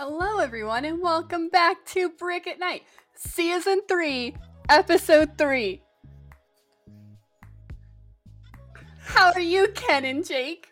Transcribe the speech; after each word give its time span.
Hello, 0.00 0.38
everyone, 0.38 0.84
and 0.84 1.02
welcome 1.02 1.48
back 1.48 1.84
to 1.86 2.08
Brick 2.10 2.46
at 2.46 2.60
Night, 2.60 2.84
Season 3.16 3.80
3, 3.88 4.32
Episode 4.68 5.36
3. 5.36 5.82
How 9.00 9.32
are 9.32 9.40
you, 9.40 9.66
Ken 9.74 10.04
and 10.04 10.24
Jake? 10.24 10.68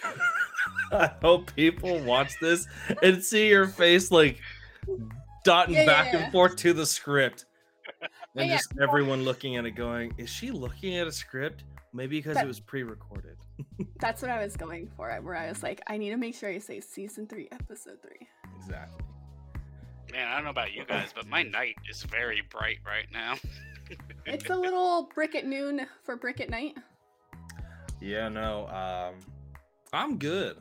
I 0.92 1.10
hope 1.20 1.52
people 1.56 1.98
watch 2.04 2.38
this 2.40 2.68
and 3.02 3.20
see 3.20 3.48
your 3.48 3.66
face 3.66 4.12
like 4.12 4.40
dotting 5.42 5.74
Yeah, 5.74 5.80
yeah, 5.80 5.86
back 5.86 6.12
yeah. 6.12 6.20
and 6.20 6.32
forth 6.32 6.54
to 6.58 6.72
the 6.72 6.86
script. 6.86 7.46
And 8.36 8.48
Yeah, 8.48 8.58
just 8.58 8.74
everyone 8.80 9.24
looking 9.24 9.56
at 9.56 9.66
it 9.66 9.72
going, 9.72 10.14
is 10.18 10.30
she 10.30 10.52
looking 10.52 10.98
at 10.98 11.08
a 11.08 11.12
script? 11.12 11.64
Maybe 11.92 12.20
because 12.20 12.34
That- 12.34 12.44
it 12.44 12.46
was 12.46 12.60
pre 12.60 12.84
recorded. 12.84 13.25
That's 13.98 14.20
what 14.22 14.30
I 14.30 14.42
was 14.42 14.56
going 14.56 14.88
for, 14.96 15.10
where 15.22 15.36
I 15.36 15.48
was 15.48 15.62
like, 15.62 15.80
I 15.86 15.96
need 15.96 16.10
to 16.10 16.16
make 16.16 16.34
sure 16.34 16.48
I 16.50 16.58
say 16.58 16.80
Season 16.80 17.26
3, 17.26 17.48
Episode 17.52 17.98
3. 18.02 18.10
Exactly. 18.58 19.04
Man, 20.12 20.28
I 20.28 20.34
don't 20.36 20.44
know 20.44 20.50
about 20.50 20.72
you 20.72 20.84
guys, 20.84 21.12
but 21.14 21.26
my 21.26 21.42
night 21.42 21.74
is 21.90 22.02
very 22.04 22.42
bright 22.50 22.78
right 22.86 23.06
now. 23.12 23.34
It's 24.26 24.50
a 24.50 24.56
little 24.56 25.08
brick 25.14 25.36
at 25.36 25.46
noon 25.46 25.86
for 26.02 26.16
Brick 26.16 26.40
at 26.40 26.50
Night. 26.50 26.74
Yeah, 28.00 28.28
no. 28.28 28.66
Um 28.66 29.20
I'm 29.92 30.18
good. 30.18 30.56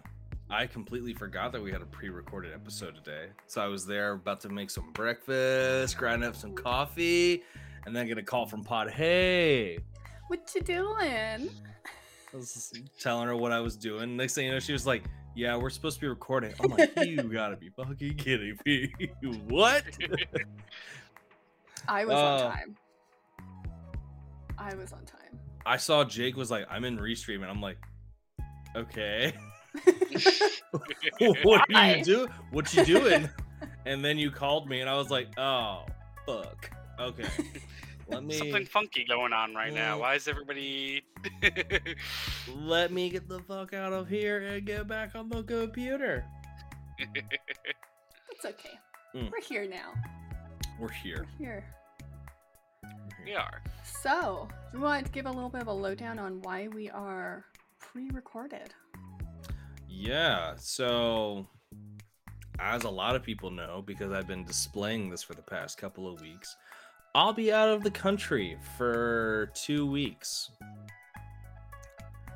I 0.51 0.67
completely 0.67 1.15
forgot 1.15 1.51
that 1.53 1.63
we 1.63 1.71
had 1.71 1.81
a 1.81 1.87
pre-recorded 1.87 2.53
episode 2.53 2.93
today. 2.93 3.29
So 3.47 3.61
I 3.61 3.67
was 3.67 3.87
there 3.87 4.11
about 4.11 4.41
to 4.41 4.49
make 4.49 4.69
some 4.69 4.91
breakfast, 4.93 5.97
grind 5.97 6.23
up 6.23 6.35
some 6.35 6.53
coffee, 6.53 7.41
and 7.87 7.95
then 7.95 8.05
get 8.05 8.19
a 8.19 8.23
call 8.23 8.45
from 8.45 8.63
Pod. 8.63 8.91
Hey, 8.91 9.79
What 10.27 10.47
you 10.53 10.61
doing? 10.61 11.49
I 12.35 12.37
was 12.37 12.73
telling 12.99 13.27
her 13.27 13.35
what 13.35 13.53
I 13.53 13.61
was 13.61 13.77
doing. 13.77 14.17
Next 14.17 14.33
thing 14.33 14.47
you 14.47 14.51
know, 14.51 14.59
she 14.59 14.73
was 14.73 14.85
like, 14.85 15.05
"Yeah, 15.35 15.55
we're 15.55 15.69
supposed 15.69 15.95
to 15.97 16.01
be 16.01 16.07
recording." 16.09 16.53
I'm 16.59 16.69
like, 16.69 16.91
"You 17.05 17.23
gotta 17.23 17.55
be 17.55 17.69
fucking 17.69 18.15
kidding 18.17 18.57
me! 18.65 18.91
what?" 19.47 19.85
I 21.87 22.03
was 22.03 22.13
Uh. 22.15 22.17
on 22.25 22.51
time. 22.51 22.75
I 24.57 24.75
was 24.75 24.91
on 24.91 25.05
time. 25.05 25.39
I 25.65 25.77
saw 25.77 26.03
Jake 26.03 26.35
was 26.35 26.51
like, 26.51 26.65
"I'm 26.69 26.83
in 26.83 26.97
restream," 26.97 27.35
and 27.35 27.45
I'm 27.45 27.61
like, 27.61 27.77
"Okay, 28.75 29.33
what 31.29 31.61
are 31.73 31.95
you 31.95 32.03
do? 32.03 32.27
What 32.51 32.73
you 32.73 32.83
doing?" 32.83 33.29
and 33.85 34.03
then 34.03 34.17
you 34.17 34.29
called 34.29 34.67
me, 34.69 34.81
and 34.81 34.89
I 34.89 34.95
was 34.95 35.09
like, 35.09 35.29
"Oh, 35.39 35.85
fuck. 36.25 36.69
Okay, 36.99 37.29
let 38.07 38.23
me 38.25 38.35
Something 38.35 38.65
funky 38.65 39.05
going 39.05 39.33
on 39.33 39.53
right 39.53 39.73
now. 39.73 39.99
Why 39.99 40.15
is 40.15 40.27
everybody? 40.27 41.03
let 42.55 42.91
me 42.91 43.09
get 43.09 43.27
the 43.27 43.39
fuck 43.39 43.73
out 43.73 43.93
of 43.93 44.07
here 44.07 44.41
and 44.41 44.65
get 44.65 44.87
back 44.87 45.15
on 45.15 45.29
the 45.29 45.43
computer." 45.43 46.25
It's 48.31 48.45
okay. 48.45 48.77
Mm. 49.15 49.31
We're 49.31 49.41
here 49.41 49.65
now. 49.65 49.93
We're 50.77 50.87
We're 50.87 50.91
here. 50.91 51.25
here. 51.37 51.63
we 53.23 53.33
are. 53.33 53.61
So, 53.83 54.49
do 54.71 54.77
you 54.77 54.83
want 54.83 55.05
to 55.05 55.11
give 55.11 55.25
a 55.25 55.31
little 55.31 55.49
bit 55.49 55.61
of 55.61 55.67
a 55.67 55.73
lowdown 55.73 56.19
on 56.19 56.41
why 56.41 56.67
we 56.67 56.89
are 56.89 57.45
pre-recorded? 57.79 58.73
Yeah, 59.87 60.55
so 60.57 61.47
as 62.59 62.83
a 62.83 62.89
lot 62.89 63.15
of 63.15 63.23
people 63.23 63.51
know, 63.51 63.81
because 63.85 64.11
I've 64.11 64.27
been 64.27 64.43
displaying 64.43 65.09
this 65.09 65.23
for 65.23 65.33
the 65.33 65.41
past 65.41 65.77
couple 65.77 66.11
of 66.13 66.19
weeks, 66.19 66.55
I'll 67.15 67.31
be 67.31 67.53
out 67.53 67.69
of 67.69 67.81
the 67.81 67.91
country 67.91 68.57
for 68.77 69.49
two 69.53 69.89
weeks. 69.89 70.51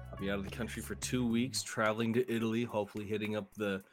I'll 0.10 0.18
be 0.18 0.32
out 0.32 0.40
of 0.40 0.46
the 0.46 0.56
country 0.56 0.82
for 0.82 0.96
two 0.96 1.28
weeks, 1.28 1.62
traveling 1.62 2.14
to 2.14 2.34
Italy, 2.34 2.64
hopefully 2.64 3.04
hitting 3.04 3.36
up 3.36 3.54
the 3.56 3.84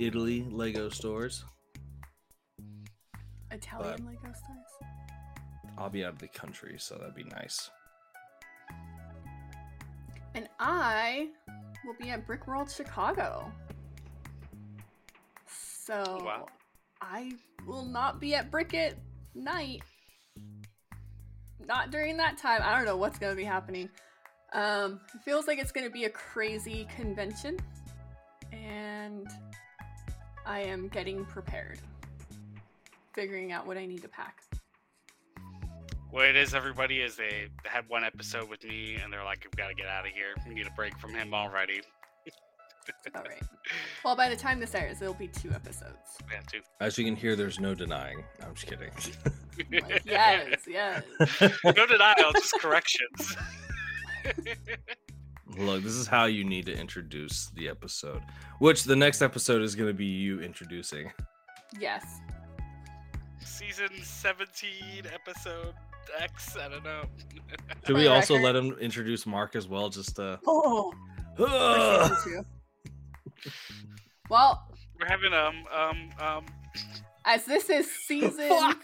Italy 0.00 0.46
Lego 0.50 0.88
stores. 0.88 1.44
Italian 3.50 4.06
Lego 4.06 4.32
stores? 4.32 4.90
I'll 5.76 5.90
be 5.90 6.06
out 6.06 6.14
of 6.14 6.18
the 6.20 6.28
country, 6.28 6.76
so 6.78 6.94
that'd 6.94 7.14
be 7.14 7.24
nice. 7.24 7.70
And 10.34 10.48
I 10.58 11.28
will 11.84 11.96
be 12.00 12.08
at 12.08 12.26
Brickworld 12.26 12.74
Chicago. 12.74 13.52
So 15.46 16.22
Wow. 16.24 16.46
I 17.02 17.32
will 17.66 17.84
not 17.84 18.20
be 18.20 18.34
at 18.34 18.50
Brick 18.50 18.72
at 18.72 18.94
night. 19.34 19.82
Not 21.66 21.90
during 21.90 22.16
that 22.18 22.36
time. 22.38 22.60
I 22.62 22.74
don't 22.76 22.84
know 22.84 22.96
what's 22.96 23.18
gonna 23.18 23.34
be 23.34 23.44
happening. 23.44 23.88
Um, 24.52 25.00
it 25.14 25.22
feels 25.24 25.46
like 25.46 25.58
it's 25.58 25.72
gonna 25.72 25.90
be 25.90 26.04
a 26.04 26.10
crazy 26.10 26.86
convention, 26.96 27.58
and 28.52 29.26
I 30.46 30.60
am 30.60 30.88
getting 30.88 31.24
prepared, 31.24 31.80
figuring 33.14 33.52
out 33.52 33.66
what 33.66 33.76
I 33.76 33.86
need 33.86 34.02
to 34.02 34.08
pack. 34.08 34.42
What 36.10 36.26
it 36.26 36.36
is, 36.36 36.54
everybody, 36.54 37.00
is 37.00 37.16
they 37.16 37.48
had 37.64 37.88
one 37.88 38.04
episode 38.04 38.48
with 38.48 38.62
me, 38.62 38.96
and 39.02 39.12
they're 39.12 39.24
like, 39.24 39.42
"We've 39.44 39.56
got 39.56 39.68
to 39.68 39.74
get 39.74 39.86
out 39.86 40.06
of 40.06 40.12
here. 40.12 40.34
We 40.46 40.54
need 40.54 40.66
a 40.66 40.70
break 40.70 40.96
from 40.98 41.12
him 41.12 41.34
already." 41.34 41.80
All 43.14 43.22
right. 43.22 43.42
Well, 44.04 44.16
by 44.16 44.28
the 44.28 44.36
time 44.36 44.60
this 44.60 44.74
airs, 44.74 45.00
it'll 45.00 45.14
be 45.14 45.28
two 45.28 45.50
episodes. 45.50 46.18
We 46.28 46.34
have 46.34 46.46
to. 46.48 46.60
As 46.80 46.98
you 46.98 47.04
can 47.04 47.16
hear, 47.16 47.36
there's 47.36 47.58
no 47.60 47.74
denying. 47.74 48.22
I'm 48.42 48.54
just 48.54 48.66
kidding. 48.66 48.90
Like, 49.70 50.02
yes, 50.04 50.62
yes. 50.66 51.04
no 51.64 51.86
denial, 51.86 52.32
just 52.32 52.54
corrections. 52.60 53.36
Look, 55.56 55.84
this 55.84 55.92
is 55.92 56.08
how 56.08 56.24
you 56.24 56.42
need 56.42 56.66
to 56.66 56.76
introduce 56.76 57.50
the 57.50 57.68
episode, 57.68 58.20
which 58.58 58.82
the 58.82 58.96
next 58.96 59.22
episode 59.22 59.62
is 59.62 59.76
going 59.76 59.88
to 59.88 59.94
be 59.94 60.06
you 60.06 60.40
introducing. 60.40 61.12
Yes. 61.78 62.04
Season 63.44 63.88
17, 64.02 65.04
episode 65.12 65.74
X. 66.18 66.56
I 66.56 66.68
don't 66.68 66.82
know. 66.82 67.04
Should 67.86 67.96
we 67.96 68.08
also 68.08 68.34
record- 68.34 68.44
let 68.44 68.56
him 68.56 68.72
introduce 68.80 69.24
Mark 69.26 69.54
as 69.54 69.68
well? 69.68 69.88
Just 69.88 70.18
uh, 70.18 70.38
Oh. 70.48 70.92
Ugh! 73.46 73.52
Well, 74.30 74.68
We're 75.00 75.06
having 75.08 75.32
um 75.32 75.64
um 75.72 76.10
um. 76.26 76.44
as 77.24 77.44
this 77.44 77.68
is 77.70 77.90
season, 77.90 78.48
Fuck! 78.48 78.82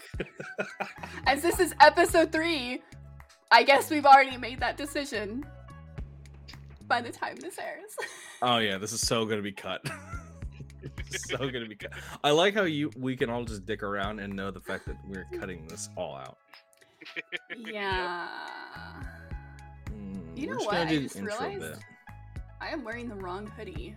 as 1.25 1.41
this 1.41 1.59
is 1.59 1.73
episode 1.81 2.31
three, 2.31 2.81
I 3.51 3.63
guess 3.63 3.89
we've 3.89 4.05
already 4.05 4.37
made 4.37 4.59
that 4.59 4.77
decision. 4.77 5.45
By 6.87 7.01
the 7.01 7.09
time 7.11 7.37
this 7.37 7.57
airs, 7.57 7.95
Oh 8.41 8.57
yeah, 8.57 8.77
this 8.77 8.91
is 8.91 9.01
so 9.01 9.25
gonna 9.25 9.41
be 9.41 9.51
cut. 9.53 9.81
so 11.11 11.37
gonna 11.37 11.67
be 11.67 11.75
cut. 11.75 11.91
I 12.23 12.31
like 12.31 12.53
how 12.53 12.63
you 12.63 12.91
we 12.97 13.15
can 13.15 13.29
all 13.29 13.43
just 13.45 13.65
dick 13.65 13.81
around 13.81 14.19
and 14.19 14.35
know 14.35 14.51
the 14.51 14.59
fact 14.61 14.85
that 14.87 14.97
we're 15.07 15.25
cutting 15.39 15.65
this 15.67 15.89
all 15.95 16.15
out. 16.15 16.37
yeah. 17.57 18.27
Mm, 19.89 20.37
You 20.37 20.47
know 20.47 20.57
what? 20.57 20.75
I 20.75 20.97
just 20.97 21.15
realized 21.19 21.59
bit. 21.61 21.77
I 22.59 22.69
am 22.69 22.83
wearing 22.83 23.07
the 23.09 23.15
wrong 23.15 23.47
hoodie. 23.47 23.95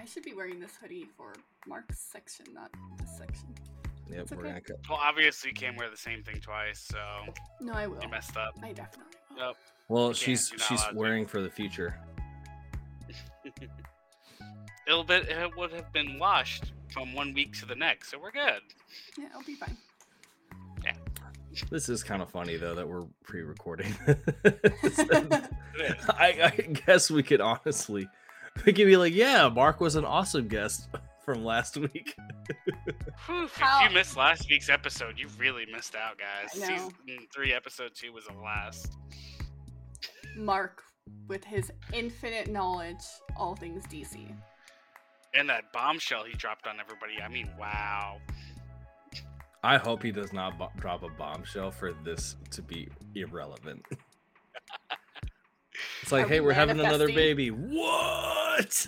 I 0.00 0.06
should 0.06 0.22
be 0.22 0.32
wearing 0.32 0.58
this 0.60 0.72
hoodie 0.80 1.06
for 1.16 1.34
Mark's 1.68 1.98
section, 1.98 2.46
not 2.54 2.70
this 2.98 3.18
section. 3.18 3.48
Yep, 4.10 4.18
it's 4.22 4.30
we're 4.32 4.38
okay. 4.38 4.48
gonna 4.48 4.60
cut. 4.62 4.76
Well, 4.88 4.98
obviously, 5.02 5.50
you 5.50 5.54
can't 5.54 5.76
wear 5.76 5.90
the 5.90 5.96
same 5.96 6.22
thing 6.22 6.40
twice, 6.40 6.80
so 6.90 6.98
No, 7.60 7.74
I 7.74 7.86
will. 7.86 7.98
you 8.02 8.08
messed 8.08 8.36
up. 8.36 8.54
I 8.62 8.72
definitely 8.72 9.12
will. 9.36 9.48
Yep. 9.48 9.56
Well, 9.88 10.08
You 10.08 10.14
she's 10.14 10.48
can't, 10.48 10.60
you're 10.70 10.78
not 10.78 10.86
she's 10.88 10.94
wearing 10.96 11.26
for 11.26 11.42
the 11.42 11.50
future. 11.50 11.98
It'll 14.86 15.04
be, 15.04 15.14
it 15.14 15.56
would 15.56 15.72
have 15.72 15.92
been 15.92 16.18
washed 16.18 16.72
from 16.92 17.12
one 17.14 17.34
week 17.34 17.52
to 17.60 17.66
the 17.66 17.74
next, 17.74 18.10
so 18.10 18.18
we're 18.18 18.32
good. 18.32 18.62
Yeah, 19.18 19.26
I'll 19.34 19.42
be 19.42 19.54
fine. 19.54 19.76
Yeah. 20.82 20.94
This 21.70 21.88
is 21.90 22.02
kind 22.02 22.22
of 22.22 22.30
funny 22.30 22.56
though 22.56 22.74
that 22.74 22.88
we're 22.88 23.04
pre-recording. 23.22 23.94
I, 26.08 26.52
I 26.58 26.80
guess 26.86 27.10
we 27.10 27.22
could 27.22 27.40
honestly, 27.40 28.08
we 28.66 28.72
could 28.72 28.86
be 28.86 28.96
like, 28.96 29.14
yeah, 29.14 29.48
Mark 29.48 29.80
was 29.80 29.96
an 29.96 30.04
awesome 30.04 30.48
guest 30.48 30.88
from 31.24 31.44
last 31.44 31.76
week. 31.76 32.14
Hmm, 33.22 33.44
if 33.44 33.60
you 33.82 33.94
missed 33.94 34.16
last 34.16 34.48
week's 34.48 34.68
episode, 34.70 35.18
you 35.18 35.28
really 35.38 35.66
missed 35.70 35.94
out, 35.94 36.16
guys. 36.18 36.52
Season 36.52 36.90
three, 37.32 37.52
episode 37.52 37.90
two 37.94 38.12
was 38.12 38.24
the 38.24 38.32
last. 38.32 38.96
Mark, 40.36 40.82
with 41.28 41.44
his 41.44 41.70
infinite 41.92 42.48
knowledge, 42.50 43.02
all 43.36 43.54
things 43.54 43.84
DC. 43.86 44.34
And 45.34 45.48
that 45.50 45.72
bombshell 45.72 46.24
he 46.24 46.32
dropped 46.32 46.66
on 46.66 46.80
everybody. 46.80 47.22
I 47.22 47.28
mean, 47.28 47.50
wow. 47.58 48.16
I 49.62 49.76
hope 49.76 50.02
he 50.02 50.10
does 50.10 50.32
not 50.32 50.58
bo- 50.58 50.72
drop 50.78 51.02
a 51.02 51.08
bombshell 51.10 51.70
for 51.70 51.92
this 52.02 52.36
to 52.52 52.62
be 52.62 52.88
irrelevant. 53.14 53.84
It's 56.02 56.12
like, 56.12 56.26
Are 56.26 56.28
hey, 56.28 56.40
we 56.40 56.46
we're 56.46 56.52
having 56.52 56.80
another 56.80 57.06
baby. 57.08 57.48
What? 57.50 58.86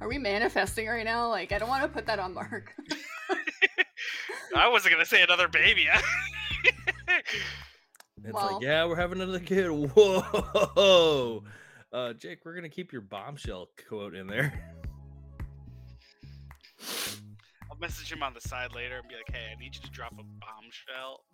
Are 0.00 0.08
we 0.08 0.18
manifesting 0.18 0.86
right 0.86 1.04
now? 1.04 1.28
Like, 1.30 1.52
I 1.52 1.58
don't 1.58 1.68
want 1.68 1.82
to 1.82 1.88
put 1.88 2.06
that 2.06 2.18
on 2.18 2.34
Mark. 2.34 2.72
I 4.56 4.68
wasn't 4.68 4.92
gonna 4.94 5.04
say 5.06 5.22
another 5.22 5.48
baby. 5.48 5.88
It's 8.26 8.32
Well- 8.32 8.54
like, 8.54 8.62
yeah, 8.62 8.86
we're 8.86 8.96
having 8.96 9.20
another 9.20 9.38
kid. 9.40 9.68
Whoa. 9.68 11.44
Uh, 11.92 12.12
Jake, 12.14 12.38
we're 12.44 12.54
gonna 12.54 12.70
keep 12.70 12.90
your 12.90 13.02
bombshell 13.02 13.68
quote 13.86 14.14
in 14.14 14.26
there. 14.26 14.52
I'll 17.70 17.78
message 17.78 18.10
him 18.10 18.22
on 18.22 18.32
the 18.32 18.40
side 18.40 18.74
later 18.74 18.96
and 18.98 19.08
be 19.08 19.14
like, 19.14 19.30
"Hey, 19.30 19.52
I 19.54 19.58
need 19.60 19.74
you 19.74 19.82
to 19.82 19.90
drop 19.90 20.12
a 20.12 20.22
bombshell." 20.22 21.24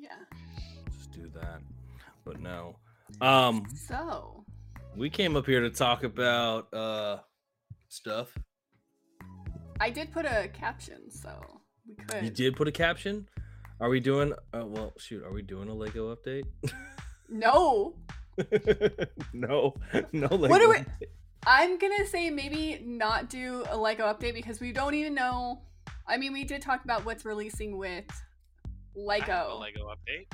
Yeah. 0.00 0.18
Just 0.96 1.12
do 1.12 1.30
that. 1.34 1.60
But 2.24 2.40
no. 2.40 2.76
Um, 3.20 3.64
So, 3.74 4.44
we 4.96 5.10
came 5.10 5.36
up 5.36 5.46
here 5.46 5.60
to 5.60 5.70
talk 5.70 6.04
about 6.04 6.72
uh 6.74 7.18
stuff. 7.88 8.28
I 9.80 9.90
did 9.90 10.12
put 10.12 10.24
a 10.26 10.48
caption, 10.52 11.10
so 11.10 11.40
we 11.86 11.94
could. 12.04 12.24
You 12.24 12.30
did 12.30 12.56
put 12.56 12.68
a 12.68 12.72
caption. 12.72 13.28
Are 13.80 13.88
we 13.88 14.00
doing? 14.00 14.32
Uh, 14.52 14.66
well, 14.66 14.92
shoot. 14.98 15.22
Are 15.24 15.32
we 15.32 15.42
doing 15.42 15.68
a 15.68 15.74
Lego 15.74 16.14
update? 16.14 16.44
No, 17.28 17.94
no, 19.32 19.74
no. 20.12 20.26
Lego 20.28 20.48
What 20.48 20.58
do 20.60 20.68
we- 20.70 20.76
update. 20.76 21.08
I'm 21.46 21.78
gonna 21.78 22.04
say 22.06 22.28
maybe 22.30 22.82
not 22.84 23.30
do 23.30 23.64
a 23.70 23.76
Lego 23.76 24.04
update 24.12 24.34
because 24.34 24.60
we 24.60 24.72
don't 24.72 24.94
even 24.94 25.14
know. 25.14 25.62
I 26.06 26.16
mean, 26.16 26.32
we 26.32 26.42
did 26.44 26.60
talk 26.60 26.82
about 26.84 27.04
what's 27.06 27.24
releasing 27.24 27.78
with 27.78 28.04
I 28.10 28.18
have 28.96 28.96
a 28.96 29.00
Lego, 29.00 29.58
Lego 29.60 29.86
update. 29.94 30.26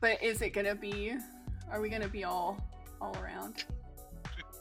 but 0.00 0.22
is 0.22 0.40
it 0.40 0.50
gonna 0.50 0.74
be? 0.74 1.16
Are 1.70 1.80
we 1.80 1.88
gonna 1.88 2.08
be 2.08 2.24
all 2.24 2.58
all 3.00 3.16
around? 3.22 3.64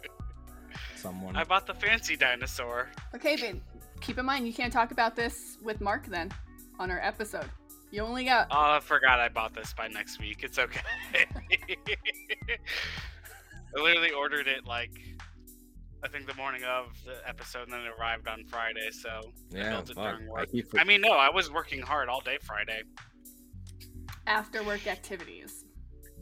Someone. 0.96 1.36
I 1.36 1.44
bought 1.44 1.68
the 1.68 1.74
fancy 1.74 2.16
dinosaur. 2.16 2.90
Okay, 3.14 3.36
but 3.36 4.02
keep 4.02 4.18
in 4.18 4.26
mind 4.26 4.48
you 4.48 4.54
can't 4.54 4.74
talk 4.74 4.92
about 4.92 5.16
this 5.16 5.58
with 5.64 5.82
Mark 5.82 6.08
then 6.08 6.32
on 6.80 6.90
our 6.92 7.00
episode. 7.00 7.50
You 7.92 8.02
only 8.02 8.26
got 8.26 8.48
Oh, 8.52 8.74
I 8.74 8.80
forgot 8.80 9.20
I 9.20 9.30
bought 9.30 9.54
this 9.54 9.74
by 9.74 9.88
next 9.88 10.20
week. 10.20 10.44
It's 10.44 10.58
okay. 10.60 10.82
I 13.78 13.82
literally 13.82 14.12
ordered 14.12 14.48
it 14.48 14.66
like 14.66 14.92
I 16.04 16.08
think 16.08 16.28
the 16.28 16.34
morning 16.36 16.64
of 16.64 16.88
the 17.06 17.28
episode, 17.28 17.64
and 17.64 17.74
then 17.74 17.82
it 17.82 17.92
arrived 18.00 18.28
on 18.28 18.44
Friday. 18.46 18.90
So 18.92 19.32
yeah. 19.50 19.70
built 19.72 19.90
it 19.90 19.96
fuck. 19.96 20.18
during 20.18 20.28
I 20.28 20.32
work. 20.32 20.50
I 20.78 20.84
mean, 20.84 21.02
no, 21.02 21.14
I 21.14 21.30
was 21.30 21.52
working 21.52 21.82
hard 21.82 22.10
all 22.10 22.22
day 22.22 22.38
Friday. 22.42 22.84
after 24.28 24.64
work 24.64 24.88
activities. 24.88 25.66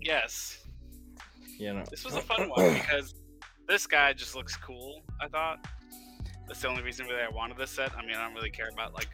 Yes, 0.01 0.62
you 1.63 1.73
know. 1.73 1.83
this 1.89 2.03
was 2.05 2.15
a 2.15 2.21
fun 2.21 2.49
one 2.49 2.73
because 2.73 3.15
this 3.67 3.87
guy 3.87 4.13
just 4.13 4.35
looks 4.35 4.55
cool. 4.55 5.01
I 5.21 5.27
thought 5.27 5.65
that's 6.47 6.61
the 6.61 6.67
only 6.67 6.83
reason 6.83 7.05
really 7.07 7.21
I 7.21 7.29
wanted 7.29 7.57
this 7.57 7.71
set. 7.71 7.91
I 7.97 8.01
mean, 8.05 8.15
I 8.15 8.25
don't 8.25 8.35
really 8.35 8.49
care 8.51 8.69
about 8.71 8.93
like 8.93 9.09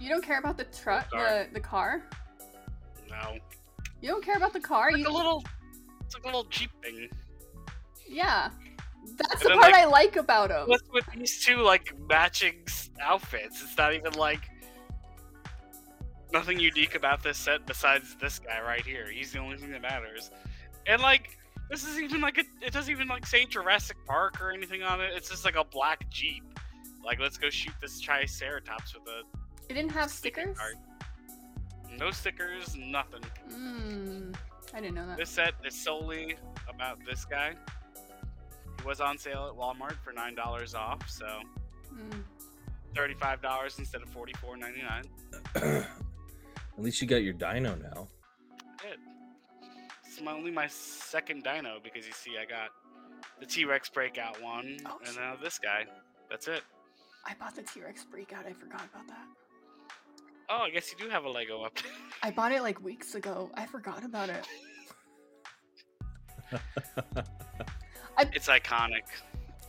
You 0.00 0.08
don't 0.08 0.24
care 0.24 0.38
about 0.38 0.56
the 0.56 0.64
truck, 0.64 1.10
the 1.10 1.16
Car. 1.16 1.46
the 1.52 1.60
car. 1.60 2.02
no, 3.10 3.38
You 4.00 4.08
don't 4.08 4.24
care 4.24 4.36
about 4.36 4.52
the 4.52 4.60
car. 4.60 4.90
like 4.92 5.00
You 5.02 5.08
a 5.08 5.12
little, 5.12 5.44
it's 6.04 6.14
like 6.14 6.24
a 6.24 6.26
little 6.26 6.44
Jeep 6.44 6.70
thing. 6.82 7.08
yeah. 8.08 8.50
That's 9.18 9.32
And 9.34 9.40
the 9.42 9.48
then, 9.50 9.58
part 9.60 9.72
like, 9.72 9.82
I 9.82 9.84
like 9.84 10.16
about 10.16 10.50
him. 10.50 10.66
What's 10.66 10.88
with 10.90 11.04
these 11.14 11.44
two 11.44 11.56
like 11.56 11.92
matching 12.08 12.64
outfits? 13.02 13.62
It's 13.62 13.76
not 13.76 13.92
even 13.92 14.14
like 14.14 14.40
nothing 16.32 16.58
unique 16.58 16.94
about 16.94 17.22
this 17.22 17.36
set 17.36 17.66
besides 17.66 18.16
this 18.20 18.38
guy 18.38 18.60
right 18.62 18.84
here. 18.84 19.06
He's 19.12 19.30
the 19.32 19.38
only 19.40 19.58
thing 19.58 19.70
that 19.72 19.82
matters. 19.82 20.30
And 20.86 21.00
like 21.02 21.38
this 21.70 21.86
is 21.86 21.98
even 21.98 22.20
like 22.20 22.38
a, 22.38 22.44
it 22.64 22.72
doesn't 22.72 22.90
even 22.90 23.08
like 23.08 23.26
say 23.26 23.44
Jurassic 23.46 23.96
Park 24.06 24.40
or 24.40 24.50
anything 24.52 24.82
on 24.82 25.00
it. 25.00 25.12
It's 25.14 25.30
just 25.30 25.44
like 25.44 25.56
a 25.56 25.64
black 25.64 26.08
Jeep. 26.10 26.42
Like 27.04 27.18
let's 27.20 27.36
go 27.38 27.50
shoot 27.50 27.72
this 27.80 28.00
Triceratops 28.00 28.94
with 28.94 29.02
a 29.08 29.20
It 29.70 29.74
didn't 29.74 29.92
have 29.92 30.10
stickers. 30.10 30.56
card. 30.58 30.76
no 31.98 32.10
stickers, 32.10 32.76
nothing. 32.76 33.22
Mm, 33.50 34.34
I 34.74 34.80
didn't 34.80 34.94
know 34.94 35.06
that. 35.06 35.16
This 35.16 35.30
set 35.30 35.54
is 35.64 35.74
solely 35.74 36.36
about 36.68 36.98
this 37.06 37.24
guy. 37.24 37.54
He 38.80 38.86
was 38.86 39.00
on 39.00 39.16
sale 39.18 39.48
at 39.50 39.58
Walmart 39.58 39.96
for 40.04 40.12
nine 40.12 40.34
dollars 40.34 40.74
off, 40.74 41.08
so 41.08 41.26
Mm. 41.94 42.24
thirty-five 42.94 43.40
dollars 43.40 43.78
instead 43.78 44.02
of 44.02 44.08
forty-four 44.10 44.56
ninety-nine. 44.56 45.04
At 46.76 46.82
least 46.82 47.00
you 47.00 47.06
got 47.06 47.22
your 47.22 47.34
dino 47.34 47.76
now. 47.76 48.08
Good. 48.82 48.98
It's 50.14 50.22
my, 50.22 50.30
only 50.30 50.52
my 50.52 50.68
second 50.68 51.42
dino 51.42 51.78
because 51.82 52.06
you 52.06 52.12
see, 52.12 52.38
I 52.40 52.44
got 52.44 52.68
the 53.40 53.46
T-Rex 53.46 53.88
breakout 53.88 54.40
one, 54.40 54.76
Oh, 54.86 55.00
and 55.04 55.16
now 55.16 55.34
this 55.42 55.58
guy. 55.58 55.86
That's 56.30 56.46
it. 56.46 56.62
I 57.26 57.34
bought 57.34 57.56
the 57.56 57.64
T 57.64 57.80
Rex 57.80 58.04
breakout. 58.04 58.46
I 58.46 58.52
forgot 58.52 58.82
about 58.92 59.08
that. 59.08 59.26
Oh, 60.48 60.58
I 60.66 60.70
guess 60.70 60.92
you 60.92 61.04
do 61.04 61.10
have 61.10 61.24
a 61.24 61.28
Lego 61.28 61.62
up. 61.62 61.76
I 62.22 62.30
bought 62.30 62.52
it 62.52 62.62
like 62.62 62.80
weeks 62.80 63.16
ago. 63.16 63.50
I 63.54 63.66
forgot 63.66 64.04
about 64.04 64.28
it. 64.28 64.46
it's 68.32 68.46
iconic. 68.46 69.02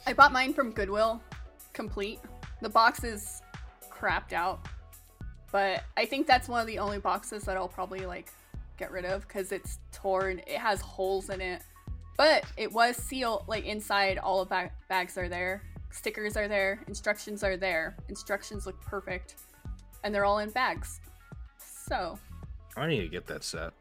I 0.06 0.14
bought 0.14 0.32
mine 0.32 0.54
from 0.54 0.70
Goodwill, 0.70 1.24
complete. 1.74 2.20
The 2.62 2.70
box 2.70 3.04
is 3.04 3.42
crapped 3.90 4.34
out, 4.34 4.68
but 5.52 5.86
I 5.98 6.06
think 6.06 6.28
that's 6.28 6.48
one 6.48 6.62
of 6.62 6.68
the 6.68 6.78
only 6.78 7.00
boxes 7.00 7.46
that 7.46 7.58
I'll 7.58 7.68
probably 7.68 8.06
like 8.06 8.32
get 8.78 8.92
rid 8.92 9.06
of 9.06 9.28
because 9.28 9.52
it's 9.52 9.80
torn. 10.06 10.40
It 10.46 10.58
has 10.60 10.82
holes 10.82 11.32
in 11.32 11.42
it, 11.42 11.64
but 12.16 12.44
it 12.58 12.72
was 12.72 12.96
sealed. 12.96 13.46
Like 13.48 13.66
inside, 13.66 14.20
all 14.20 14.42
of 14.42 14.50
ba- 14.50 14.70
bags 14.88 15.18
are 15.18 15.28
there, 15.28 15.64
stickers 15.90 16.38
are 16.38 16.48
there, 16.48 16.80
instructions 16.88 17.44
are 17.44 17.58
there. 17.58 17.98
Instructions 18.08 18.68
look 18.68 18.80
perfect, 18.82 19.34
and 20.04 20.14
they're 20.14 20.26
all 20.26 20.38
in 20.40 20.52
bags. 20.52 21.00
So 21.58 22.20
I 22.78 22.86
need 22.88 23.02
to 23.02 23.08
get 23.08 23.26
that 23.28 23.44
set. 23.44 23.74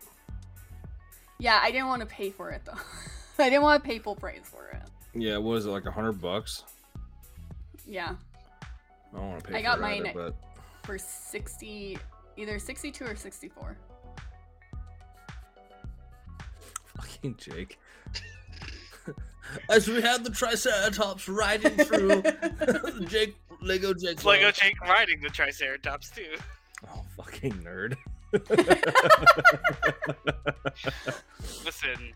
yeah, 1.38 1.60
I 1.62 1.70
didn't 1.70 1.88
want 1.88 2.00
to 2.00 2.06
pay 2.06 2.30
for 2.30 2.50
it 2.50 2.62
though. 2.64 2.80
I 3.38 3.50
didn't 3.50 3.62
want 3.62 3.84
to 3.84 3.90
pay 3.90 3.98
full 3.98 4.16
price 4.16 4.40
for 4.44 4.68
it. 4.68 4.82
Yeah, 5.12 5.36
what 5.36 5.58
is 5.58 5.66
it 5.66 5.70
like 5.70 5.84
a 5.84 5.90
hundred 5.90 6.22
bucks? 6.22 6.64
Yeah. 7.86 8.14
I 9.12 9.16
don't 9.18 9.28
want 9.28 9.44
to 9.44 9.50
pay. 9.50 9.58
I 9.58 9.62
got 9.62 9.78
it 9.78 9.82
mine 9.82 10.06
either, 10.06 10.12
but 10.14 10.36
for 10.84 10.96
60 10.96 11.98
either 12.36 12.58
62 12.58 13.04
or 13.04 13.14
64 13.14 13.76
fucking 17.24 17.36
Jake. 17.38 17.78
As 19.70 19.86
we 19.88 20.00
had 20.00 20.24
the 20.24 20.30
Triceratops 20.30 21.28
riding 21.28 21.76
through 21.76 22.22
Jake 23.06 23.36
Lego 23.60 23.94
Jake. 23.94 24.24
Lego 24.24 24.50
Jake 24.50 24.80
riding 24.80 25.20
the 25.20 25.28
Triceratops 25.28 26.10
too. 26.10 26.34
Oh, 26.88 27.04
fucking 27.16 27.52
nerd. 27.62 27.96
Listen, 31.64 32.12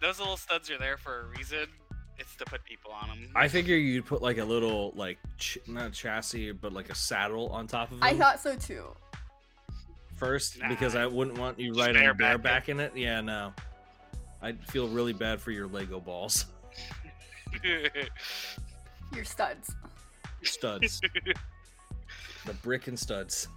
those 0.00 0.18
little 0.18 0.36
studs 0.36 0.70
are 0.70 0.78
there 0.78 0.96
for 0.96 1.20
a 1.20 1.24
reason. 1.36 1.66
It's 2.18 2.34
to 2.36 2.44
put 2.44 2.64
people 2.64 2.92
on 2.92 3.08
them. 3.08 3.28
I 3.34 3.48
figure 3.48 3.76
you'd 3.76 4.06
put 4.06 4.22
like 4.22 4.38
a 4.38 4.44
little 4.44 4.92
like 4.96 5.18
ch- 5.38 5.58
not 5.66 5.92
chassis, 5.92 6.52
but 6.52 6.72
like 6.72 6.90
a 6.90 6.94
saddle 6.94 7.48
on 7.48 7.66
top 7.66 7.90
of 7.90 7.98
it. 7.98 8.04
i 8.04 8.16
thought 8.16 8.40
so 8.40 8.54
too 8.56 8.84
first 10.16 10.60
Nah. 10.60 10.68
because 10.68 10.94
I 10.94 11.06
wouldn't 11.06 11.36
want 11.36 11.58
you 11.58 11.70
Just 11.74 11.80
riding 11.80 12.00
bareback 12.02 12.42
bareback 12.42 12.68
in 12.68 12.78
it. 12.80 12.96
Yeah, 12.96 13.20
no. 13.22 13.52
I'd 14.42 14.62
feel 14.66 14.88
really 14.88 15.12
bad 15.12 15.40
for 15.40 15.50
your 15.52 15.66
Lego 15.68 16.00
balls. 16.00 16.46
your 17.62 19.24
studs 19.24 19.74
Your 20.40 20.46
Studs. 20.46 21.00
the 22.46 22.54
brick 22.62 22.88
and 22.88 22.98
studs. 22.98 23.48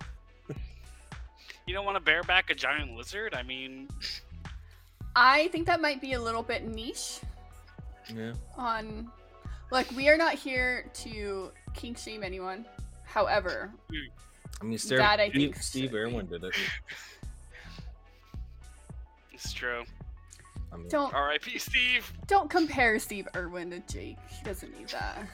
you 1.66 1.74
don't 1.74 1.86
want 1.86 1.96
to 1.96 2.02
bareback 2.04 2.50
a 2.50 2.56
giant 2.56 2.92
lizard? 2.96 3.34
I 3.34 3.42
mean, 3.44 3.88
i 5.18 5.48
think 5.48 5.66
that 5.66 5.80
might 5.80 6.02
be 6.02 6.12
a 6.14 6.22
little 6.22 6.44
bit 6.44 6.68
niche 6.68 7.22
Yeah. 8.14 8.34
on 8.58 9.10
like 9.72 9.90
we 9.96 10.10
are 10.10 10.18
not 10.18 10.34
here 10.36 10.92
to 10.96 11.52
kink 11.74 11.98
shame 11.98 12.22
anyone 12.22 12.66
however 13.06 13.72
I 14.62 14.64
mean, 14.66 14.78
Steve, 14.78 14.98
That 15.00 15.20
I 15.22 15.30
Steve, 15.30 15.42
think 15.54 15.56
Steve. 15.64 15.94
Irwin 15.96 16.26
did 16.28 16.44
it. 16.44 16.54
it's 19.34 19.52
true. 19.54 19.84
I 20.72 20.78
mean, 20.78 20.88
don't 20.90 21.14
R.I.P. 21.14 21.58
Steve. 21.60 22.12
don't 22.28 22.50
compare 22.50 23.00
steve 23.00 23.28
irwin 23.36 23.70
to 23.72 23.80
jake 23.82 24.18
he 24.30 24.44
doesn't 24.44 24.78
need 24.78 24.90
that 24.90 25.28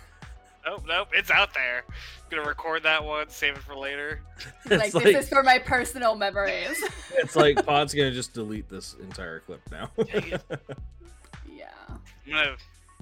Nope, 0.63 0.83
nope, 0.87 1.07
it's 1.11 1.31
out 1.31 1.55
there. 1.55 1.83
I'm 1.87 2.29
Gonna 2.29 2.47
record 2.47 2.83
that 2.83 3.03
one, 3.03 3.27
save 3.29 3.55
it 3.55 3.63
for 3.63 3.75
later. 3.75 4.21
He's 4.61 4.71
like 4.77 4.93
It's 4.93 5.03
this 5.03 5.23
is 5.23 5.29
for 5.29 5.41
my 5.41 5.57
personal 5.57 6.13
memories 6.15 6.79
it's 7.15 7.35
like 7.35 7.65
Pod's 7.65 7.95
gonna 7.95 8.11
just 8.11 8.35
delete 8.35 8.69
this 8.69 8.95
entire 9.01 9.39
clip 9.39 9.61
now. 9.71 9.89
Yeah 11.51 11.65
I'm 11.89 12.31
gonna 12.31 12.55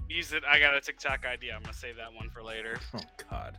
use 0.09 0.33
it. 0.33 0.43
I 0.49 0.59
got 0.59 0.75
a 0.75 0.81
TikTok 0.81 1.25
idea. 1.25 1.53
I'm 1.55 1.61
gonna 1.61 1.73
save 1.73 1.97
that 1.97 2.13
one 2.13 2.29
for 2.29 2.41
later. 2.41 2.77
oh 2.95 2.99
God. 3.29 3.57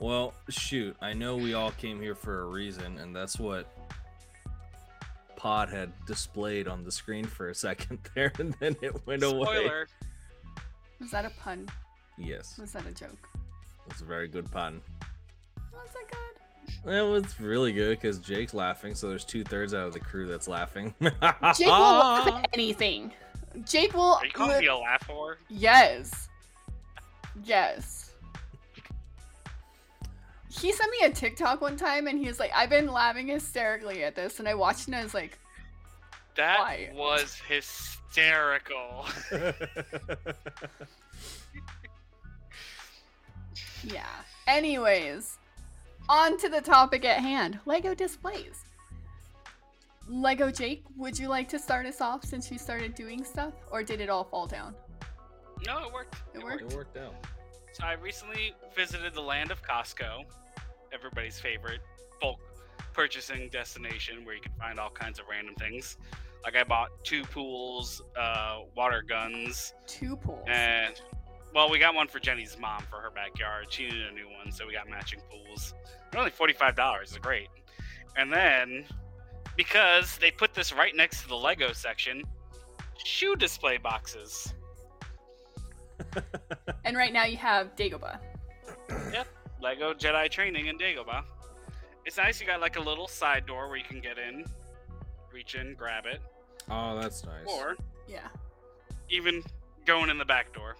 Well, 0.00 0.32
shoot. 0.48 0.96
I 1.02 1.12
know 1.12 1.36
we 1.36 1.54
all 1.54 1.72
came 1.72 2.00
here 2.00 2.14
for 2.14 2.42
a 2.42 2.46
reason, 2.46 2.98
and 2.98 3.14
that's 3.14 3.38
what 3.38 3.66
Pod 5.38 5.68
had 5.70 5.92
displayed 6.06 6.66
on 6.66 6.82
the 6.84 6.90
screen 6.92 7.24
for 7.24 7.48
a 7.48 7.54
second 7.54 8.00
there, 8.14 8.32
and 8.38 8.54
then 8.60 8.76
it 8.82 9.06
went 9.06 9.22
away. 9.22 9.44
Spoiler. 9.44 9.86
was 11.00 11.10
that 11.12 11.24
a 11.24 11.30
pun 11.40 11.68
Yes, 12.18 12.58
was 12.58 12.72
that 12.72 12.84
a 12.86 12.90
joke 12.92 13.28
it's 13.88 14.00
a 14.00 14.04
very 14.04 14.26
good 14.28 14.50
pun. 14.50 14.80
was 15.72 15.88
that 15.94 16.82
good 16.82 16.92
It 16.92 17.02
was 17.08 17.38
really 17.40 17.72
good 17.72 17.90
because 18.00 18.18
Jake's 18.18 18.52
laughing, 18.52 18.94
so 18.96 19.08
there's 19.08 19.24
two 19.24 19.44
thirds 19.44 19.72
out 19.74 19.86
of 19.86 19.92
the 19.92 20.00
crew 20.00 20.26
that's 20.26 20.48
laughing. 20.48 20.92
jake 21.00 21.66
will 21.66 21.70
laugh 21.70 22.26
at 22.26 22.48
anything 22.52 23.12
jake 23.64 23.94
will 23.94 24.14
Are 24.14 24.26
you 24.26 24.32
calling 24.32 24.56
li- 24.56 24.60
me 24.62 24.66
a 24.66 24.76
laugh 24.76 25.06
whore? 25.08 25.36
Yes. 25.48 26.28
Yes. 27.44 27.97
He 30.60 30.72
sent 30.72 30.90
me 30.90 30.98
a 31.06 31.10
TikTok 31.10 31.60
one 31.60 31.76
time 31.76 32.06
and 32.06 32.18
he 32.18 32.26
was 32.26 32.40
like, 32.40 32.50
I've 32.54 32.70
been 32.70 32.88
laughing 32.88 33.28
hysterically 33.28 34.02
at 34.04 34.14
this. 34.14 34.38
And 34.38 34.48
I 34.48 34.54
watched 34.54 34.82
it 34.82 34.88
and 34.88 34.96
I 34.96 35.02
was 35.02 35.14
like, 35.14 35.38
That 36.36 36.58
Why? 36.58 36.90
was 36.94 37.40
hysterical. 37.48 39.06
yeah. 43.84 44.06
Anyways, 44.46 45.38
on 46.08 46.38
to 46.38 46.48
the 46.48 46.60
topic 46.60 47.04
at 47.04 47.20
hand 47.20 47.58
Lego 47.66 47.94
displays. 47.94 48.64
Lego 50.08 50.50
Jake, 50.50 50.84
would 50.96 51.18
you 51.18 51.28
like 51.28 51.50
to 51.50 51.58
start 51.58 51.84
us 51.84 52.00
off 52.00 52.24
since 52.24 52.50
you 52.50 52.58
started 52.58 52.94
doing 52.94 53.22
stuff? 53.24 53.52
Or 53.70 53.82
did 53.82 54.00
it 54.00 54.08
all 54.08 54.24
fall 54.24 54.46
down? 54.46 54.74
no, 55.66 55.78
it 55.86 55.92
worked. 55.92 56.16
It 56.34 56.42
worked? 56.42 56.62
it 56.62 56.72
worked 56.72 56.96
out. 56.96 57.14
So 57.72 57.84
I 57.84 57.92
recently 57.94 58.54
visited 58.74 59.12
the 59.12 59.20
land 59.20 59.50
of 59.50 59.62
Costco, 59.62 60.24
everybody's 60.92 61.38
favorite 61.38 61.80
bulk 62.20 62.40
purchasing 62.92 63.48
destination 63.50 64.24
where 64.24 64.34
you 64.34 64.40
can 64.40 64.52
find 64.58 64.78
all 64.78 64.90
kinds 64.90 65.18
of 65.18 65.26
random 65.30 65.54
things. 65.56 65.96
Like 66.44 66.56
I 66.56 66.64
bought 66.64 66.88
two 67.04 67.22
pools, 67.24 68.02
uh, 68.18 68.60
water 68.76 69.02
guns, 69.06 69.74
Two 69.86 70.16
pools. 70.16 70.44
and 70.48 71.00
well, 71.54 71.70
we 71.70 71.78
got 71.78 71.94
one 71.94 72.08
for 72.08 72.18
Jenny's 72.18 72.56
mom 72.58 72.82
for 72.90 73.00
her 73.00 73.10
backyard. 73.10 73.66
She 73.70 73.84
needed 73.84 74.06
a 74.06 74.12
new 74.12 74.26
one, 74.28 74.52
so 74.52 74.66
we 74.66 74.72
got 74.74 74.88
matching 74.88 75.20
pools. 75.30 75.74
They're 76.10 76.20
only 76.20 76.30
forty 76.30 76.52
five 76.52 76.76
dollars. 76.76 77.10
It's 77.10 77.18
great. 77.18 77.48
And 78.16 78.32
then 78.32 78.84
because 79.56 80.16
they 80.18 80.30
put 80.30 80.54
this 80.54 80.72
right 80.72 80.94
next 80.94 81.22
to 81.22 81.28
the 81.28 81.36
Lego 81.36 81.72
section, 81.72 82.22
shoe 83.04 83.34
display 83.36 83.78
boxes. 83.78 84.54
And 86.84 86.96
right 86.96 87.12
now 87.12 87.24
you 87.24 87.36
have 87.36 87.74
Dagobah. 87.76 88.18
Lego 89.60 89.92
Jedi 89.94 90.30
Training 90.30 90.66
in 90.66 90.78
Dagobah. 90.78 91.24
It's 92.04 92.16
nice. 92.16 92.40
You 92.40 92.46
got 92.46 92.60
like 92.60 92.76
a 92.76 92.80
little 92.80 93.08
side 93.08 93.46
door 93.46 93.68
where 93.68 93.76
you 93.76 93.84
can 93.84 94.00
get 94.00 94.16
in, 94.18 94.44
reach 95.32 95.54
in, 95.54 95.74
grab 95.74 96.06
it, 96.06 96.20
Oh, 96.70 96.98
that's 97.00 97.24
nice. 97.24 97.46
or 97.46 97.76
Yeah. 98.06 98.28
even 99.10 99.42
going 99.84 100.10
in 100.10 100.18
the 100.18 100.24
back 100.24 100.52
door. 100.52 100.76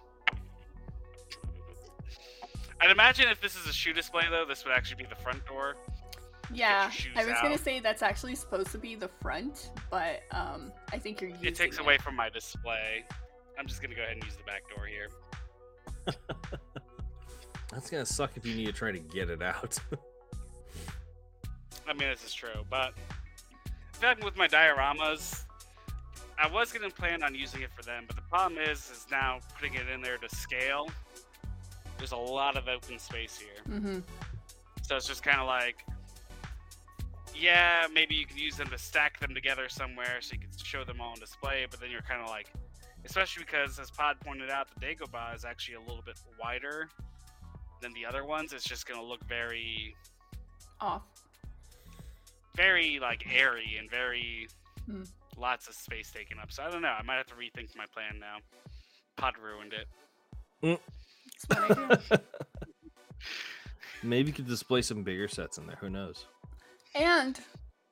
I'd 2.81 2.91
imagine 2.91 3.29
if 3.29 3.41
this 3.41 3.57
is 3.57 3.67
a 3.67 3.73
shoe 3.73 3.93
display 3.93 4.23
though, 4.31 4.45
this 4.45 4.65
would 4.65 4.73
actually 4.73 5.03
be 5.03 5.09
the 5.09 5.17
front 5.21 5.45
door. 5.47 5.77
Yeah. 6.53 6.91
I 7.17 7.25
was 7.27 7.35
gonna 7.43 7.59
say 7.59 7.81
that's 7.81 8.03
actually 8.03 8.35
supposed 8.37 8.71
to 8.73 8.79
be 8.79 8.95
the 8.95 9.09
front, 9.21 9.71
but 9.91 10.23
um 10.31 10.73
I 10.93 10.99
think 10.99 11.21
you're 11.21 11.31
using 11.31 11.45
It 11.47 11.57
takes 11.57 11.79
away 11.79 11.99
from 11.99 12.15
my 12.17 12.29
display. 12.31 13.05
I'm 13.59 13.67
just 13.67 13.83
gonna 13.83 13.95
go 13.97 14.03
ahead 14.03 14.15
and 14.15 14.25
use 14.25 14.37
the 14.37 14.45
back 14.45 14.63
door 14.75 14.87
here. 14.87 15.09
That's 17.73 17.91
gonna 17.91 18.07
suck 18.07 18.33
if 18.37 18.47
you 18.47 18.55
need 18.55 18.67
to 18.67 18.73
try 18.73 18.93
to 18.93 18.99
get 18.99 19.29
it 19.31 19.43
out. 19.43 19.79
I 21.89 21.93
mean, 21.93 22.09
this 22.11 22.25
is 22.25 22.35
true, 22.35 22.65
but 22.71 22.93
I 23.67 23.97
feel 23.99 24.09
like 24.11 24.25
with 24.25 24.37
my 24.37 24.49
dioramas, 24.49 25.45
I 26.39 26.49
was 26.49 26.73
gonna 26.73 26.91
plan 26.91 27.23
on 27.23 27.35
using 27.35 27.63
it 27.63 27.71
for 27.75 27.83
them, 27.83 28.05
but 28.07 28.17
the 28.17 28.23
problem 28.23 28.61
is, 28.61 28.91
is 28.91 29.07
now 29.11 29.41
putting 29.59 29.75
it 29.75 29.89
in 29.93 30.01
there 30.01 30.19
to 30.19 30.35
scale. 30.35 30.89
There's 31.99 32.13
a 32.13 32.17
lot 32.17 32.57
of 32.57 32.69
open 32.69 32.99
space 32.99 33.39
here, 33.39 33.63
Mm-hmm. 33.77 33.99
so 34.83 34.97
it's 34.97 35.09
just 35.09 35.23
kind 35.23 35.41
of 35.41 35.47
like, 35.47 35.85
yeah, 37.35 37.87
maybe 37.93 38.15
you 38.15 38.27
could 38.27 38.39
use 38.39 38.57
them 38.57 38.69
to 38.69 38.79
stack 38.79 39.19
them 39.21 39.35
together 39.35 39.69
somewhere 39.69 40.19
so 40.21 40.35
you 40.35 40.41
can 40.41 40.49
show 40.63 40.85
them 40.85 41.01
all 41.01 41.11
on 41.13 41.19
display. 41.21 41.67
But 41.71 41.81
then 41.81 41.91
you're 41.91 42.03
kind 42.03 42.21
of 42.21 42.29
like, 42.29 42.49
especially 43.05 43.45
because, 43.45 43.79
as 43.79 43.91
Pod 43.91 44.17
pointed 44.21 44.51
out, 44.51 44.69
the 44.75 44.85
Dagobah 44.85 45.35
is 45.37 45.45
actually 45.45 45.77
a 45.77 45.81
little 45.81 46.03
bit 46.05 46.19
wider 46.41 46.89
than 47.81 47.93
the 47.95 48.05
other 48.07 48.25
ones. 48.25 48.53
It's 48.53 48.65
just 48.65 48.87
gonna 48.87 49.03
look 49.03 49.23
very 49.29 49.95
Off. 50.81 51.03
very 52.57 52.99
like 53.01 53.25
airy 53.33 53.77
and 53.79 53.91
very 53.91 54.49
Hmm. 54.87 55.03
lots 55.37 55.69
of 55.69 55.75
space 55.75 56.11
taken 56.11 56.39
up. 56.39 56.51
So 56.53 56.63
I 56.65 56.71
don't 56.71 56.83
know. 56.83 56.89
I 56.99 57.03
might 57.03 57.17
have 57.17 57.27
to 57.27 57.35
rethink 57.35 57.77
my 57.77 57.85
plan 57.93 58.19
now. 58.19 58.37
Pod 59.17 59.35
ruined 59.39 59.73
it. 59.75 60.81
Smart 61.39 61.71
idea. 61.71 62.23
Maybe 64.03 64.29
you 64.29 64.33
could 64.33 64.47
display 64.47 64.83
some 64.83 65.03
bigger 65.03 65.29
sets 65.29 65.59
in 65.59 65.67
there. 65.67 65.77
Who 65.81 65.91
knows? 65.91 66.27
And 66.95 67.39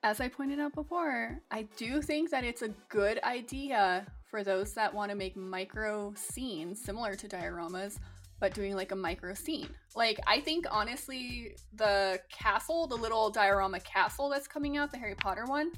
as 0.02 0.20
I 0.20 0.28
pointed 0.28 0.60
out 0.60 0.72
before, 0.74 1.40
I 1.50 1.62
do 1.76 2.00
think 2.00 2.30
that 2.30 2.44
it's 2.44 2.62
a 2.62 2.68
good 2.88 3.20
idea 3.24 4.06
for 4.30 4.42
those 4.44 4.72
that 4.74 4.92
want 4.94 5.10
to 5.10 5.16
make 5.16 5.36
micro 5.36 6.12
scenes 6.16 6.80
similar 6.82 7.14
to 7.16 7.28
dioramas, 7.28 7.98
but 8.40 8.54
doing 8.54 8.74
like 8.74 8.92
a 8.92 8.96
micro 8.96 9.34
scene. 9.34 9.68
Like, 9.94 10.20
I 10.26 10.40
think 10.40 10.66
honestly, 10.70 11.56
the 11.74 12.20
castle, 12.30 12.86
the 12.86 12.96
little 12.96 13.30
diorama 13.30 13.80
castle 13.80 14.28
that's 14.28 14.46
coming 14.46 14.76
out, 14.76 14.92
the 14.92 14.98
Harry 14.98 15.14
Potter 15.14 15.44
one, 15.46 15.72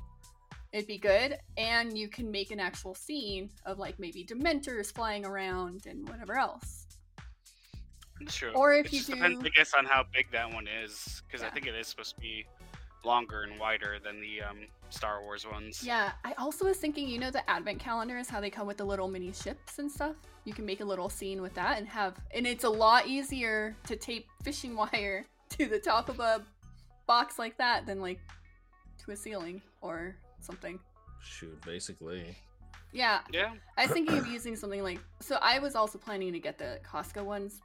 it'd 0.72 0.86
be 0.86 0.98
good. 0.98 1.38
And 1.56 1.96
you 1.96 2.08
can 2.08 2.30
make 2.30 2.50
an 2.50 2.60
actual 2.60 2.94
scene 2.94 3.50
of 3.64 3.78
like 3.78 3.98
maybe 3.98 4.24
Dementors 4.24 4.92
flying 4.92 5.24
around 5.24 5.86
and 5.86 6.08
whatever 6.08 6.36
else. 6.36 6.86
True. 8.26 8.50
Or 8.54 8.74
if 8.74 8.86
it 8.86 8.92
you 8.92 8.98
just 8.98 9.10
depends, 9.10 9.44
I 9.44 9.48
guess, 9.50 9.74
on 9.74 9.84
how 9.84 10.04
big 10.12 10.26
that 10.32 10.52
one 10.52 10.66
is, 10.66 11.22
because 11.26 11.46
I 11.46 11.50
think 11.50 11.66
it 11.68 11.74
is 11.76 11.86
supposed 11.86 12.16
to 12.16 12.20
be 12.20 12.44
longer 13.04 13.42
and 13.42 13.58
wider 13.58 13.98
than 14.02 14.20
the 14.20 14.42
um, 14.42 14.58
Star 14.90 15.22
Wars 15.22 15.46
ones. 15.46 15.82
Yeah, 15.84 16.12
I 16.24 16.32
also 16.38 16.64
was 16.64 16.78
thinking, 16.78 17.08
you 17.08 17.18
know, 17.18 17.30
the 17.30 17.48
advent 17.48 17.78
calendars, 17.78 18.28
how 18.28 18.40
they 18.40 18.50
come 18.50 18.66
with 18.66 18.76
the 18.76 18.84
little 18.84 19.08
mini 19.08 19.32
ships 19.32 19.78
and 19.78 19.90
stuff. 19.90 20.16
You 20.44 20.52
can 20.52 20.66
make 20.66 20.80
a 20.80 20.84
little 20.84 21.08
scene 21.08 21.42
with 21.42 21.54
that 21.54 21.78
and 21.78 21.86
have, 21.88 22.16
and 22.34 22.46
it's 22.46 22.64
a 22.64 22.70
lot 22.70 23.06
easier 23.06 23.76
to 23.86 23.96
tape 23.96 24.26
fishing 24.42 24.76
wire 24.92 25.26
to 25.50 25.66
the 25.66 25.78
top 25.78 26.08
of 26.08 26.20
a 26.20 26.42
box 27.06 27.38
like 27.38 27.56
that 27.58 27.86
than 27.86 28.00
like 28.00 28.20
to 29.04 29.12
a 29.12 29.16
ceiling 29.16 29.62
or 29.80 30.16
something. 30.40 30.78
Shoot, 31.22 31.60
basically. 31.64 32.36
Yeah, 32.92 33.20
Yeah. 33.32 33.52
I 33.76 33.82
was 33.82 33.92
thinking 33.92 34.16
of 34.16 34.26
using 34.26 34.56
something 34.56 34.82
like. 34.82 34.98
So 35.20 35.38
I 35.42 35.58
was 35.58 35.74
also 35.74 35.98
planning 35.98 36.32
to 36.32 36.38
get 36.38 36.56
the 36.58 36.80
Costco 36.90 37.22
ones, 37.22 37.60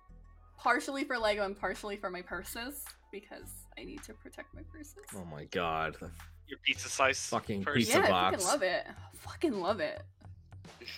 partially 0.57 1.05
for 1.05 1.17
Lego 1.17 1.45
and 1.45 1.57
partially 1.57 1.95
for 1.95 2.09
my 2.09 2.21
purses 2.21 2.83
because 3.11 3.62
I 3.79 3.83
need 3.83 4.03
to 4.03 4.13
protect 4.13 4.53
my 4.53 4.61
purses. 4.71 4.95
Oh 5.15 5.25
my 5.25 5.45
god. 5.45 5.97
Your 6.47 6.59
pizza 6.63 6.89
size 6.89 7.19
Fucking 7.27 7.63
purse. 7.63 7.75
pizza 7.77 7.99
yeah, 7.99 8.05
I 8.05 8.31
fucking 8.31 8.45
love 8.45 8.61
it. 8.63 8.85
I 8.87 8.91
fucking 9.17 9.53
love 9.59 9.79
it. 9.79 10.01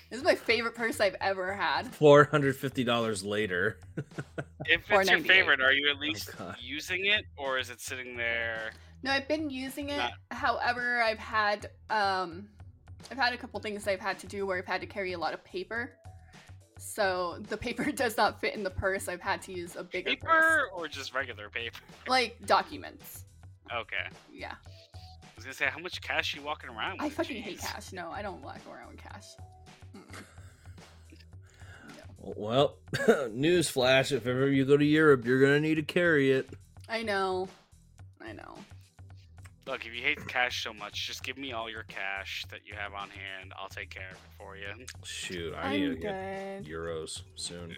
This 0.09 0.19
is 0.19 0.23
my 0.23 0.35
favorite 0.35 0.73
purse 0.75 0.99
I've 0.99 1.15
ever 1.21 1.53
had. 1.53 1.93
Four 1.93 2.25
hundred 2.25 2.55
fifty 2.55 2.83
dollars 2.83 3.23
later. 3.23 3.79
If 4.65 4.81
it's 4.89 5.09
your 5.09 5.19
favorite, 5.19 5.61
are 5.61 5.71
you 5.71 5.89
at 5.91 5.99
least 5.99 6.31
Oh, 6.39 6.53
using 6.59 7.05
it, 7.05 7.25
or 7.37 7.59
is 7.59 7.69
it 7.69 7.79
sitting 7.79 8.17
there? 8.17 8.71
No, 9.03 9.11
I've 9.11 9.27
been 9.27 9.49
using 9.51 9.89
it. 9.89 9.97
Not- 9.97 10.13
However, 10.31 11.01
I've 11.01 11.19
had 11.19 11.69
um 11.89 12.47
I've 13.11 13.17
had 13.17 13.33
a 13.33 13.37
couple 13.37 13.59
things 13.59 13.87
I've 13.87 13.99
had 13.99 14.17
to 14.19 14.27
do 14.27 14.47
where 14.47 14.57
I've 14.57 14.65
had 14.65 14.81
to 14.81 14.87
carry 14.87 15.13
a 15.13 15.17
lot 15.19 15.33
of 15.35 15.43
paper. 15.43 15.91
So 16.77 17.37
the 17.49 17.57
paper 17.57 17.91
does 17.91 18.17
not 18.17 18.39
fit 18.39 18.55
in 18.55 18.63
the 18.63 18.69
purse. 18.69 19.07
I've 19.07 19.21
had 19.21 19.41
to 19.43 19.53
use 19.53 19.75
a 19.75 19.83
bigger 19.83 20.11
purse. 20.15 20.19
Paper 20.21 20.63
or 20.73 20.87
just 20.87 21.13
regular 21.13 21.49
paper? 21.49 21.79
Like 22.07 22.37
documents. 22.45 23.25
Okay. 23.73 24.07
Yeah. 24.31 24.53
I 24.93 24.97
was 25.35 25.43
gonna 25.43 25.53
say, 25.55 25.65
how 25.65 25.79
much 25.79 26.01
cash 26.01 26.35
you 26.35 26.41
walking 26.41 26.69
around 26.69 26.93
with? 26.93 27.01
I 27.01 27.09
fucking 27.09 27.41
hate 27.41 27.59
Jeez. 27.59 27.65
cash. 27.73 27.93
No, 27.93 28.09
I 28.11 28.21
don't 28.21 28.41
walk 28.43 28.59
around 28.71 28.91
with 28.91 29.01
cash. 29.01 29.25
Well, 32.19 32.75
newsflash: 32.93 34.11
if 34.11 34.25
ever 34.25 34.49
you 34.49 34.65
go 34.65 34.77
to 34.77 34.85
Europe, 34.85 35.25
you're 35.25 35.39
gonna 35.39 35.59
need 35.59 35.75
to 35.75 35.83
carry 35.83 36.31
it. 36.31 36.49
I 36.89 37.03
know. 37.03 37.47
I 38.21 38.31
know. 38.33 38.55
Look, 39.65 39.85
if 39.85 39.95
you 39.95 40.01
hate 40.03 40.25
cash 40.27 40.63
so 40.63 40.73
much, 40.73 41.07
just 41.07 41.23
give 41.23 41.37
me 41.37 41.51
all 41.51 41.69
your 41.69 41.83
cash 41.83 42.45
that 42.51 42.59
you 42.65 42.75
have 42.75 42.93
on 42.93 43.09
hand. 43.09 43.51
I'll 43.59 43.67
take 43.69 43.89
care 43.89 44.09
of 44.11 44.15
it 44.17 44.31
for 44.37 44.55
you. 44.55 44.67
Shoot, 45.03 45.55
I 45.55 45.75
need 45.77 45.85
I'm 45.85 45.95
to 45.95 46.01
get 46.01 46.63
good. 46.63 46.71
euros 46.71 47.21
soon. 47.35 47.75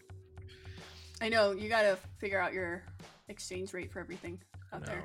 I 1.21 1.29
know. 1.29 1.51
You 1.53 1.69
gotta 1.69 1.97
figure 2.19 2.39
out 2.41 2.51
your 2.53 2.83
exchange 3.29 3.73
rate 3.73 3.91
for 3.91 3.99
everything 3.99 4.39
out 4.73 4.81
No. 4.81 4.87
there 4.87 5.03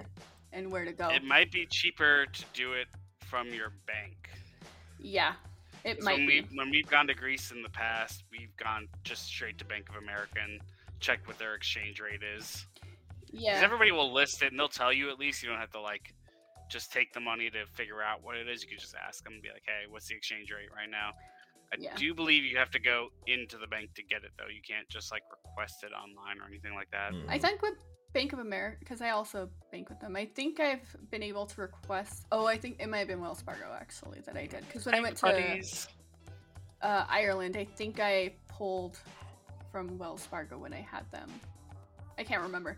and 0.52 0.70
where 0.72 0.84
to 0.84 0.92
go. 0.92 1.08
It 1.10 1.22
might 1.24 1.52
be 1.52 1.66
cheaper 1.66 2.26
to 2.26 2.44
do 2.52 2.72
it 2.72 2.88
from 3.26 3.48
your 3.54 3.70
bank. 3.86 4.30
Yeah. 4.98 5.34
It 5.84 5.96
'Cause 5.96 6.04
might 6.04 6.18
when 6.18 6.26
be. 6.26 6.40
we 6.42 6.56
when 6.56 6.70
we've 6.70 6.86
gone 6.88 7.06
to 7.06 7.14
Greece 7.14 7.50
in 7.52 7.62
the 7.62 7.70
past, 7.70 8.24
we've 8.30 8.54
gone 8.56 8.88
just 9.04 9.26
straight 9.26 9.56
to 9.58 9.64
Bank 9.64 9.88
of 9.88 9.96
America 9.96 10.40
and 10.40 10.60
checked 11.00 11.26
what 11.28 11.38
their 11.38 11.54
exchange 11.54 12.00
rate 12.00 12.22
is. 12.22 12.66
'Cause 13.30 13.40
Yeah. 13.40 13.60
everybody 13.62 13.90
will 13.92 14.12
list 14.12 14.42
it 14.42 14.50
and 14.50 14.58
they'll 14.58 14.68
tell 14.68 14.92
you 14.92 15.10
at 15.10 15.18
least. 15.18 15.42
You 15.42 15.48
don't 15.48 15.58
have 15.58 15.70
to 15.72 15.80
like 15.80 16.12
just 16.72 16.92
take 16.92 17.12
the 17.12 17.20
money 17.20 17.50
to 17.50 17.66
figure 17.74 18.02
out 18.02 18.24
what 18.24 18.36
it 18.36 18.48
is. 18.48 18.62
You 18.62 18.68
can 18.68 18.78
just 18.78 18.94
ask 18.96 19.22
them 19.24 19.34
and 19.34 19.42
be 19.42 19.50
like, 19.50 19.62
"Hey, 19.66 19.86
what's 19.88 20.06
the 20.08 20.14
exchange 20.14 20.50
rate 20.50 20.70
right 20.74 20.90
now?" 20.90 21.10
I 21.72 21.76
Yeah. 21.78 21.94
do 21.96 22.12
believe 22.14 22.44
you 22.44 22.56
have 22.58 22.70
to 22.72 22.78
go 22.78 23.08
into 23.26 23.56
the 23.58 23.66
bank 23.66 23.94
to 23.94 24.02
get 24.02 24.24
it 24.24 24.32
though. 24.38 24.48
You 24.48 24.60
can't 24.62 24.88
just 24.88 25.10
like 25.12 25.22
request 25.30 25.84
it 25.84 25.92
online 25.92 26.38
or 26.40 26.46
anything 26.46 26.74
like 26.74 26.90
that. 26.90 27.12
Mm. 27.12 27.24
I 27.28 27.38
think 27.38 27.62
with 27.62 27.74
Bank 28.12 28.32
of 28.34 28.40
America, 28.40 28.76
because 28.80 29.00
I 29.00 29.10
also 29.10 29.48
bank 29.70 29.88
with 29.88 29.98
them, 30.00 30.14
I 30.16 30.26
think 30.26 30.60
I've 30.60 30.84
been 31.10 31.22
able 31.22 31.46
to 31.46 31.60
request. 31.62 32.26
Oh, 32.30 32.44
I 32.46 32.58
think 32.58 32.76
it 32.78 32.88
might 32.88 32.98
have 32.98 33.08
been 33.08 33.20
Wells 33.22 33.40
Fargo 33.40 33.72
actually 33.78 34.20
that 34.26 34.36
I 34.36 34.44
did. 34.46 34.66
Because 34.66 34.84
when 34.84 34.94
I 34.94 35.00
went 35.00 35.16
to 35.18 35.64
uh, 36.82 37.06
Ireland, 37.08 37.56
I 37.56 37.64
think 37.64 38.00
I 38.00 38.34
pulled 38.48 38.98
from 39.70 39.96
Wells 39.98 40.26
Fargo 40.26 40.58
when 40.58 40.74
I 40.74 40.80
had 40.82 41.10
them. 41.10 41.30
I 42.18 42.24
can't 42.24 42.42
remember. 42.42 42.76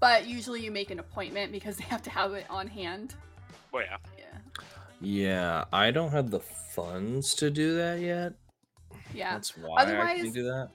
but 0.00 0.28
usually 0.28 0.62
you 0.64 0.70
make 0.70 0.92
an 0.92 1.00
appointment 1.00 1.50
because 1.50 1.76
they 1.80 1.84
have 1.86 2.02
to 2.04 2.10
have 2.10 2.32
it 2.34 2.46
on 2.48 2.68
hand. 2.68 3.16
Well, 3.72 3.84
yeah. 3.84 3.96
Yeah. 4.16 4.24
Yeah, 5.00 5.64
I 5.72 5.90
don't 5.90 6.10
have 6.10 6.30
the 6.30 6.40
funds 6.40 7.34
to 7.36 7.50
do 7.50 7.76
that 7.76 8.00
yet. 8.00 8.32
Yeah. 9.14 9.34
That's 9.34 9.56
why 9.56 9.80
I 9.80 9.82
Otherwise- 9.82 10.22
can 10.22 10.32
do 10.32 10.42
that. 10.44 10.70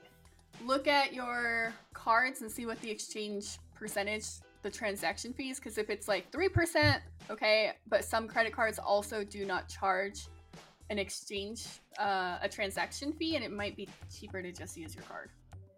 Look 0.64 0.86
at 0.86 1.12
your 1.12 1.74
cards 1.92 2.40
and 2.40 2.50
see 2.50 2.64
what 2.64 2.80
the 2.80 2.90
exchange 2.90 3.58
percentage, 3.74 4.24
the 4.62 4.70
transaction 4.70 5.32
fees, 5.34 5.58
because 5.58 5.76
if 5.78 5.90
it's 5.90 6.08
like 6.08 6.30
3%, 6.30 7.00
okay, 7.28 7.72
but 7.88 8.04
some 8.04 8.28
credit 8.28 8.52
cards 8.52 8.78
also 8.78 9.24
do 9.24 9.44
not 9.44 9.68
charge 9.68 10.28
an 10.90 10.98
exchange, 10.98 11.66
uh, 11.98 12.38
a 12.40 12.48
transaction 12.48 13.12
fee, 13.12 13.36
and 13.36 13.44
it 13.44 13.50
might 13.50 13.76
be 13.76 13.88
cheaper 14.14 14.40
to 14.42 14.52
just 14.52 14.76
use 14.76 14.94
your 14.94 15.04
card. 15.04 15.30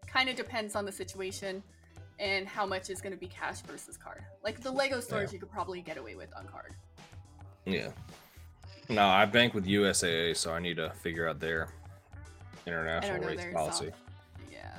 Kind 0.07 0.29
of 0.29 0.37
depends 0.37 0.77
on 0.77 0.85
the 0.85 0.93
situation 0.93 1.63
and 2.19 2.47
how 2.47 2.67
much 2.67 2.91
is 2.91 3.01
going 3.01 3.13
to 3.13 3.19
be 3.19 3.29
cash 3.29 3.61
versus 3.63 3.97
card. 3.97 4.23
Like 4.45 4.61
the 4.61 4.71
Lego 4.71 5.01
stores, 5.01 5.33
you 5.33 5.39
could 5.39 5.51
probably 5.51 5.81
get 5.81 5.97
away 5.97 6.15
with 6.17 6.29
on 6.37 6.47
card. 6.47 6.75
Yeah. 7.67 7.89
No, 8.89 9.07
I 9.07 9.25
bank 9.25 9.53
with 9.53 9.67
USAA, 9.67 10.37
so 10.37 10.53
I 10.53 10.61
need 10.61 10.77
to 10.77 10.91
figure 10.91 11.29
out 11.29 11.41
their 11.41 11.69
international 12.67 13.21
rates 13.21 13.45
policy. 13.53 13.91
Yeah. 14.51 14.79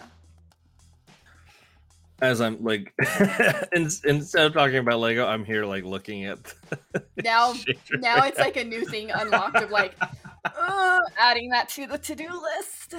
As 2.21 2.39
I'm 2.39 2.63
like, 2.63 2.93
instead 3.73 4.45
of 4.45 4.53
talking 4.53 4.77
about 4.77 4.99
Lego, 4.99 5.25
I'm 5.27 5.43
here 5.43 5.65
like 5.65 5.83
looking 5.83 6.25
at. 6.25 6.39
Now, 7.23 7.53
now 7.93 8.25
it's 8.25 8.37
like 8.37 8.57
a 8.57 8.63
new 8.63 8.85
thing 8.85 9.09
unlocked 9.11 9.57
of 9.57 9.71
like, 9.71 9.95
uh, 10.45 10.99
adding 11.17 11.49
that 11.49 11.67
to 11.69 11.87
the 11.87 11.97
to-do 11.97 12.29
list. 12.29 12.93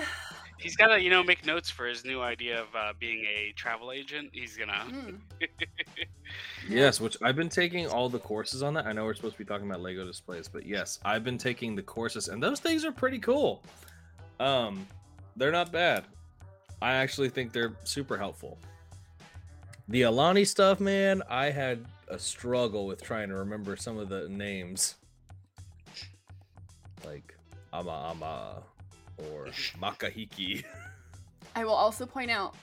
He's 0.59 0.77
got 0.77 0.89
to, 0.89 1.01
you 1.01 1.09
know, 1.09 1.23
make 1.23 1.47
notes 1.47 1.71
for 1.71 1.87
his 1.87 2.05
new 2.05 2.21
idea 2.21 2.61
of 2.61 2.67
uh, 2.75 2.93
being 2.99 3.25
a 3.25 3.53
travel 3.57 3.93
agent. 3.93 4.31
He's 4.33 4.57
gonna. 4.57 4.87
Mm. 4.91 5.19
Yes, 6.69 7.01
which 7.01 7.17
I've 7.23 7.37
been 7.37 7.49
taking 7.49 7.87
all 7.87 8.09
the 8.09 8.19
courses 8.19 8.63
on 8.63 8.75
that. 8.75 8.87
I 8.87 8.93
know 8.93 9.05
we're 9.05 9.15
supposed 9.15 9.35
to 9.35 9.39
be 9.39 9.45
talking 9.45 9.67
about 9.67 9.81
Lego 9.81 10.05
displays, 10.05 10.49
but 10.49 10.67
yes, 10.67 10.99
I've 11.05 11.25
been 11.25 11.39
taking 11.39 11.75
the 11.75 11.83
courses, 11.83 12.29
and 12.29 12.43
those 12.43 12.61
things 12.61 12.85
are 12.85 12.93
pretty 12.93 13.19
cool. 13.19 13.63
Um, 14.41 14.87
they're 15.37 15.53
not 15.53 15.73
bad. 15.73 16.05
I 16.83 16.95
actually 16.95 17.31
think 17.31 17.53
they're 17.53 17.73
super 17.85 18.19
helpful. 18.19 18.59
The 19.89 20.03
Alani 20.03 20.45
stuff, 20.45 20.81
man, 20.81 21.23
I 21.31 21.51
had 21.51 21.85
a 22.09 22.19
struggle 22.19 22.87
with 22.87 23.03
trying 23.03 23.29
to 23.31 23.37
remember 23.37 23.77
some 23.77 23.97
of 23.97 24.09
the 24.09 24.29
names, 24.29 24.97
like 27.05 27.35
Ama 27.73 28.11
Ama 28.11 28.63
or 29.19 29.47
Makahiki. 29.81 30.65
I 31.57 31.65
will 31.65 31.73
also 31.73 32.07
point 32.07 32.31
out 32.31 32.55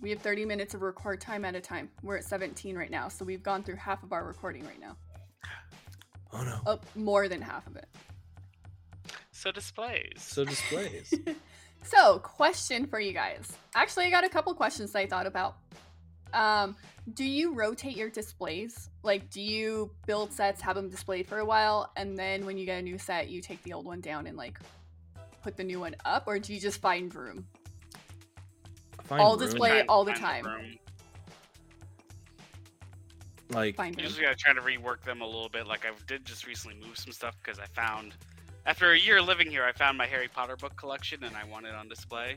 we 0.00 0.10
have 0.10 0.20
30 0.20 0.44
minutes 0.44 0.74
of 0.74 0.82
record 0.82 1.20
time 1.20 1.44
at 1.44 1.54
a 1.54 1.60
time. 1.60 1.90
We're 2.02 2.16
at 2.16 2.24
17 2.24 2.76
right 2.76 2.90
now, 2.90 3.08
so 3.08 3.24
we've 3.24 3.42
gone 3.42 3.62
through 3.62 3.76
half 3.76 4.02
of 4.02 4.12
our 4.12 4.24
recording 4.24 4.64
right 4.64 4.80
now. 4.80 4.96
Oh 6.32 6.44
no! 6.44 6.60
Oh, 6.64 6.80
more 6.94 7.26
than 7.26 7.42
half 7.42 7.66
of 7.66 7.74
it. 7.74 7.88
So 9.32 9.50
displays. 9.50 10.22
So 10.22 10.44
displays. 10.44 11.12
So, 11.82 12.18
question 12.18 12.86
for 12.86 13.00
you 13.00 13.12
guys. 13.12 13.56
Actually, 13.74 14.06
I 14.06 14.10
got 14.10 14.24
a 14.24 14.28
couple 14.28 14.52
questions 14.54 14.94
I 14.94 15.06
thought 15.06 15.26
about. 15.26 15.56
Um, 16.32 16.76
do 17.14 17.24
you 17.24 17.54
rotate 17.54 17.96
your 17.96 18.10
displays? 18.10 18.90
Like, 19.02 19.30
do 19.30 19.40
you 19.40 19.90
build 20.06 20.32
sets, 20.32 20.60
have 20.60 20.76
them 20.76 20.88
displayed 20.88 21.26
for 21.26 21.38
a 21.38 21.44
while, 21.44 21.90
and 21.96 22.16
then 22.16 22.44
when 22.46 22.56
you 22.56 22.66
get 22.66 22.78
a 22.78 22.82
new 22.82 22.98
set, 22.98 23.28
you 23.28 23.40
take 23.40 23.62
the 23.62 23.72
old 23.72 23.86
one 23.86 24.00
down 24.00 24.26
and 24.26 24.36
like 24.36 24.58
put 25.42 25.56
the 25.56 25.64
new 25.64 25.80
one 25.80 25.94
up, 26.04 26.24
or 26.26 26.38
do 26.38 26.52
you 26.54 26.60
just 26.60 26.80
find 26.80 27.14
room? 27.14 27.46
Find 29.04 29.20
All 29.20 29.36
room, 29.36 29.46
display- 29.46 29.70
Find- 29.78 29.88
all 29.88 30.04
the 30.04 30.12
find 30.14 30.44
time. 30.44 30.44
room. 30.46 30.76
like 33.50 33.74
Find 33.76 33.96
You 33.96 34.02
room. 34.04 34.08
just 34.08 34.20
gotta 34.20 34.36
try 34.36 34.52
to 34.52 34.60
rework 34.60 35.02
them 35.02 35.22
a 35.22 35.26
little 35.26 35.48
bit. 35.48 35.66
Like 35.66 35.84
I 35.84 35.90
did 36.06 36.24
just 36.24 36.46
recently 36.46 36.76
move 36.86 36.96
some 36.96 37.12
stuff 37.12 37.34
because 37.42 37.58
I 37.58 37.66
found, 37.66 38.14
after 38.66 38.92
a 38.92 38.98
year 38.98 39.20
living 39.20 39.50
here, 39.50 39.64
I 39.64 39.72
found 39.72 39.98
my 39.98 40.06
Harry 40.06 40.28
Potter 40.28 40.54
book 40.56 40.76
collection 40.76 41.24
and 41.24 41.34
I 41.36 41.42
want 41.44 41.66
it 41.66 41.74
on 41.74 41.88
display. 41.88 42.36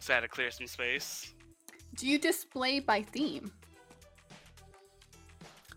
So 0.00 0.12
I 0.12 0.16
had 0.16 0.20
to 0.22 0.28
clear 0.28 0.50
some 0.50 0.66
space. 0.66 1.32
Do 1.94 2.08
you 2.08 2.18
display 2.18 2.80
by 2.80 3.02
theme? 3.02 3.52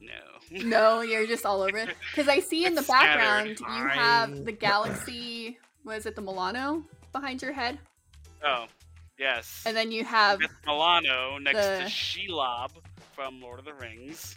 No. 0.02 0.60
No, 0.64 1.02
you're 1.02 1.28
just 1.28 1.46
all 1.46 1.62
over 1.62 1.78
it. 1.86 1.90
Because 2.10 2.28
I 2.28 2.40
see 2.40 2.66
in 2.66 2.74
the 2.74 2.80
It's 2.82 2.88
scattered. 2.90 3.60
background 3.60 3.78
you 3.78 3.88
have 3.90 4.46
the 4.46 4.52
galaxy. 4.52 5.60
Was 5.90 6.06
it 6.06 6.16
the 6.16 6.22
Milano 6.22 6.84
behind 7.12 7.42
your 7.42 7.52
head? 7.52 7.80
Oh, 8.46 8.66
yes. 9.18 9.64
And 9.66 9.76
then 9.76 9.92
you 9.92 10.06
have 10.06 10.40
Milano 10.68 11.40
next 11.40 11.58
the- 11.58 11.80
to 11.80 11.86
Shelob 11.86 12.70
from 13.12 13.42
Lord 13.42 13.58
of 13.58 13.66
the 13.66 13.74
Rings. 13.74 14.36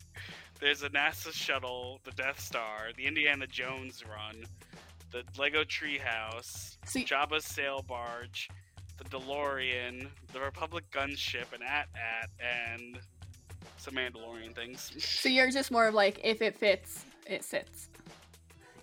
There's 0.60 0.82
a 0.82 0.90
NASA 0.90 1.32
shuttle, 1.32 2.00
the 2.02 2.10
Death 2.10 2.40
Star, 2.40 2.88
the 2.96 3.06
Indiana 3.06 3.46
Jones 3.46 4.02
run, 4.04 4.42
the 5.12 5.22
Lego 5.40 5.62
Treehouse, 5.62 6.78
y- 6.92 7.04
Jabba's 7.04 7.44
sail 7.44 7.84
barge, 7.86 8.48
the 8.96 9.04
DeLorean, 9.04 10.08
the 10.32 10.40
Republic 10.40 10.82
gunship, 10.92 11.52
and 11.54 11.62
AT-AT, 11.62 12.28
and 12.40 12.98
some 13.76 13.94
Mandalorian 13.94 14.52
things. 14.52 14.90
So 14.98 15.28
you're 15.28 15.52
just 15.52 15.70
more 15.70 15.86
of 15.86 15.94
like 15.94 16.20
if 16.24 16.42
it 16.42 16.56
fits, 16.56 17.04
it 17.24 17.44
sits. 17.44 17.88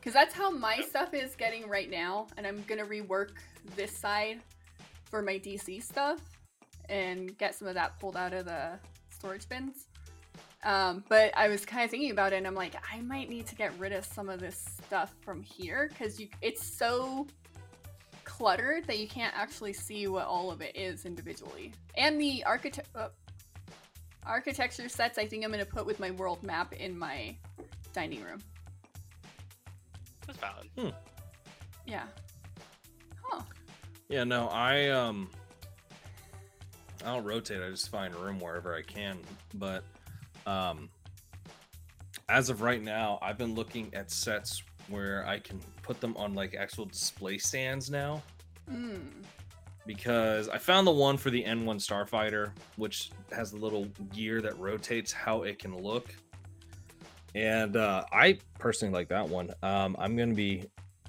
Because 0.05 0.13
that's 0.13 0.35
how 0.35 0.51
my 0.51 0.81
stuff 0.81 1.15
is 1.15 1.35
getting 1.35 1.67
right 1.67 1.89
now, 1.89 2.27
and 2.37 2.45
I'm 2.45 2.63
gonna 2.67 2.85
rework 2.85 3.29
this 3.75 3.91
side 3.91 4.39
for 5.05 5.23
my 5.23 5.39
DC 5.39 5.81
stuff 5.81 6.19
and 6.89 7.35
get 7.39 7.55
some 7.55 7.67
of 7.67 7.73
that 7.73 7.99
pulled 7.99 8.15
out 8.15 8.31
of 8.31 8.45
the 8.45 8.77
storage 9.09 9.49
bins. 9.49 9.87
Um, 10.63 11.03
but 11.09 11.35
I 11.35 11.47
was 11.47 11.65
kind 11.65 11.85
of 11.85 11.89
thinking 11.89 12.11
about 12.11 12.33
it, 12.33 12.35
and 12.35 12.45
I'm 12.45 12.53
like, 12.53 12.75
I 12.93 13.01
might 13.01 13.31
need 13.31 13.47
to 13.47 13.55
get 13.55 13.73
rid 13.79 13.93
of 13.93 14.05
some 14.05 14.29
of 14.29 14.39
this 14.39 14.63
stuff 14.85 15.11
from 15.21 15.41
here 15.41 15.89
because 15.89 16.21
it's 16.39 16.63
so 16.63 17.25
cluttered 18.25 18.85
that 18.85 18.99
you 18.99 19.07
can't 19.07 19.33
actually 19.35 19.73
see 19.73 20.05
what 20.05 20.27
all 20.27 20.51
of 20.51 20.61
it 20.61 20.75
is 20.75 21.05
individually. 21.05 21.73
And 21.97 22.21
the 22.21 22.43
architect. 22.43 22.89
Uh, 22.93 23.07
architecture 24.23 24.89
sets 24.89 25.17
I 25.17 25.25
think 25.25 25.43
I'm 25.43 25.51
gonna 25.51 25.65
put 25.65 25.87
with 25.87 25.99
my 25.99 26.11
world 26.11 26.43
map 26.43 26.73
in 26.73 26.95
my 26.95 27.35
dining 27.93 28.23
room. 28.23 28.41
That's 30.27 30.39
valid. 30.39 30.93
Yeah. 31.85 32.03
Huh. 33.23 33.41
Yeah, 34.09 34.23
no, 34.23 34.47
I 34.49 34.89
um 34.89 35.29
I 37.03 37.13
don't 37.13 37.23
rotate, 37.23 37.61
I 37.61 37.69
just 37.69 37.89
find 37.89 38.15
room 38.15 38.39
wherever 38.39 38.73
I 38.75 38.81
can. 38.81 39.17
But 39.53 39.83
um 40.45 40.89
as 42.29 42.49
of 42.49 42.61
right 42.61 42.81
now, 42.81 43.19
I've 43.21 43.37
been 43.37 43.53
looking 43.53 43.93
at 43.93 44.09
sets 44.09 44.63
where 44.87 45.25
I 45.27 45.39
can 45.39 45.59
put 45.83 45.99
them 46.01 46.15
on 46.17 46.33
like 46.33 46.55
actual 46.55 46.85
display 46.85 47.37
stands 47.37 47.89
now 47.89 48.21
Mm. 48.71 48.99
because 49.85 50.49
I 50.49 50.57
found 50.57 50.87
the 50.87 50.91
one 50.91 51.17
for 51.17 51.29
the 51.29 51.43
N1 51.43 51.75
Starfighter, 51.77 52.51
which 52.77 53.11
has 53.31 53.51
the 53.51 53.57
little 53.57 53.85
gear 54.11 54.41
that 54.41 54.57
rotates 54.57 55.11
how 55.11 55.43
it 55.43 55.59
can 55.59 55.77
look. 55.77 56.15
And 57.35 57.75
uh, 57.75 58.05
I 58.13 58.39
personally 58.59 58.93
like 58.93 59.09
that 59.09 59.27
one. 59.27 59.51
Um, 59.61 59.95
I'm 59.99 60.15
going 60.15 60.29
to 60.29 60.35
be 60.35 60.63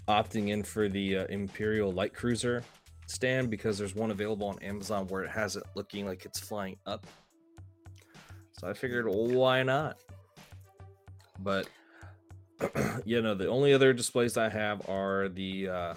opting 0.08 0.48
in 0.48 0.64
for 0.64 0.88
the 0.88 1.18
uh, 1.18 1.24
Imperial 1.26 1.92
Light 1.92 2.12
Cruiser 2.12 2.64
stand 3.06 3.48
because 3.48 3.78
there's 3.78 3.94
one 3.94 4.10
available 4.10 4.48
on 4.48 4.58
Amazon 4.58 5.06
where 5.06 5.22
it 5.22 5.30
has 5.30 5.54
it 5.54 5.62
looking 5.76 6.04
like 6.04 6.24
it's 6.24 6.40
flying 6.40 6.76
up. 6.84 7.06
So 8.58 8.68
I 8.68 8.72
figured, 8.72 9.06
why 9.08 9.62
not? 9.62 9.98
But 11.38 11.68
you 13.04 13.22
know, 13.22 13.34
the 13.34 13.48
only 13.48 13.72
other 13.72 13.92
displays 13.92 14.36
I 14.36 14.48
have 14.48 14.88
are 14.88 15.28
the 15.28 15.68
uh, 15.68 15.94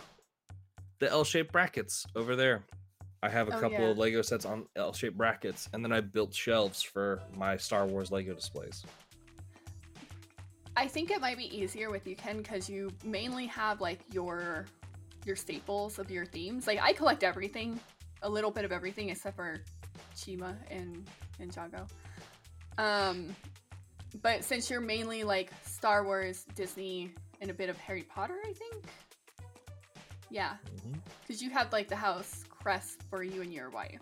the 1.00 1.10
L-shaped 1.10 1.52
brackets 1.52 2.06
over 2.16 2.36
there. 2.36 2.64
I 3.24 3.30
have 3.30 3.48
a 3.48 3.56
Oh, 3.58 3.60
couple 3.60 3.80
yeah. 3.80 3.88
of 3.88 3.98
Lego 3.98 4.22
sets 4.22 4.46
on 4.46 4.66
L-shaped 4.76 5.18
brackets, 5.18 5.70
and 5.74 5.84
then 5.84 5.92
I 5.92 6.02
built 6.02 6.34
shelves 6.36 6.82
for 6.82 7.22
my 7.36 7.58
Star 7.58 7.86
Wars 7.86 8.12
Lego 8.12 8.34
displays. 8.34 8.86
I 10.80 10.88
think 10.88 11.12
it 11.12 11.20
might 11.20 11.36
be 11.36 11.54
easier 11.56 11.92
with 11.92 12.08
you, 12.08 12.16
Ken, 12.16 12.38
because 12.38 12.70
you 12.70 12.90
mainly 13.04 13.48
have 13.48 13.82
like 13.82 14.00
your 14.14 14.66
your 15.26 15.36
staples 15.36 16.00
of 16.00 16.10
your 16.10 16.26
themes. 16.26 16.68
Like 16.68 16.80
I 16.82 16.94
collect 16.94 17.22
everything, 17.26 17.78
a 18.22 18.30
little 18.30 18.50
bit 18.50 18.64
of 18.64 18.72
everything 18.72 19.10
except 19.10 19.36
for 19.36 19.62
Chima 20.16 20.56
and 20.72 21.06
Ninjago. 21.38 21.86
Um, 22.78 23.36
but 24.22 24.46
since 24.46 24.70
you're 24.70 24.80
mainly 24.80 25.26
like 25.26 25.52
Star 25.66 26.06
Wars, 26.06 26.46
Disney, 26.56 27.12
and 27.42 27.52
a 27.52 27.54
bit 27.54 27.68
of 27.68 27.78
Harry 27.80 28.04
Potter, 28.04 28.38
I 28.48 28.54
think. 28.54 28.86
Yeah, 30.30 30.54
because 31.28 31.42
you 31.42 31.50
have 31.50 31.74
like 31.74 31.90
the 31.90 31.98
house 31.98 32.46
crest 32.50 33.02
for 33.10 33.22
you 33.22 33.42
and 33.42 33.54
your 33.54 33.70
wife. 33.70 34.00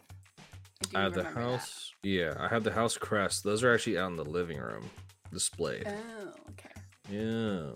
I, 0.94 1.00
I 1.00 1.04
have 1.06 1.16
the 1.16 1.22
remember 1.22 1.42
that. 1.42 1.50
house. 1.54 1.94
Yeah, 2.04 2.36
I 2.40 2.48
have 2.50 2.64
the 2.64 2.72
house 2.72 3.00
crest. 3.00 3.44
Those 3.44 3.64
are 3.64 3.74
actually 3.74 3.98
out 3.98 4.12
in 4.12 4.16
the 4.16 4.26
living 4.26 4.60
room 4.60 4.92
displayed. 5.32 5.86
Oh, 5.88 6.34
okay. 6.52 6.70
Yeah. 7.10 7.72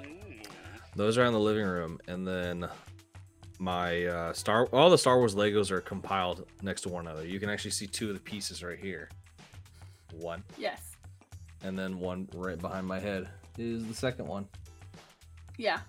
Mm. 0.00 0.46
Those 0.96 1.18
are 1.18 1.24
in 1.24 1.32
the 1.32 1.40
living 1.40 1.64
room, 1.66 1.98
and 2.08 2.26
then 2.26 2.68
my 3.58 4.04
uh, 4.06 4.32
Star 4.32 4.66
all 4.66 4.90
the 4.90 4.98
Star 4.98 5.18
Wars 5.18 5.34
Legos 5.34 5.70
are 5.70 5.80
compiled 5.80 6.46
next 6.62 6.82
to 6.82 6.88
one 6.88 7.06
another. 7.06 7.26
You 7.26 7.38
can 7.40 7.50
actually 7.50 7.70
see 7.72 7.86
two 7.86 8.08
of 8.08 8.14
the 8.14 8.20
pieces 8.20 8.62
right 8.62 8.78
here. 8.78 9.08
One, 10.14 10.42
Yes. 10.58 10.96
and 11.62 11.78
then 11.78 11.98
one 11.98 12.28
right 12.34 12.58
behind 12.58 12.86
my 12.86 12.98
head 12.98 13.28
is 13.58 13.86
the 13.86 13.94
second 13.94 14.26
one. 14.26 14.48
Yeah. 15.56 15.80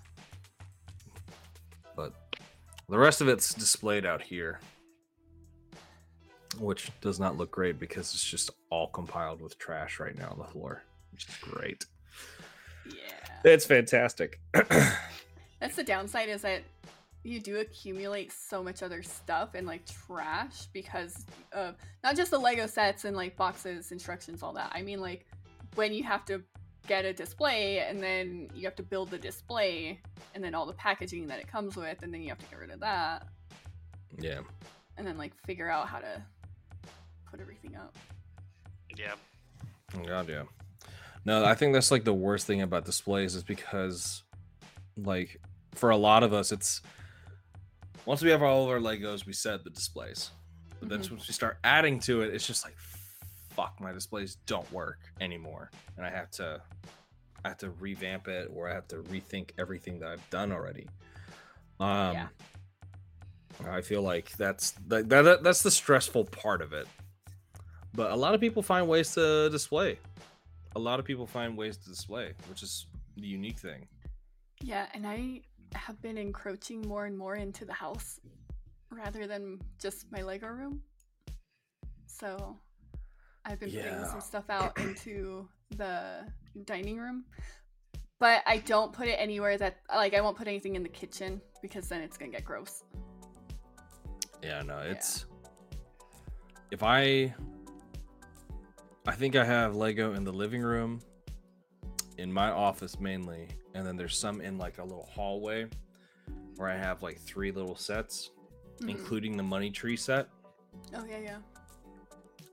But 1.96 2.12
the 2.88 2.98
rest 2.98 3.20
of 3.20 3.28
it's 3.28 3.52
displayed 3.54 4.06
out 4.06 4.22
here, 4.22 4.60
which 6.58 6.90
does 7.00 7.18
not 7.18 7.36
look 7.36 7.50
great 7.50 7.78
because 7.78 8.12
it's 8.14 8.24
just 8.24 8.50
all 8.70 8.88
compiled 8.88 9.40
with 9.40 9.58
trash 9.58 10.00
right 10.00 10.16
now 10.16 10.30
on 10.30 10.38
the 10.38 10.44
floor, 10.44 10.82
which 11.12 11.26
is 11.28 11.36
great. 11.36 11.84
Yeah. 12.86 12.94
It's 13.44 13.66
fantastic. 13.66 14.40
That's 14.52 15.76
the 15.76 15.84
downside 15.84 16.28
is 16.28 16.42
that 16.42 16.62
you 17.24 17.38
do 17.38 17.60
accumulate 17.60 18.32
so 18.32 18.62
much 18.62 18.82
other 18.82 19.02
stuff 19.02 19.50
and 19.54 19.66
like 19.66 19.82
trash 19.86 20.66
because 20.72 21.24
of 21.52 21.76
not 22.02 22.16
just 22.16 22.32
the 22.32 22.38
Lego 22.38 22.66
sets 22.66 23.04
and 23.04 23.16
like 23.16 23.36
boxes, 23.36 23.92
instructions, 23.92 24.42
all 24.42 24.52
that. 24.54 24.72
I 24.74 24.82
mean 24.82 25.00
like 25.00 25.26
when 25.74 25.92
you 25.92 26.02
have 26.02 26.24
to 26.26 26.42
get 26.86 27.04
a 27.04 27.12
display 27.12 27.78
and 27.78 28.02
then 28.02 28.50
you 28.54 28.64
have 28.64 28.74
to 28.74 28.82
build 28.82 29.10
the 29.10 29.18
display 29.18 30.00
and 30.34 30.42
then 30.42 30.54
all 30.54 30.66
the 30.66 30.72
packaging 30.72 31.26
that 31.28 31.38
it 31.38 31.46
comes 31.46 31.76
with 31.76 32.02
and 32.02 32.12
then 32.12 32.22
you 32.22 32.28
have 32.28 32.38
to 32.38 32.46
get 32.46 32.58
rid 32.58 32.70
of 32.70 32.80
that 32.80 33.28
yeah. 34.18 34.40
and 34.96 35.06
then 35.06 35.16
like 35.16 35.32
figure 35.46 35.70
out 35.70 35.86
how 35.86 35.98
to 35.98 36.22
put 37.32 37.40
everything 37.40 37.74
up. 37.76 37.96
Yeah. 38.96 39.14
Oh, 39.96 40.04
God, 40.04 40.28
yeah. 40.28 40.42
No, 41.24 41.44
I 41.44 41.54
think 41.54 41.72
that's 41.72 41.90
like 41.90 42.04
the 42.04 42.12
worst 42.12 42.46
thing 42.46 42.60
about 42.62 42.84
displays 42.84 43.34
is 43.34 43.42
because, 43.42 44.22
like, 44.96 45.40
for 45.72 45.90
a 45.90 45.96
lot 45.96 46.22
of 46.22 46.32
us, 46.34 46.52
it's 46.52 46.82
once 48.04 48.20
we 48.22 48.30
have 48.30 48.42
all 48.42 48.64
of 48.64 48.70
our 48.70 48.78
Legos, 48.78 49.24
we 49.24 49.32
set 49.32 49.64
the 49.64 49.70
displays. 49.70 50.30
But 50.80 50.88
then 50.90 51.00
Mhm. 51.00 51.12
once 51.12 51.28
we 51.28 51.32
start 51.32 51.58
adding 51.64 51.98
to 52.00 52.20
it, 52.22 52.34
it's 52.34 52.46
just 52.46 52.64
like, 52.64 52.76
fuck, 53.50 53.80
my 53.80 53.92
displays 53.92 54.36
don't 54.46 54.70
work 54.72 54.98
anymore, 55.20 55.70
and 55.96 56.04
I 56.04 56.10
have 56.10 56.30
to, 56.32 56.60
I 57.44 57.48
have 57.48 57.58
to 57.58 57.70
revamp 57.70 58.28
it, 58.28 58.50
or 58.52 58.68
I 58.68 58.74
have 58.74 58.88
to 58.88 58.96
rethink 59.04 59.50
everything 59.58 60.00
that 60.00 60.08
I've 60.10 60.30
done 60.30 60.52
already. 60.52 60.88
Um, 61.80 62.14
Yeah. 62.14 62.28
I 63.64 63.80
feel 63.80 64.02
like 64.02 64.32
that's 64.32 64.72
that, 64.88 65.08
that 65.10 65.42
that's 65.44 65.62
the 65.62 65.70
stressful 65.70 66.24
part 66.24 66.62
of 66.62 66.72
it. 66.72 66.88
But 67.94 68.10
a 68.10 68.16
lot 68.16 68.34
of 68.34 68.40
people 68.40 68.62
find 68.62 68.88
ways 68.88 69.14
to 69.14 69.50
display. 69.50 69.98
A 70.76 70.78
lot 70.78 70.98
of 70.98 71.04
people 71.04 71.26
find 71.26 71.56
ways 71.56 71.76
to 71.76 71.88
display, 71.88 72.32
which 72.48 72.62
is 72.62 72.86
the 73.16 73.26
unique 73.26 73.58
thing. 73.58 73.86
Yeah, 74.62 74.86
and 74.94 75.06
I 75.06 75.42
have 75.74 76.00
been 76.00 76.16
encroaching 76.16 76.82
more 76.82 77.06
and 77.06 77.16
more 77.16 77.36
into 77.36 77.64
the 77.64 77.72
house 77.72 78.20
rather 78.90 79.26
than 79.26 79.60
just 79.80 80.10
my 80.10 80.22
Lego 80.22 80.48
room. 80.48 80.82
So 82.06 82.56
I've 83.44 83.58
been 83.58 83.70
putting 83.70 84.04
some 84.04 84.20
stuff 84.20 84.48
out 84.48 84.78
into 84.78 85.48
the 85.76 86.26
dining 86.64 86.98
room. 86.98 87.24
But 88.18 88.42
I 88.46 88.58
don't 88.58 88.92
put 88.92 89.08
it 89.08 89.16
anywhere 89.18 89.58
that 89.58 89.78
like 89.88 90.14
I 90.14 90.20
won't 90.20 90.36
put 90.36 90.46
anything 90.46 90.76
in 90.76 90.82
the 90.82 90.88
kitchen 90.88 91.40
because 91.60 91.88
then 91.88 92.02
it's 92.02 92.16
gonna 92.16 92.30
get 92.30 92.44
gross. 92.44 92.84
Yeah, 94.42 94.62
no, 94.62 94.78
it's 94.78 95.26
if 96.70 96.82
I 96.82 97.34
I 99.06 99.12
think 99.12 99.34
I 99.36 99.44
have 99.44 99.74
Lego 99.74 100.14
in 100.14 100.24
the 100.24 100.32
living 100.32 100.62
room, 100.62 101.00
in 102.18 102.32
my 102.32 102.50
office 102.50 103.00
mainly, 103.00 103.48
and 103.74 103.86
then 103.86 103.96
there's 103.96 104.16
some 104.18 104.40
in 104.40 104.58
like 104.58 104.78
a 104.78 104.82
little 104.84 105.08
hallway 105.12 105.66
where 106.56 106.68
I 106.68 106.76
have 106.76 107.02
like 107.02 107.18
three 107.18 107.50
little 107.50 107.74
sets, 107.74 108.30
Mhm. 108.78 108.90
including 108.90 109.36
the 109.36 109.42
money 109.42 109.70
tree 109.70 109.96
set. 109.96 110.28
Oh 110.94 111.04
yeah, 111.04 111.18
yeah. 111.18 111.38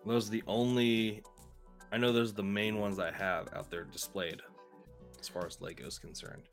Those 0.06 0.28
are 0.28 0.32
the 0.32 0.44
only 0.48 1.24
I 1.92 1.98
know 1.98 2.12
those 2.12 2.32
are 2.32 2.36
the 2.36 2.44
main 2.44 2.78
ones 2.80 3.00
I 3.00 3.12
have 3.12 3.52
out 3.54 3.70
there 3.72 3.84
displayed 3.84 4.42
as 5.20 5.28
far 5.28 5.46
as 5.48 5.60
Lego's 5.60 5.98
concerned. 5.98 6.44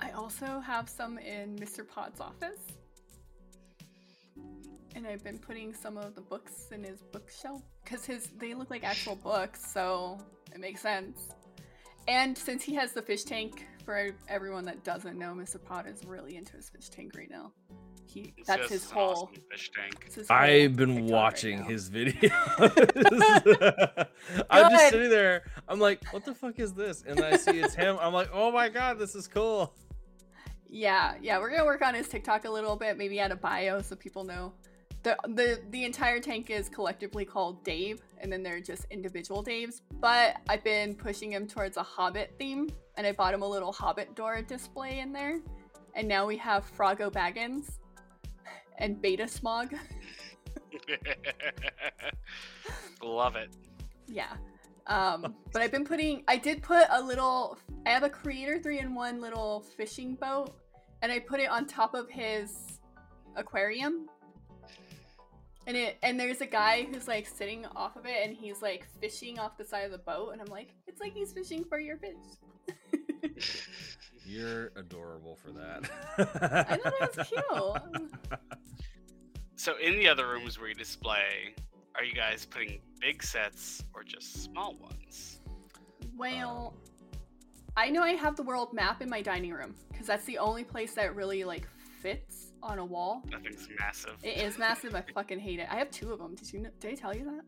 I 0.00 0.10
also 0.12 0.60
have 0.60 0.88
some 0.88 1.18
in 1.18 1.56
Mr. 1.56 1.86
Pod's 1.86 2.20
office. 2.20 2.60
And 4.94 5.06
I've 5.06 5.24
been 5.24 5.38
putting 5.38 5.72
some 5.74 5.96
of 5.96 6.14
the 6.14 6.20
books 6.20 6.68
in 6.70 6.84
his 6.84 7.00
bookshelf 7.12 7.62
because 7.84 8.04
his 8.04 8.28
they 8.38 8.54
look 8.54 8.70
like 8.70 8.84
actual 8.84 9.16
books, 9.16 9.72
so 9.72 10.18
it 10.54 10.60
makes 10.60 10.80
sense. 10.82 11.28
And 12.08 12.36
since 12.36 12.62
he 12.62 12.74
has 12.74 12.92
the 12.92 13.00
fish 13.02 13.24
tank, 13.24 13.66
for 13.84 14.10
everyone 14.28 14.64
that 14.64 14.84
doesn't 14.84 15.18
know, 15.18 15.34
Mr. 15.34 15.62
Pod 15.62 15.86
is 15.86 16.04
really 16.04 16.36
into 16.36 16.56
his 16.56 16.68
fish 16.68 16.88
tank 16.88 17.12
right 17.16 17.30
now. 17.30 17.52
He 18.06 18.34
It's 18.36 18.46
that's 18.46 18.68
his 18.68 18.90
whole. 18.90 19.30
awesome 19.30 19.42
fish 19.50 19.70
tank. 19.74 20.12
his 20.12 20.28
whole 20.28 20.36
I've 20.36 20.76
been 20.76 20.94
TikTok 20.96 21.04
right 21.04 21.12
watching 21.12 21.60
now. 21.60 21.66
his 21.68 21.90
videos. 21.90 22.30
I'm 24.50 24.70
just 24.70 24.90
sitting 24.90 25.10
there. 25.10 25.44
I'm 25.68 25.78
like, 25.80 26.04
what 26.12 26.24
the 26.24 26.34
fuck 26.34 26.58
is 26.58 26.72
this? 26.74 27.02
And 27.06 27.20
I 27.20 27.36
see 27.36 27.60
it's 27.60 27.74
him. 27.74 27.96
I'm 28.00 28.12
like, 28.12 28.28
oh 28.32 28.52
my 28.52 28.68
god, 28.68 28.98
this 28.98 29.14
is 29.14 29.26
cool. 29.28 29.72
Yeah, 30.68 31.14
yeah, 31.20 31.38
we're 31.38 31.50
gonna 31.50 31.64
work 31.64 31.82
on 31.82 31.94
his 31.94 32.08
TikTok 32.08 32.44
a 32.44 32.50
little 32.50 32.76
bit, 32.76 32.96
maybe 32.98 33.18
add 33.20 33.30
a 33.30 33.36
bio 33.36 33.80
so 33.82 33.94
people 33.96 34.24
know. 34.24 34.52
The 35.02 35.16
the 35.28 35.60
the 35.70 35.84
entire 35.84 36.20
tank 36.20 36.50
is 36.50 36.68
collectively 36.68 37.24
called 37.24 37.64
Dave, 37.64 38.02
and 38.18 38.32
then 38.32 38.42
they're 38.42 38.60
just 38.60 38.86
individual 38.90 39.42
Daves. 39.42 39.80
But 40.00 40.36
I've 40.48 40.62
been 40.62 40.94
pushing 40.94 41.32
him 41.32 41.46
towards 41.46 41.76
a 41.76 41.82
Hobbit 41.82 42.34
theme, 42.38 42.68
and 42.96 43.06
I 43.06 43.12
bought 43.12 43.34
him 43.34 43.42
a 43.42 43.48
little 43.48 43.72
Hobbit 43.72 44.14
door 44.14 44.40
display 44.42 45.00
in 45.00 45.12
there. 45.12 45.40
And 45.94 46.08
now 46.08 46.26
we 46.26 46.36
have 46.38 46.64
Froggo 46.64 47.10
Baggins 47.10 47.78
and 48.78 49.00
Betta 49.00 49.24
Smaug. 49.24 49.72
Love 53.02 53.36
it. 53.36 53.50
Yeah. 54.06 54.32
Um, 54.86 55.34
but 55.52 55.62
I've 55.62 55.70
been 55.70 55.84
putting 55.84 56.24
I 56.26 56.36
did 56.36 56.62
put 56.62 56.86
a 56.90 57.00
little 57.00 57.58
I 57.86 57.90
have 57.90 58.02
a 58.02 58.10
creator 58.10 58.60
three 58.60 58.80
in 58.80 58.94
one 58.94 59.20
little 59.20 59.64
fishing 59.76 60.16
boat 60.16 60.56
and 61.02 61.12
I 61.12 61.20
put 61.20 61.40
it 61.40 61.48
on 61.48 61.66
top 61.66 61.94
of 61.94 62.10
his 62.10 62.80
aquarium. 63.36 64.08
And 65.66 65.76
it 65.76 65.98
and 66.02 66.18
there's 66.18 66.40
a 66.40 66.46
guy 66.46 66.86
who's 66.90 67.06
like 67.06 67.26
sitting 67.26 67.66
off 67.76 67.96
of 67.96 68.06
it 68.06 68.16
and 68.24 68.36
he's 68.36 68.62
like 68.62 68.86
fishing 69.00 69.38
off 69.38 69.56
the 69.56 69.64
side 69.64 69.84
of 69.84 69.92
the 69.92 69.98
boat 69.98 70.32
and 70.32 70.40
I'm 70.40 70.48
like, 70.48 70.74
it's 70.86 71.00
like 71.00 71.12
he's 71.12 71.32
fishing 71.32 71.64
for 71.64 71.78
your 71.78 71.98
fish. 71.98 72.16
You're 74.26 74.72
adorable 74.76 75.36
for 75.36 75.52
that. 75.52 75.90
I 76.18 76.76
thought 76.76 76.94
it 77.00 77.16
was 77.16 77.28
cute. 77.28 78.40
So 79.56 79.76
in 79.78 79.96
the 79.96 80.08
other 80.08 80.26
rooms 80.26 80.58
where 80.58 80.68
you 80.68 80.74
display, 80.74 81.54
are 81.94 82.04
you 82.04 82.14
guys 82.14 82.46
putting 82.46 82.80
big 83.00 83.22
sets 83.22 83.84
or 83.94 84.02
just 84.02 84.42
small 84.42 84.74
ones? 84.74 85.38
Well, 86.16 86.74
I 87.76 87.90
know 87.90 88.02
I 88.02 88.12
have 88.12 88.36
the 88.36 88.42
world 88.42 88.72
map 88.72 89.02
in 89.02 89.08
my 89.08 89.22
dining 89.22 89.52
room 89.52 89.74
because 89.90 90.06
that's 90.06 90.24
the 90.24 90.38
only 90.38 90.64
place 90.64 90.94
that 90.94 91.14
really 91.14 91.44
like 91.44 91.66
fits 92.00 92.51
on 92.62 92.78
a 92.78 92.84
wall. 92.84 93.22
That 93.30 93.42
thing's 93.42 93.68
massive. 93.78 94.14
It 94.22 94.38
is 94.38 94.58
massive. 94.58 94.94
I 94.94 95.02
fucking 95.14 95.40
hate 95.40 95.60
it. 95.60 95.66
I 95.70 95.76
have 95.76 95.90
two 95.90 96.12
of 96.12 96.18
them. 96.18 96.34
Did 96.34 96.52
you? 96.52 96.60
Know, 96.60 96.70
did 96.80 96.92
I 96.92 96.94
tell 96.94 97.14
you 97.16 97.24
that? 97.24 97.42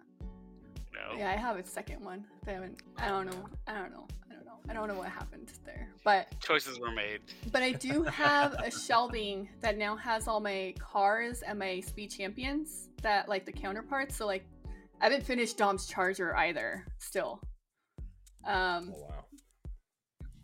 No. 0.92 1.18
Yeah, 1.18 1.30
I 1.30 1.36
have 1.36 1.56
a 1.56 1.66
second 1.66 2.04
one. 2.04 2.24
They 2.44 2.52
haven't. 2.52 2.80
I 2.98 3.08
don't 3.08 3.26
know. 3.26 3.48
I 3.66 3.74
don't 3.74 3.90
know. 3.90 4.06
I 4.30 4.34
don't 4.34 4.44
know. 4.46 4.52
I 4.68 4.72
don't 4.72 4.88
know 4.88 4.94
what 4.94 5.08
happened 5.08 5.52
there. 5.66 5.88
But 6.04 6.28
Choices 6.40 6.78
were 6.78 6.90
made. 6.92 7.20
but 7.52 7.62
I 7.62 7.72
do 7.72 8.02
have 8.04 8.54
a 8.54 8.70
shelving 8.70 9.48
that 9.60 9.76
now 9.76 9.96
has 9.96 10.28
all 10.28 10.40
my 10.40 10.74
cars 10.78 11.42
and 11.42 11.58
my 11.58 11.80
speed 11.80 12.10
champions 12.10 12.88
that 13.02 13.28
like 13.28 13.44
the 13.44 13.52
counterparts. 13.52 14.16
So 14.16 14.26
like, 14.26 14.44
I 15.00 15.04
haven't 15.04 15.24
finished 15.24 15.58
Dom's 15.58 15.86
charger 15.86 16.34
either. 16.36 16.86
Still. 16.98 17.40
Um, 18.46 18.92
oh 18.94 19.00
wow. 19.08 19.23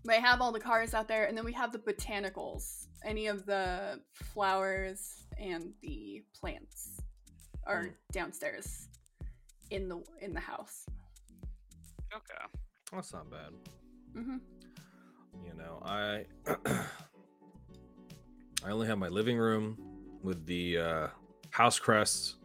But 0.05 0.15
I 0.15 0.19
have 0.19 0.41
all 0.41 0.53
the 0.53 0.61
cars 0.61 0.95
out 0.95 1.09
there, 1.09 1.25
and 1.27 1.37
then 1.37 1.45
we 1.45 1.53
have 1.53 1.73
the 1.73 1.79
botanicals. 1.79 2.87
Any 3.05 3.27
of 3.29 3.47
the 3.47 4.01
flowers 4.13 5.25
and 5.39 5.73
the 5.83 6.23
plants 6.39 7.01
are 7.67 7.85
Mm. 7.85 7.95
downstairs 8.13 8.89
in 9.71 9.89
the 9.89 10.03
in 10.21 10.33
the 10.35 10.41
house. 10.41 10.85
Okay. 12.15 12.45
That's 12.93 13.13
not 13.13 13.31
bad. 13.31 13.53
hmm 14.15 14.39
You 15.47 15.55
know, 15.55 15.81
I 15.85 16.25
I 18.65 18.71
only 18.71 18.87
have 18.89 18.99
my 18.99 19.09
living 19.09 19.39
room 19.39 19.79
with 20.23 20.45
the 20.47 20.79
uh, 20.79 21.07
house 21.51 21.79
crests, 21.79 22.37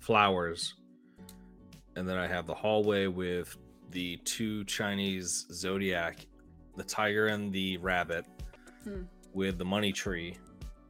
flowers, 0.00 0.74
and 1.94 2.06
then 2.06 2.18
I 2.18 2.26
have 2.26 2.46
the 2.46 2.54
hallway 2.54 3.06
with 3.06 3.56
the 3.90 4.18
two 4.24 4.64
Chinese 4.64 5.46
zodiac, 5.52 6.26
the 6.76 6.84
tiger 6.84 7.26
and 7.28 7.52
the 7.52 7.76
rabbit, 7.78 8.26
Hmm. 8.84 9.02
with 9.32 9.58
the 9.58 9.64
money 9.64 9.92
tree, 9.92 10.36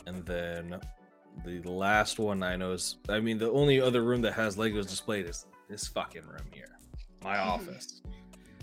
and 0.06 0.24
then 0.26 0.80
the 1.44 1.60
last 1.70 2.18
one 2.18 2.42
I 2.42 2.56
know 2.56 2.72
is 2.72 2.96
I 3.08 3.20
mean 3.20 3.38
the 3.38 3.50
only 3.50 3.80
other 3.80 4.02
room 4.02 4.22
that 4.22 4.32
has 4.34 4.56
Legos 4.56 4.88
displayed 4.88 5.26
is 5.26 5.46
this 5.68 5.86
fucking 5.88 6.26
room 6.26 6.46
here, 6.52 6.78
my 7.22 7.36
Mhm. 7.36 7.46
office 7.46 8.02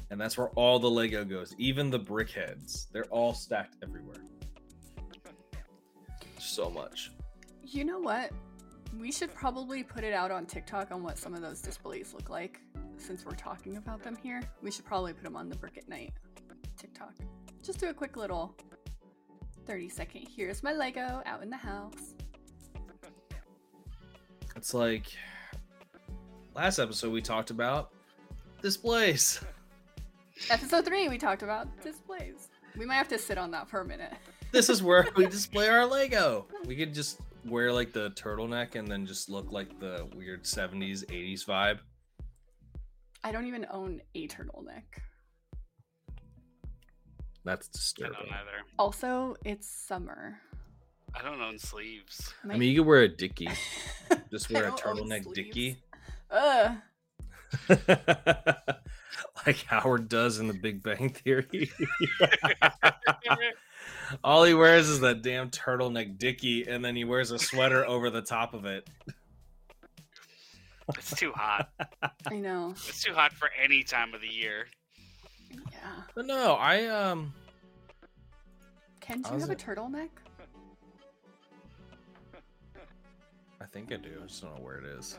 and 0.09 0.21
that's 0.21 0.38
where 0.38 0.49
all 0.49 0.77
the 0.79 0.89
Lego 0.89 1.25
goes, 1.25 1.55
even 1.57 1.89
the 1.89 1.99
BrickHeadz. 1.99 2.88
They're 2.91 3.05
all 3.05 3.33
stacked 3.33 3.77
everywhere. 3.81 4.21
So 6.39 6.69
much. 6.69 7.12
You 7.63 7.83
know 7.83 7.99
what? 7.99 8.31
We 8.99 9.12
should 9.12 9.33
probably 9.33 9.83
put 9.83 10.03
it 10.03 10.13
out 10.13 10.29
on 10.29 10.45
TikTok 10.45 10.91
on 10.91 11.01
what 11.01 11.17
some 11.17 11.33
of 11.33 11.41
those 11.41 11.62
displays 11.62 12.13
look 12.13 12.29
like. 12.29 12.59
Since 12.97 13.25
we're 13.25 13.31
talking 13.36 13.77
about 13.77 14.03
them 14.03 14.15
here, 14.15 14.41
we 14.62 14.69
should 14.69 14.86
probably 14.86 15.13
put 15.13 15.23
them 15.23 15.36
on 15.36 15.49
the 15.49 15.55
Brick 15.55 15.77
at 15.77 15.89
Night 15.89 16.13
TikTok. 16.83 17.13
Just 17.63 17.79
do 17.79 17.87
a 17.87 17.93
quick 17.93 18.17
little 18.17 18.53
30 19.65 19.87
second. 19.87 20.27
Here's 20.35 20.61
my 20.63 20.73
Lego 20.73 21.23
out 21.25 21.41
in 21.41 21.49
the 21.49 21.55
house. 21.55 22.15
It's 24.57 24.73
like 24.73 25.05
last 26.53 26.79
episode 26.79 27.13
we 27.13 27.21
talked 27.21 27.51
about 27.51 27.91
displays. 28.61 29.39
Episode 30.49 30.83
3, 30.83 31.07
we 31.07 31.17
talked 31.17 31.41
about 31.41 31.67
displays. 31.81 32.49
We 32.77 32.85
might 32.85 32.95
have 32.95 33.07
to 33.09 33.17
sit 33.19 33.37
on 33.37 33.49
that 33.51 33.69
for 33.69 33.79
a 33.79 33.85
minute. 33.85 34.11
This 34.51 34.69
is 34.69 34.83
where 34.83 35.07
we 35.15 35.25
display 35.29 35.69
our 35.69 35.85
Lego. 35.85 36.47
We 36.65 36.75
could 36.75 36.93
just 36.93 37.21
wear 37.45 37.71
like 37.71 37.93
the 37.93 38.11
turtleneck 38.11 38.75
and 38.75 38.85
then 38.85 39.05
just 39.05 39.29
look 39.29 39.53
like 39.53 39.79
the 39.79 40.05
weird 40.17 40.43
70s, 40.43 41.05
80s 41.05 41.45
vibe. 41.45 41.79
I 43.23 43.31
don't 43.31 43.45
even 43.45 43.65
own 43.71 44.01
a 44.15 44.27
turtleneck. 44.27 44.83
That's 47.45 47.67
I 47.67 47.71
disturbing. 47.73 48.13
don't 48.13 48.32
either. 48.32 48.63
Also, 48.79 49.36
it's 49.43 49.67
summer. 49.67 50.39
I 51.15 51.21
don't 51.21 51.41
own 51.41 51.60
sleeves. 51.60 52.34
I 52.43 52.58
mean, 52.58 52.71
you 52.71 52.82
could 52.82 52.88
wear 52.88 53.01
a 53.01 53.08
dicky. 53.08 53.49
Just 54.32 54.49
wear 54.51 54.67
a 54.67 54.71
turtleneck 54.71 55.23
sleeves. 55.23 55.36
dicky. 55.36 55.77
Ugh. 56.32 56.71
like 59.45 59.58
Howard 59.67 60.10
does 60.10 60.39
in 60.39 60.47
the 60.47 60.56
Big 60.56 60.82
Bang 60.82 61.10
Theory. 61.10 61.71
All 64.23 64.43
he 64.43 64.53
wears 64.53 64.89
is 64.89 64.99
that 65.01 65.21
damn 65.21 65.49
turtleneck 65.51 66.17
dicky, 66.17 66.67
and 66.67 66.84
then 66.84 66.95
he 66.95 67.03
wears 67.03 67.32
a 67.32 67.38
sweater 67.39 67.86
over 67.86 68.10
the 68.10 68.21
top 68.21 68.53
of 68.56 68.65
it. 68.65 68.89
it's 70.97 71.15
too 71.15 71.32
hot. 71.34 71.69
I 72.27 72.38
know. 72.38 72.71
It's 72.88 73.03
too 73.03 73.13
hot 73.13 73.34
for 73.34 73.49
any 73.62 73.84
time 73.84 74.13
of 74.15 74.21
the 74.21 74.27
year. 74.27 74.65
Yeah. 75.83 75.89
But 76.15 76.25
no, 76.25 76.53
I 76.53 76.85
um 76.87 77.33
Ken, 79.01 79.21
do 79.21 79.33
you 79.33 79.39
have 79.39 79.49
a 79.49 79.55
turtleneck? 79.55 80.09
I 83.61 83.65
think 83.65 83.91
I 83.91 83.97
do. 83.97 84.09
I 84.23 84.27
just 84.27 84.41
don't 84.41 84.55
know 84.55 84.63
where 84.63 84.77
it 84.77 84.85
is. 84.85 85.17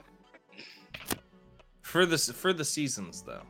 For 1.83 2.07
the 2.07 2.15
s- 2.15 2.31
for 2.33 2.53
the 2.53 2.65
seasons 2.65 3.23
though. 3.23 3.43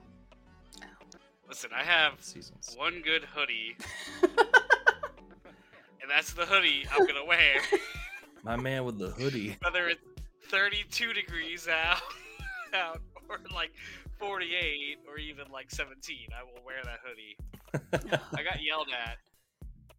Listen, 1.48 1.70
I 1.74 1.84
have 1.84 2.14
Seasons. 2.20 2.74
one 2.76 3.00
good 3.04 3.22
hoodie, 3.24 3.76
and 4.22 6.10
that's 6.10 6.32
the 6.32 6.44
hoodie 6.46 6.84
I'm 6.92 7.06
gonna 7.06 7.24
wear. 7.24 7.60
My 8.42 8.56
man 8.56 8.84
with 8.84 8.98
the 8.98 9.10
hoodie. 9.10 9.56
Whether 9.62 9.86
it's 9.88 10.00
32 10.48 11.12
degrees 11.12 11.68
out, 11.68 12.00
out 12.74 13.00
or 13.28 13.38
like 13.54 13.72
48 14.18 14.98
or 15.08 15.18
even 15.18 15.44
like 15.52 15.70
17, 15.70 16.28
I 16.32 16.42
will 16.42 16.64
wear 16.64 16.82
that 16.84 17.00
hoodie. 17.04 17.36
I 18.38 18.42
got 18.42 18.62
yelled 18.62 18.88
at. 18.92 19.18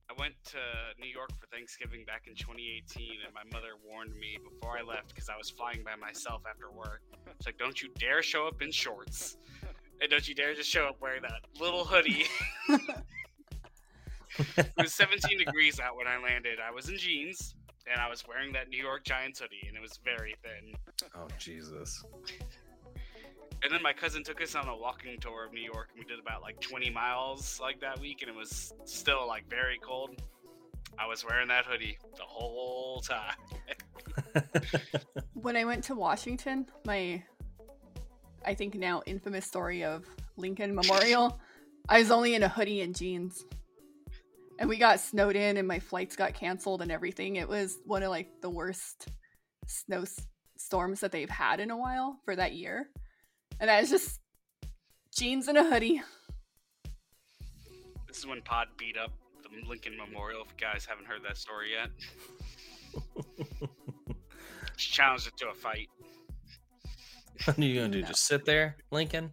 I 0.10 0.14
went 0.20 0.36
to 0.46 0.58
New 1.02 1.10
York 1.10 1.32
for 1.40 1.48
Thanksgiving 1.48 2.06
back 2.06 2.28
in 2.28 2.36
2018, 2.36 3.18
and 3.26 3.34
my 3.34 3.42
mother 3.52 3.74
warned 3.84 4.16
me 4.16 4.38
before 4.44 4.78
I 4.78 4.84
left 4.84 5.10
because 5.10 5.30
I 5.30 5.38
was 5.38 5.50
flying 5.50 5.84
by 5.84 5.96
myself 5.96 6.44
after 6.48 6.70
work. 6.72 7.02
It's 7.38 7.48
like, 7.48 7.58
don't 7.58 7.82
you 7.82 7.90
dare 7.98 8.22
show 8.22 8.48
up 8.48 8.62
in 8.62 8.72
shorts. 8.72 9.38
And 10.02 10.12
don't 10.12 10.28
you 10.28 10.36
dare 10.36 10.54
just 10.54 10.70
show 10.70 10.86
up 10.86 11.02
wearing 11.02 11.24
that 11.24 11.42
little 11.60 11.86
hoodie. 11.86 12.26
it 14.58 14.72
was 14.78 14.94
17 14.94 15.38
degrees 15.40 15.80
out 15.80 15.96
when 15.96 16.08
I 16.08 16.22
landed. 16.22 16.60
I 16.66 16.70
was 16.72 16.90
in 16.90 16.98
jeans, 16.98 17.56
and 17.92 18.00
I 18.00 18.10
was 18.10 18.24
wearing 18.28 18.52
that 18.54 18.70
New 18.70 18.82
York 18.82 19.06
Giants 19.06 19.40
hoodie, 19.40 19.66
and 19.68 19.76
it 19.76 19.82
was 19.82 20.00
very 20.04 20.36
thin. 20.44 20.76
Oh 21.16 21.28
Jesus. 21.40 22.04
And 23.64 23.74
then 23.74 23.82
my 23.82 23.94
cousin 23.94 24.24
took 24.24 24.42
us 24.42 24.56
on 24.56 24.68
a 24.68 24.76
walking 24.78 25.20
tour 25.20 25.46
of 25.46 25.54
New 25.54 25.64
York, 25.64 25.90
and 25.92 26.00
we 26.00 26.06
did 26.06 26.20
about 26.20 26.42
like 26.42 26.60
20 26.62 26.90
miles 26.92 27.60
like 27.60 27.80
that 27.82 28.00
week, 28.00 28.22
and 28.22 28.30
it 28.30 28.36
was 28.36 28.74
still 28.86 29.28
like 29.28 29.50
very 29.50 29.80
cold. 29.80 30.22
I 31.00 31.08
was 31.08 31.26
wearing 31.26 31.48
that 31.50 31.66
hoodie 31.66 31.98
the 32.16 32.24
whole 32.24 33.02
time. 33.02 33.36
when 35.34 35.58
I 35.58 35.66
went 35.66 35.84
to 35.86 35.96
Washington, 35.96 36.68
my 36.86 37.24
I 38.46 38.54
think 38.54 38.76
now 38.76 39.02
infamous 39.06 39.46
story 39.46 39.84
of 39.84 40.06
Lincoln 40.38 40.76
Memorial, 40.76 41.40
I 41.90 42.00
was 42.00 42.12
only 42.12 42.36
in 42.36 42.44
a 42.44 42.50
hoodie 42.50 42.82
and 42.82 42.96
jeans. 42.96 43.44
And 44.60 44.70
we 44.70 44.78
got 44.78 45.00
snowed 45.00 45.36
in 45.36 45.58
and 45.58 45.68
my 45.68 45.80
flights 45.80 46.16
got 46.16 46.34
canceled 46.34 46.82
and 46.82 46.92
everything. 46.92 47.36
It 47.36 47.50
was 47.50 47.78
one 47.86 48.04
of 48.04 48.10
like 48.10 48.30
the 48.42 48.50
worst 48.50 49.10
snow 49.68 50.04
s- 50.04 50.28
storms 50.58 51.02
that 51.02 51.12
they've 51.12 51.30
had 51.30 51.60
in 51.60 51.72
a 51.72 51.78
while 51.78 52.20
for 52.24 52.36
that 52.36 52.54
year. 52.54 52.90
And 53.60 53.72
I 53.72 53.82
was 53.82 53.90
just 53.90 54.20
jeans 55.16 55.48
and 55.48 55.58
a 55.58 55.64
hoodie. 55.64 56.02
This 58.08 58.18
is 58.18 58.28
when 58.28 58.42
Pod 58.42 58.68
beat 58.78 58.98
up 58.98 59.12
the 59.44 59.50
Lincoln 59.68 59.98
Memorial. 59.98 60.42
If 60.42 60.48
you 60.52 60.66
guys 60.66 60.86
haven't 60.86 61.06
heard 61.06 61.22
that 61.28 61.38
story 61.38 61.72
yet, 61.72 61.90
she 64.78 64.92
challenged 64.92 65.28
it 65.28 65.38
to 65.38 65.48
a 65.48 65.54
fight. 65.54 65.88
What 67.46 67.58
are 67.58 67.62
you 67.62 67.80
gonna 67.80 67.92
do? 67.92 68.02
No. 68.02 68.08
Just 68.08 68.26
sit 68.26 68.46
there, 68.46 68.78
Lincoln? 68.92 69.32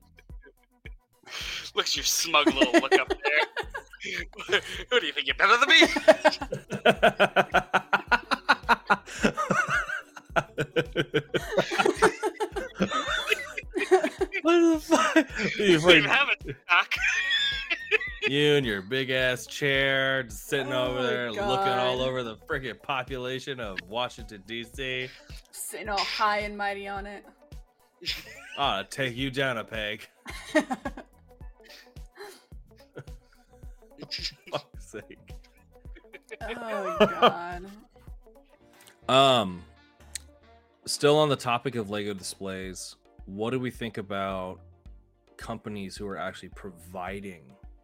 Look 1.74 1.87
at 1.87 1.96
your 1.96 2.04
smug 2.04 2.46
little 2.46 2.74
look 2.74 2.92
up 2.98 3.08
there. 3.08 4.61
Who 4.90 5.00
do 5.00 5.06
you 5.06 5.12
think 5.12 5.26
you're 5.26 5.37
better 5.37 5.56
than 5.56 5.68
me? 5.68 5.87
what 14.42 14.61
the 14.61 14.81
fuck? 14.81 15.16
You, 15.59 15.64
You 15.64 15.72
don't 15.72 15.81
fucking- 15.83 15.96
even 15.98 16.11
have 16.11 16.28
a 16.28 16.37
TikTok. 16.44 16.94
you 18.28 18.55
and 18.57 18.66
your 18.66 18.83
big 18.83 19.11
ass 19.11 19.46
chair, 19.46 20.22
just 20.24 20.48
sitting 20.48 20.72
Oh 20.72 20.87
over 20.88 21.00
my 21.00 21.07
there, 21.07 21.31
looking 21.33 21.46
all 21.72 22.00
over 22.00 22.22
the 22.22 22.37
freaking 22.37 22.81
population 22.81 23.61
of 23.61 23.78
Washington 23.88 24.42
D.C. 24.46 25.09
Sitting 25.50 25.88
all 25.88 25.98
high 25.98 26.38
and 26.40 26.57
mighty 26.57 26.88
on 26.88 27.07
it. 27.07 27.24
Ah, 28.59 28.83
take 28.88 29.16
you 29.16 29.31
down 29.31 29.59
a 29.59 29.64
peg. 29.64 30.07
Fuck's 34.50 34.87
sake. 34.87 35.18
oh 36.42 36.96
god. 37.20 37.66
Um, 39.09 39.62
still 40.87 41.18
on 41.18 41.28
the 41.28 41.37
topic 41.37 41.74
of 41.76 41.90
Lego 41.90 42.14
displays, 42.14 42.96
what 43.26 43.50
do 43.50 43.61
we 43.61 43.70
think 43.70 43.98
about 43.98 44.61
companies 45.37 45.96
who 45.96 46.06
are 46.06 46.18
actually 46.18 46.50
providing 46.50 47.42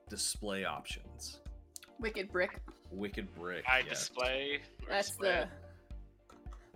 display 0.09 0.65
options? 0.65 1.41
Wicked 2.01 2.31
Brick. 2.31 2.61
Wicked 2.91 3.33
Brick. 3.35 3.65
I 3.69 3.81
yes. 3.81 3.89
display. 3.89 4.61
That's 4.89 5.09
display. 5.09 5.29
the 5.29 5.49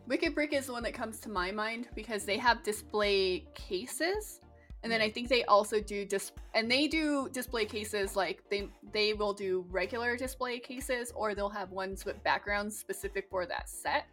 Wicked 0.07 0.35
Brick 0.35 0.53
is 0.53 0.67
the 0.67 0.73
one 0.73 0.83
that 0.83 0.95
comes 0.95 1.21
to 1.21 1.29
my 1.29 1.53
mind 1.53 1.89
because 1.95 2.25
they 2.25 2.37
have 2.37 2.63
display 2.63 3.45
cases. 3.55 4.41
And 4.83 4.91
then 4.91 5.01
I 5.01 5.09
mm. 5.09 5.15
think 5.15 5.29
they 5.29 5.45
also 5.45 5.81
do 5.81 6.05
dis 6.05 6.33
and 6.55 6.69
they 6.69 6.89
do 6.89 7.29
display 7.33 7.65
cases 7.65 8.17
like 8.17 8.43
they 8.51 8.69
they 8.93 9.15
will 9.15 9.33
do 9.33 9.65
regular 9.71 10.17
display 10.17 10.59
cases 10.59 11.13
or 11.15 11.37
they'll 11.37 11.49
have 11.49 11.71
ones 11.71 12.05
with 12.05 12.21
backgrounds 12.25 12.77
specific 12.77 13.29
for 13.31 13.47
that 13.47 13.69
set. 13.69 14.07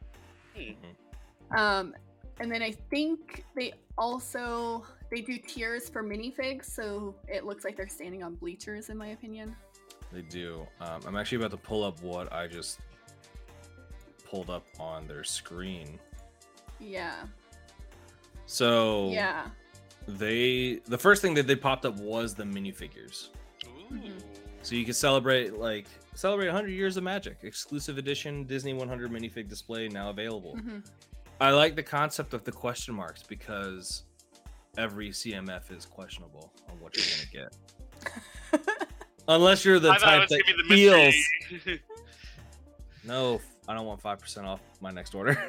Hmm. 0.55 0.61
Mm-hmm. 0.61 1.57
Um 1.57 1.95
and 2.39 2.51
then 2.51 2.61
I 2.61 2.71
think 2.89 3.43
they 3.55 3.73
also 3.97 4.85
they 5.11 5.21
do 5.21 5.37
tiers 5.37 5.89
for 5.89 6.03
minifigs 6.03 6.65
so 6.65 7.15
it 7.27 7.45
looks 7.45 7.63
like 7.63 7.75
they're 7.75 7.87
standing 7.87 8.23
on 8.23 8.35
bleachers 8.35 8.89
in 8.89 8.97
my 8.97 9.07
opinion. 9.07 9.55
They 10.11 10.21
do. 10.23 10.65
Um, 10.81 11.01
I'm 11.05 11.15
actually 11.15 11.37
about 11.37 11.51
to 11.51 11.57
pull 11.57 11.83
up 11.83 12.01
what 12.01 12.31
I 12.33 12.47
just 12.47 12.79
pulled 14.29 14.49
up 14.49 14.65
on 14.79 15.07
their 15.07 15.23
screen. 15.23 15.99
Yeah. 16.79 17.25
So 18.45 19.09
Yeah. 19.11 19.47
they 20.07 20.79
the 20.85 20.97
first 20.97 21.21
thing 21.21 21.33
that 21.35 21.45
they 21.47 21.55
popped 21.55 21.85
up 21.85 21.97
was 21.97 22.33
the 22.35 22.43
minifigures. 22.43 23.29
Ooh. 23.91 23.99
So 24.61 24.75
you 24.75 24.85
can 24.85 24.93
celebrate 24.93 25.53
like 25.57 25.87
celebrate 26.15 26.47
100 26.47 26.69
years 26.69 26.97
of 26.97 27.03
Magic, 27.03 27.37
exclusive 27.43 27.97
edition 27.97 28.43
Disney 28.45 28.73
100 28.73 29.11
minifig 29.11 29.47
display 29.47 29.87
now 29.87 30.09
available. 30.09 30.55
Mhm. 30.57 30.83
I 31.41 31.51
like 31.51 31.75
the 31.75 31.83
concept 31.83 32.33
of 32.33 32.43
the 32.43 32.51
question 32.51 32.93
marks 32.93 33.23
because 33.23 34.03
every 34.77 35.09
CMF 35.09 35.75
is 35.75 35.85
questionable 35.85 36.51
on 36.69 36.79
what 36.79 36.95
you're 36.95 37.05
gonna 37.31 37.49
get. 38.51 38.67
Unless 39.27 39.63
you're 39.63 39.79
the 39.79 39.91
I 39.91 39.97
type 39.97 40.29
that 40.29 40.43
the 40.57 40.75
feels 40.75 41.15
no, 43.05 43.39
I 43.67 43.73
don't 43.73 43.85
want 43.85 44.01
five 44.01 44.19
percent 44.19 44.47
off 44.47 44.59
my 44.81 44.91
next 44.91 45.15
order. 45.15 45.41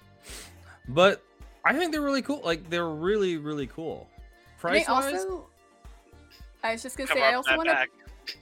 but 0.88 1.22
I 1.64 1.72
think 1.72 1.92
they're 1.92 2.00
really 2.02 2.22
cool. 2.22 2.42
Like 2.44 2.68
they're 2.68 2.88
really, 2.88 3.36
really 3.38 3.66
cool. 3.68 4.08
And 4.62 4.74
they 4.74 4.84
Price 4.84 4.88
wise, 4.88 5.24
also 5.24 5.46
I 6.62 6.72
was 6.72 6.82
just 6.82 6.98
gonna 6.98 7.08
Cover 7.08 7.20
say 7.20 7.26
I 7.26 7.34
also 7.34 7.56
want 7.56 7.68
to 7.68 7.86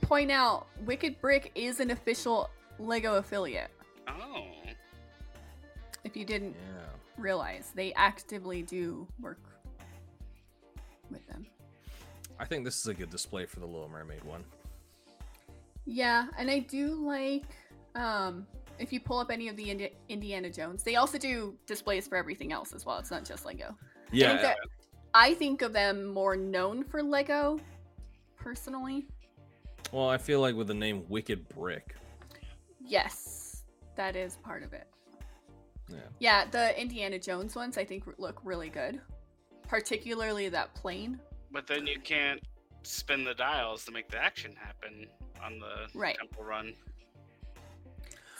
point 0.06 0.32
out 0.32 0.66
Wicked 0.84 1.20
Brick 1.20 1.52
is 1.54 1.78
an 1.78 1.90
official 1.92 2.50
Lego 2.78 3.14
affiliate. 3.14 3.70
Oh. 4.08 4.57
If 6.08 6.16
you 6.16 6.24
didn't 6.24 6.56
Yeah. 6.56 6.86
realize, 7.18 7.70
they 7.74 7.92
actively 7.92 8.62
do 8.62 9.06
work 9.20 9.42
with 11.10 11.26
them. 11.26 11.46
I 12.38 12.46
think 12.46 12.64
this 12.64 12.80
is 12.80 12.86
a 12.86 12.94
good 12.94 13.10
display 13.10 13.44
for 13.44 13.60
the 13.60 13.66
Little 13.66 13.90
Mermaid 13.90 14.24
one. 14.24 14.42
Yeah, 15.84 16.28
and 16.38 16.50
I 16.50 16.60
do 16.60 16.94
like 16.94 17.44
um 17.94 18.46
if 18.78 18.90
you 18.90 19.00
pull 19.00 19.18
up 19.18 19.30
any 19.30 19.48
of 19.48 19.56
the 19.56 19.70
Indi- 19.70 19.92
Indiana 20.08 20.48
Jones, 20.48 20.82
they 20.82 20.96
also 20.96 21.18
do 21.18 21.58
displays 21.66 22.08
for 22.08 22.16
everything 22.16 22.52
else 22.52 22.72
as 22.72 22.86
well. 22.86 22.98
It's 22.98 23.10
not 23.10 23.24
just 23.26 23.44
Lego. 23.44 23.76
I 24.06 24.10
think, 24.10 24.22
Yeah. 24.22 24.36
that- 24.40 24.58
I 25.12 25.34
think 25.34 25.60
of 25.60 25.74
them 25.74 26.06
more 26.06 26.36
known 26.36 26.84
for 26.84 27.02
Lego, 27.02 27.58
personally. 28.36 29.06
Well, 29.92 30.08
I 30.08 30.16
feel 30.16 30.40
like 30.40 30.54
with 30.54 30.68
the 30.68 30.74
name 30.74 31.06
Wicked 31.08 31.46
Brick. 31.50 31.96
Yes, 32.80 33.64
that 33.96 34.16
is 34.16 34.36
part 34.36 34.62
of 34.62 34.72
it. 34.72 34.86
Yeah. 35.88 35.96
Yeah, 36.18 36.44
the 36.50 36.80
Indiana 36.80 37.18
Jones 37.18 37.54
ones 37.54 37.78
I 37.78 37.84
think 37.84 38.04
look 38.18 38.40
really 38.44 38.68
good, 38.68 39.00
particularly 39.66 40.48
that 40.50 40.74
plane. 40.74 41.18
But 41.50 41.66
then 41.66 41.86
you 41.86 41.98
can't 42.00 42.40
spin 42.82 43.24
the 43.24 43.34
dials 43.34 43.84
to 43.86 43.92
make 43.92 44.08
the 44.10 44.18
action 44.18 44.54
happen 44.56 45.06
on 45.42 45.58
the 45.58 45.88
Right. 45.98 46.16
temple 46.16 46.44
run. 46.44 46.74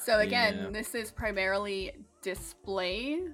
So 0.01 0.21
again, 0.21 0.59
Yeah. 0.59 0.71
this 0.71 0.95
is 0.95 1.11
primarily 1.11 1.93
display. 2.23 3.29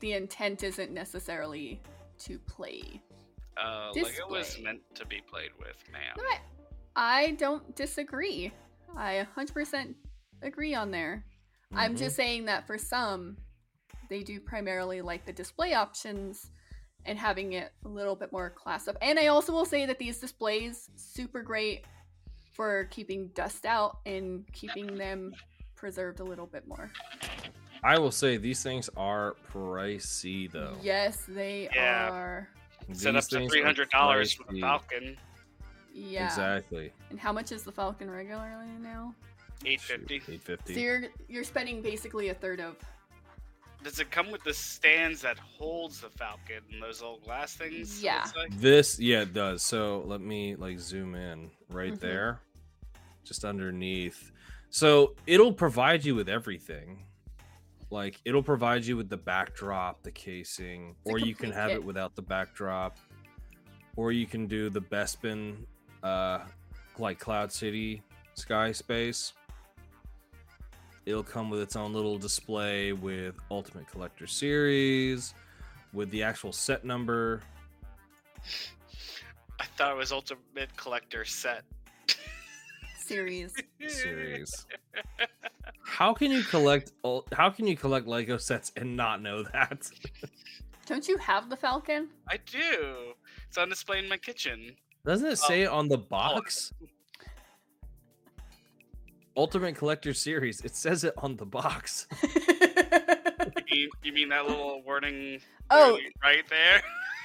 The 0.00 0.12
intent 0.14 0.62
isn't 0.62 0.90
necessarily 0.92 1.80
to 2.20 2.38
play. 2.40 3.02
Uh, 3.56 3.92
Lego 3.94 4.28
was 4.28 4.58
meant 4.60 4.80
to 4.94 5.04
be 5.06 5.20
played 5.20 5.50
with, 5.58 5.76
ma'am. 5.92 6.14
No, 6.16 6.24
I, 6.24 6.40
I 6.96 7.30
don't 7.32 7.74
disagree. 7.76 8.52
I 8.96 9.26
100% 9.36 9.94
agree 10.42 10.74
on 10.74 10.90
there. 10.90 11.24
I'm 11.72 11.94
Mhm. 11.94 11.98
just 11.98 12.16
saying 12.16 12.46
that 12.46 12.66
for 12.66 12.78
some, 12.78 13.36
they 14.08 14.22
do 14.22 14.40
primarily 14.40 15.02
like 15.02 15.24
the 15.24 15.32
display 15.32 15.74
options 15.74 16.50
and 17.06 17.18
having 17.18 17.52
it 17.52 17.72
a 17.84 17.88
little 17.88 18.16
bit 18.16 18.32
more 18.32 18.50
class 18.50 18.88
up. 18.88 18.96
And 19.00 19.18
I 19.18 19.28
also 19.28 19.52
will 19.52 19.64
say 19.64 19.86
that 19.86 19.98
these 19.98 20.18
displays 20.18 20.90
super 20.96 21.42
great 21.42 21.84
for 22.52 22.84
keeping 22.90 23.28
dust 23.28 23.64
out 23.66 23.98
and 24.04 24.44
keeping 24.52 24.96
them 24.96 25.32
preserved 25.76 26.20
a 26.20 26.24
little 26.24 26.46
bit 26.46 26.66
more. 26.66 26.90
I 27.82 27.98
will 27.98 28.10
say 28.10 28.36
these 28.36 28.62
things 28.62 28.90
are 28.96 29.36
pricey 29.50 30.50
though. 30.50 30.76
Yes, 30.82 31.24
they 31.26 31.70
Yeah. 31.72 32.10
are. 32.10 32.48
Set 32.80 32.88
These 32.88 33.06
up 33.06 33.24
to 33.24 33.36
things 33.36 33.46
are 33.46 33.54
three 33.54 33.62
hundred 33.62 33.90
dollars 33.90 34.32
for 34.32 34.52
the. 34.52 34.60
Falcon. 34.60 35.16
Yeah. 35.94 36.26
Exactly. 36.26 36.92
And 37.10 37.18
how 37.18 37.32
much 37.32 37.52
is 37.52 37.62
the 37.62 37.72
Falcon 37.72 38.10
regularly 38.10 38.66
now? 38.80 39.14
Eight 39.64 39.80
fifty. 39.80 40.22
Eight 40.28 40.42
fifty. 40.42 40.74
So 40.74 40.80
you're 40.80 41.02
you're 41.28 41.44
spending 41.44 41.82
basically 41.82 42.28
a 42.28 42.34
third 42.34 42.60
of 42.60 42.76
Does 43.82 43.98
it 43.98 44.10
come 44.10 44.30
with 44.30 44.42
the 44.44 44.52
stands 44.54 45.22
that 45.22 45.38
holds 45.38 46.00
the 46.00 46.10
Falcon 46.10 46.62
and 46.72 46.82
those 46.82 47.00
old 47.02 47.22
glass 47.24 47.54
things? 47.54 48.02
Yeah. 48.02 48.26
like? 48.36 48.50
This, 48.58 48.98
yeah, 49.00 49.22
it 49.22 49.32
does. 49.32 49.62
So 49.62 50.02
let 50.06 50.20
me 50.20 50.54
like 50.54 50.78
zoom 50.78 51.14
in 51.14 51.50
right 51.70 51.94
Mhm. 51.94 52.00
there, 52.00 52.40
just 53.24 53.44
underneath. 53.44 54.32
So 54.70 55.14
it'll 55.26 55.52
provide 55.52 56.04
you 56.04 56.14
with 56.14 56.28
everything. 56.28 57.06
Like 57.90 58.20
it'll 58.24 58.42
provide 58.42 58.84
you 58.84 58.96
with 58.96 59.08
the 59.08 59.16
backdrop, 59.16 60.02
the 60.02 60.12
casing, 60.12 60.94
a 61.06 61.10
or 61.10 61.18
you 61.18 61.34
can 61.34 61.50
have 61.50 61.68
kit. 61.70 61.78
it 61.78 61.84
without 61.84 62.14
the 62.14 62.22
backdrop, 62.22 62.98
or 63.96 64.12
you 64.12 64.26
can 64.26 64.46
do 64.46 64.70
the 64.70 64.80
Bespin, 64.80 65.66
uh, 66.02 66.40
like 66.98 67.18
Cloud 67.18 67.50
City 67.50 68.02
Sky 68.34 68.72
Space. 68.72 69.32
It'll 71.06 71.22
come 71.22 71.50
with 71.50 71.60
its 71.60 71.76
own 71.76 71.92
little 71.92 72.18
display 72.18 72.92
with 72.92 73.34
Ultimate 73.50 73.90
Collector 73.90 74.26
Series, 74.26 75.34
with 75.92 76.10
the 76.10 76.22
actual 76.22 76.52
set 76.52 76.84
number, 76.84 77.42
I 79.60 79.64
thought 79.76 79.92
it 79.92 79.96
was 79.96 80.12
Ultimate 80.12 80.74
Collector 80.76 81.24
set. 81.24 81.64
series. 82.98 83.54
series. 83.86 84.66
How 85.84 86.14
can 86.14 86.30
you 86.30 86.42
collect? 86.42 86.92
How 87.32 87.50
can 87.50 87.66
you 87.66 87.76
collect 87.76 88.06
Lego 88.06 88.38
sets 88.38 88.72
and 88.76 88.96
not 88.96 89.20
know 89.20 89.42
that? 89.42 89.90
Don't 90.86 91.06
you 91.06 91.18
have 91.18 91.50
the 91.50 91.56
Falcon? 91.56 92.08
I 92.28 92.38
do. 92.38 93.12
It's 93.46 93.58
on 93.58 93.68
display 93.68 93.98
in 93.98 94.08
my 94.08 94.16
kitchen. 94.16 94.76
Doesn't 95.04 95.26
it 95.26 95.36
say 95.36 95.62
oh. 95.62 95.64
it 95.64 95.68
on 95.68 95.88
the 95.88 95.98
box? 95.98 96.72
Oh. 96.82 96.86
Ultimate 99.36 99.76
Collector 99.76 100.12
Series. 100.14 100.60
It 100.62 100.74
says 100.74 101.04
it 101.04 101.14
on 101.18 101.36
the 101.36 101.46
box. 101.46 102.06
You 102.22 102.28
mean, 103.70 103.88
you 104.02 104.12
mean 104.12 104.28
that 104.30 104.46
little 104.46 104.82
wording 104.82 105.40
oh, 105.70 105.98
right 106.22 106.42
there? 106.50 106.82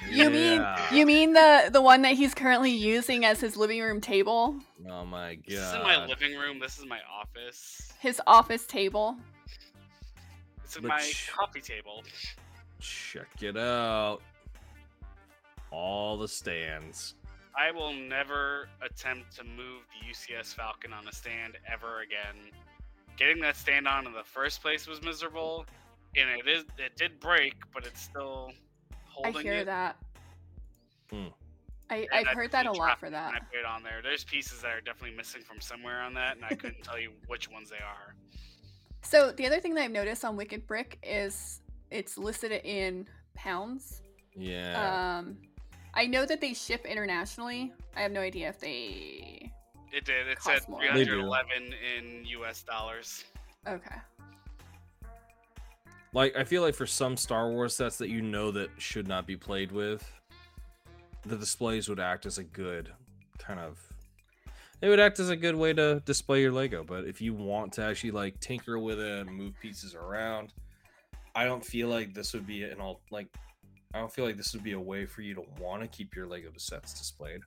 you 0.10 0.30
mean 0.30 0.64
you 0.92 1.06
mean 1.06 1.34
the 1.34 1.70
the 1.72 1.82
one 1.82 2.02
that 2.04 2.14
he's 2.14 2.34
currently 2.34 2.70
using 2.72 3.26
as 3.26 3.40
his 3.40 3.58
living 3.58 3.82
room 3.82 4.00
table, 4.02 4.56
Oh 4.90 5.06
my 5.06 5.36
god. 5.36 5.44
This 5.48 5.60
is 5.60 5.74
my 5.84 6.06
living 6.06 6.38
room. 6.38 6.60
This 6.60 6.78
is 6.78 6.86
my 6.86 7.00
office. 7.12 7.92
his 8.00 8.22
office 8.28 8.66
table. 8.68 9.18
It's 10.64 10.76
in 10.76 10.84
But 10.84 10.90
my 10.90 11.02
sh- 11.02 11.32
coffee 11.36 11.62
table. 11.62 12.04
Check 12.80 13.28
it 13.42 13.58
out. 13.58 14.20
All 15.72 16.18
the 16.18 16.28
stands. 16.28 17.16
I 17.58 17.72
will 17.72 17.94
never 17.94 18.68
attempt 18.82 19.36
to 19.38 19.44
move 19.44 19.84
the 19.90 20.12
UCS 20.12 20.54
Falcon 20.54 20.92
on 20.92 21.08
a 21.08 21.12
stand 21.12 21.58
ever 21.72 22.02
again. 22.02 22.52
Getting 23.18 23.40
that 23.42 23.56
stand 23.56 23.88
on 23.88 24.06
in 24.06 24.14
the 24.14 24.24
first 24.24 24.62
place 24.62 24.88
was 24.88 25.02
miserable, 25.02 25.66
and 26.18 26.30
it 26.30 26.48
is 26.48 26.66
it 26.78 26.98
did 26.98 27.20
break, 27.20 27.54
but 27.74 27.86
it's 27.86 28.02
still 28.02 28.52
I 28.92 28.96
holding 29.08 29.42
hear 29.42 29.54
it. 29.54 29.66
that. 29.66 29.96
Hmm. 31.10 31.28
I, 31.90 32.08
I've 32.12 32.28
heard 32.28 32.52
that 32.52 32.66
a 32.66 32.72
lot 32.72 33.00
for 33.00 33.10
that. 33.10 33.34
I 33.34 33.40
put 33.40 33.60
it 33.60 33.66
on 33.66 33.84
there. 33.84 34.02
There's 34.02 34.24
pieces 34.24 34.64
that 34.64 34.72
are 34.72 34.82
definitely 34.82 35.16
missing 35.16 35.44
from 35.44 35.62
somewhere 35.62 36.02
on 36.02 36.16
that, 36.16 36.36
and 36.36 36.44
I 36.44 36.56
couldn't 36.56 36.84
tell 36.84 37.00
you 37.00 37.12
which 37.28 37.50
ones 37.50 37.70
they 37.70 37.78
are. 37.78 38.16
So 39.02 39.32
the 39.32 39.46
other 39.46 39.60
thing 39.60 39.76
that 39.76 39.84
I've 39.84 39.92
noticed 39.92 40.26
on 40.26 40.36
Wicked 40.36 40.66
Brick 40.66 40.98
is 41.04 41.62
it's 41.92 42.18
listed 42.18 42.52
in 42.52 43.08
pounds. 43.36 44.02
Yeah. 44.36 45.20
Um, 45.20 45.38
I 45.96 46.08
know 46.08 46.26
that 46.26 46.42
they 46.42 46.54
ship 46.54 46.86
internationally. 46.86 47.74
I 47.96 48.02
have 48.02 48.12
no 48.12 48.20
idea 48.20 48.50
if 48.50 48.60
they. 48.60 49.52
It 49.92 50.04
did. 50.04 50.28
It 50.28 50.38
Costs 50.38 50.66
said 50.66 50.70
more. 50.70 50.82
311 50.82 51.74
in 51.98 52.26
US 52.26 52.64
dollars. 52.64 53.24
Okay. 53.68 53.96
like 56.14 56.36
I 56.36 56.44
feel 56.44 56.62
like 56.62 56.76
for 56.76 56.86
some 56.86 57.18
Star 57.18 57.50
Wars 57.50 57.76
sets 57.76 57.98
that 57.98 58.10
you 58.10 58.22
know 58.22 58.52
that 58.52 58.70
should 58.78 59.08
not 59.08 59.26
be 59.26 59.38
played 59.38 59.72
with, 59.72 60.12
the 61.26 61.38
displays 61.38 61.88
would 61.90 62.00
act 62.00 62.26
as 62.26 62.38
a 62.38 62.44
good 62.44 62.92
kind 63.38 63.60
of 63.60 63.80
it 64.82 64.90
would 64.90 65.00
act 65.00 65.20
as 65.20 65.30
a 65.30 65.36
good 65.36 65.56
way 65.56 65.74
to 65.74 66.02
display 66.06 66.42
your 66.42 66.52
Lego. 66.52 66.84
But 66.84 67.06
if 67.06 67.22
you 67.22 67.34
want 67.34 67.74
to 67.74 67.84
actually 67.84 68.12
like 68.12 68.40
tinker 68.40 68.78
with 68.78 69.00
it 69.00 69.22
and 69.22 69.30
move 69.36 69.54
pieces 69.62 69.96
around, 69.96 70.54
I 71.34 71.46
don't 71.46 71.66
feel 71.66 71.88
like 71.88 72.14
this 72.14 72.34
would 72.34 72.46
be 72.46 72.64
an 72.64 72.80
all 72.80 73.00
like 73.10 73.28
I 73.96 74.00
don't 74.00 74.12
feel 74.12 74.26
like 74.26 74.36
this 74.36 74.54
would 74.54 74.64
be 74.64 74.74
a 74.74 74.80
way 74.80 75.06
for 75.06 75.22
you 75.22 75.34
to 75.36 75.44
want 75.58 75.82
to 75.82 75.88
keep 75.88 76.16
your 76.18 76.28
Lego 76.28 76.50
sets 76.58 76.94
displayed. 77.00 77.40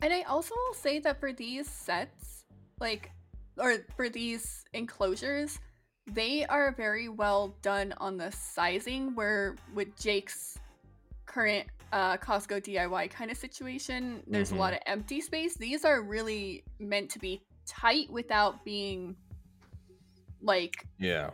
And 0.00 0.10
I 0.10 0.22
also 0.22 0.54
will 0.54 0.74
say 0.74 1.00
that 1.00 1.20
for 1.20 1.34
these 1.34 1.68
sets, 1.68 2.46
like, 2.80 3.10
or 3.58 3.76
for 3.94 4.08
these 4.08 4.64
enclosures, 4.72 5.58
they 6.06 6.46
are 6.46 6.72
very 6.72 7.10
well 7.10 7.54
done 7.60 7.92
on 7.98 8.16
the 8.16 8.32
sizing. 8.32 9.14
Where 9.14 9.56
with 9.74 9.94
Jake's 10.00 10.58
current 11.26 11.66
uh, 11.92 12.16
Costco 12.16 12.62
DIY 12.62 13.10
kind 13.10 13.30
of 13.30 13.36
situation, 13.36 14.22
there's 14.26 14.52
Mhm. 14.52 14.56
a 14.56 14.58
lot 14.58 14.72
of 14.72 14.78
empty 14.86 15.20
space. 15.20 15.56
These 15.56 15.84
are 15.84 16.00
really 16.00 16.64
meant 16.78 17.10
to 17.10 17.18
be 17.18 17.42
tight 17.66 18.08
without 18.10 18.64
being 18.64 19.14
like 20.40 20.86
Yeah. 20.98 21.32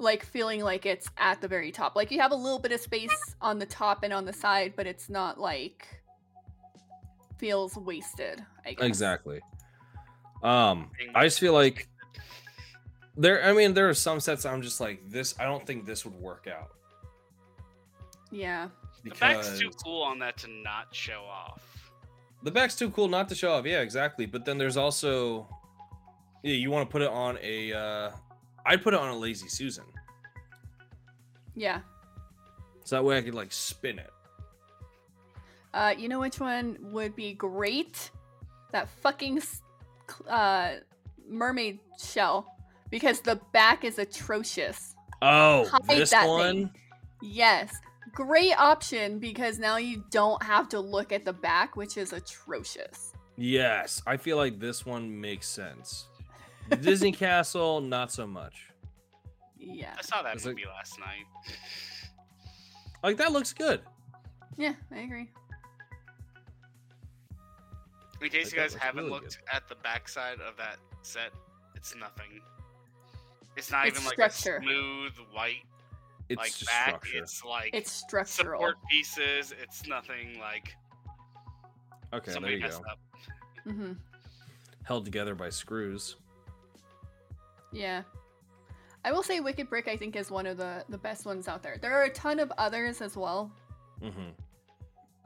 Like 0.00 0.24
feeling 0.24 0.62
like 0.62 0.86
it's 0.86 1.08
at 1.18 1.40
the 1.40 1.48
very 1.48 1.70
top. 1.70 1.94
Like 1.96 2.10
you 2.10 2.20
have 2.20 2.32
a 2.32 2.36
little 2.36 2.58
bit 2.58 2.72
of 2.72 2.80
space 2.80 3.36
on 3.40 3.58
the 3.58 3.66
top 3.66 4.02
and 4.02 4.12
on 4.12 4.24
the 4.24 4.32
side, 4.32 4.72
but 4.76 4.86
it's 4.86 5.08
not 5.08 5.38
like 5.38 5.86
feels 7.38 7.76
wasted. 7.76 8.44
I 8.64 8.72
guess. 8.72 8.86
Exactly. 8.86 9.40
Um, 10.42 10.90
I 11.14 11.24
just 11.24 11.38
feel 11.38 11.52
like 11.52 11.88
there. 13.16 13.44
I 13.44 13.52
mean, 13.52 13.74
there 13.74 13.88
are 13.88 13.94
some 13.94 14.20
sets 14.20 14.46
I'm 14.46 14.62
just 14.62 14.80
like 14.80 15.08
this. 15.08 15.34
I 15.38 15.44
don't 15.44 15.66
think 15.66 15.84
this 15.84 16.04
would 16.04 16.14
work 16.14 16.48
out 16.50 16.70
Yeah. 18.30 18.68
The 19.04 19.10
back's 19.10 19.58
too 19.58 19.70
cool 19.82 20.02
on 20.02 20.18
that 20.18 20.36
to 20.38 20.48
not 20.50 20.94
show 20.94 21.22
off. 21.22 21.62
the 22.42 22.50
back's 22.50 22.76
too 22.76 22.90
cool 22.90 23.08
not 23.08 23.28
to 23.30 23.34
show 23.34 23.52
off. 23.52 23.64
Yeah, 23.66 23.80
exactly. 23.80 24.26
But 24.26 24.44
then 24.44 24.58
there's 24.58 24.76
also, 24.76 25.48
yeah, 26.42 26.54
you 26.54 26.70
want 26.70 26.88
to 26.88 26.92
put 26.92 27.02
it 27.02 27.08
on 27.08 27.38
a. 27.42 27.72
Uh, 27.72 28.10
I'd 28.66 28.82
put 28.82 28.94
it 28.94 29.00
on 29.00 29.08
a 29.08 29.16
lazy 29.16 29.48
Susan, 29.48 29.84
Yeah. 31.54 31.80
so 32.84 32.96
that 32.96 33.04
way 33.04 33.18
I 33.18 33.22
could 33.22 33.34
like 33.34 33.52
spin 33.52 33.98
it. 33.98 34.10
Uh, 35.72 35.94
you 35.96 36.08
know 36.08 36.18
which 36.20 36.40
one 36.40 36.76
would 36.92 37.14
be 37.14 37.32
great? 37.32 38.10
That 38.72 38.88
fucking 39.02 39.42
uh, 40.28 40.74
mermaid 41.28 41.78
shell, 41.98 42.46
because 42.90 43.20
the 43.20 43.36
back 43.52 43.84
is 43.84 43.98
atrocious. 43.98 44.94
Oh, 45.22 45.66
Hide 45.68 45.82
this 45.98 46.10
that 46.10 46.28
one. 46.28 46.40
thing. 46.54 46.70
Yes. 47.22 47.74
Great 48.12 48.54
option 48.58 49.18
because 49.20 49.58
now 49.58 49.76
you 49.76 50.02
don't 50.10 50.42
have 50.42 50.68
to 50.70 50.80
look 50.80 51.12
at 51.12 51.24
the 51.24 51.32
back, 51.32 51.76
which 51.76 51.96
is 51.96 52.12
atrocious. 52.12 53.12
Yes, 53.36 54.02
I 54.06 54.16
feel 54.16 54.36
like 54.36 54.58
this 54.58 54.84
one 54.84 55.20
makes 55.20 55.46
sense. 55.48 56.06
Disney 56.82 57.12
Castle, 57.12 57.80
not 57.80 58.10
so 58.12 58.26
much. 58.26 58.66
Yeah. 59.58 59.94
I 59.98 60.02
saw 60.02 60.22
that 60.22 60.34
It's 60.36 60.44
like- 60.46 60.54
movie 60.56 60.66
last 60.66 60.98
night. 60.98 61.24
Like 63.02 63.16
that 63.18 63.32
looks 63.32 63.52
good. 63.52 63.80
Yeah, 64.58 64.74
I 64.92 64.98
agree. 65.00 65.30
In 68.22 68.28
case 68.28 68.32
Like, 68.32 68.32
you 68.44 68.50
that 68.50 68.56
guys 68.56 68.72
looks 68.72 68.84
haven't 68.84 69.04
really 69.04 69.10
looked 69.20 69.38
at 69.52 69.68
the 69.68 69.74
backside 69.76 70.40
of 70.40 70.56
that 70.58 70.76
set, 71.02 71.30
it's 71.74 71.94
nothing. 71.96 72.40
It's 73.56 73.70
not 73.70 73.86
It's 73.86 73.96
even 73.98 74.06
like 74.18 74.30
structure. 74.32 74.58
a 74.58 74.62
smooth 74.62 75.12
white 75.32 75.62
It's 76.28 76.38
like 76.38 76.48
just 76.54 76.66
back. 76.66 76.88
structure. 76.88 77.18
It's 77.18 77.44
like 77.44 77.70
It's 77.74 77.90
structural. 77.90 78.60
support 78.60 78.76
pieces. 78.90 79.54
It's 79.62 79.86
nothing 79.86 80.38
like 80.38 80.74
okay, 82.12 82.26
there 82.26 82.34
somebody 82.34 82.54
you 82.56 82.60
messed 82.60 82.82
go. 82.82 82.90
up. 82.90 82.98
hmm 83.64 83.92
Held 84.84 85.04
together 85.06 85.34
by 85.34 85.48
screws. 85.48 86.16
Yeah. 87.72 88.02
I 89.04 89.12
will 89.12 89.22
say 89.22 89.40
Wicked 89.40 89.70
Brick 89.70 89.88
I 89.88 89.96
think 89.96 90.16
is 90.16 90.30
one 90.30 90.46
of 90.46 90.56
the 90.56 90.84
the 90.88 90.98
best 90.98 91.24
ones 91.24 91.48
out 91.48 91.62
there. 91.62 91.78
There 91.80 91.92
are 91.92 92.04
a 92.04 92.10
ton 92.10 92.38
of 92.38 92.52
others 92.58 93.00
as 93.00 93.16
well. 93.16 93.50
Mm-hmm. 94.02 94.30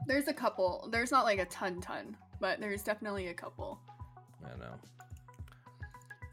There's 0.07 0.27
a 0.27 0.33
couple. 0.33 0.87
There's 0.91 1.11
not 1.11 1.25
like 1.25 1.39
a 1.39 1.45
ton 1.45 1.81
ton, 1.81 2.15
but 2.39 2.59
there's 2.59 2.83
definitely 2.83 3.27
a 3.27 3.33
couple. 3.33 3.79
I 4.43 4.57
know. 4.57 4.73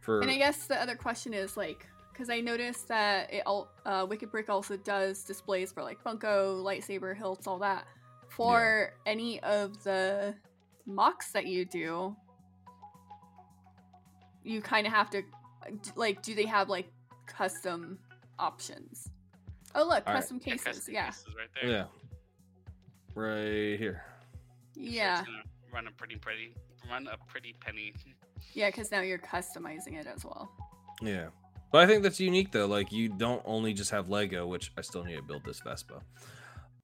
For 0.02 0.20
And 0.20 0.30
I 0.30 0.36
guess 0.36 0.66
the 0.66 0.80
other 0.80 0.96
question 0.96 1.32
is 1.32 1.56
like, 1.56 1.86
because 2.12 2.28
I 2.28 2.40
noticed 2.40 2.88
that 2.88 3.32
it 3.32 3.42
all 3.46 3.68
uh, 3.86 4.06
Wicked 4.08 4.30
Brick 4.30 4.50
also 4.50 4.76
does 4.76 5.22
displays 5.22 5.72
for 5.72 5.82
like 5.82 6.02
Funko, 6.02 6.62
lightsaber 6.62 7.16
hilts, 7.16 7.46
all 7.46 7.58
that. 7.60 7.86
For 8.28 8.94
any 9.06 9.40
of 9.40 9.82
the 9.84 10.34
mocks 10.86 11.32
that 11.32 11.46
you 11.46 11.64
do, 11.64 12.16
you 14.42 14.60
kind 14.60 14.86
of 14.86 14.92
have 14.92 15.10
to 15.10 15.22
like, 15.96 16.22
do 16.22 16.34
they 16.34 16.46
have 16.46 16.68
like 16.68 16.90
custom 17.26 17.98
options? 18.38 19.08
Oh 19.74 19.82
look, 19.84 20.04
All 20.06 20.12
right. 20.14 20.20
custom 20.20 20.40
Yeah, 20.44 20.52
cases. 20.54 20.66
custom 20.78 20.94
Yeah, 20.94 21.06
cases 21.06 21.26
right 21.36 21.48
there. 21.62 21.70
yeah, 21.70 21.84
right 23.14 23.78
here. 23.78 24.02
Yeah, 24.74 25.20
it's 25.20 25.28
gonna 25.28 25.42
Run 25.72 25.86
a 25.86 25.90
pretty 25.92 26.16
pretty 26.16 26.54
run 26.90 27.06
a 27.06 27.16
pretty 27.30 27.54
penny. 27.60 27.94
yeah. 28.52 28.68
Because 28.68 28.90
now 28.90 29.00
you're 29.00 29.18
customizing 29.18 29.98
it 29.98 30.06
as 30.06 30.22
well. 30.24 30.50
Yeah. 31.00 31.28
But 31.70 31.82
I 31.82 31.86
think 31.86 32.02
that's 32.02 32.20
unique 32.20 32.52
though. 32.52 32.66
Like 32.66 32.92
you 32.92 33.08
don't 33.08 33.40
only 33.46 33.72
just 33.72 33.90
have 33.90 34.10
Lego, 34.10 34.46
which 34.46 34.70
I 34.76 34.82
still 34.82 35.02
need 35.04 35.16
to 35.16 35.22
build 35.22 35.44
this 35.46 35.60
Vespa. 35.60 36.02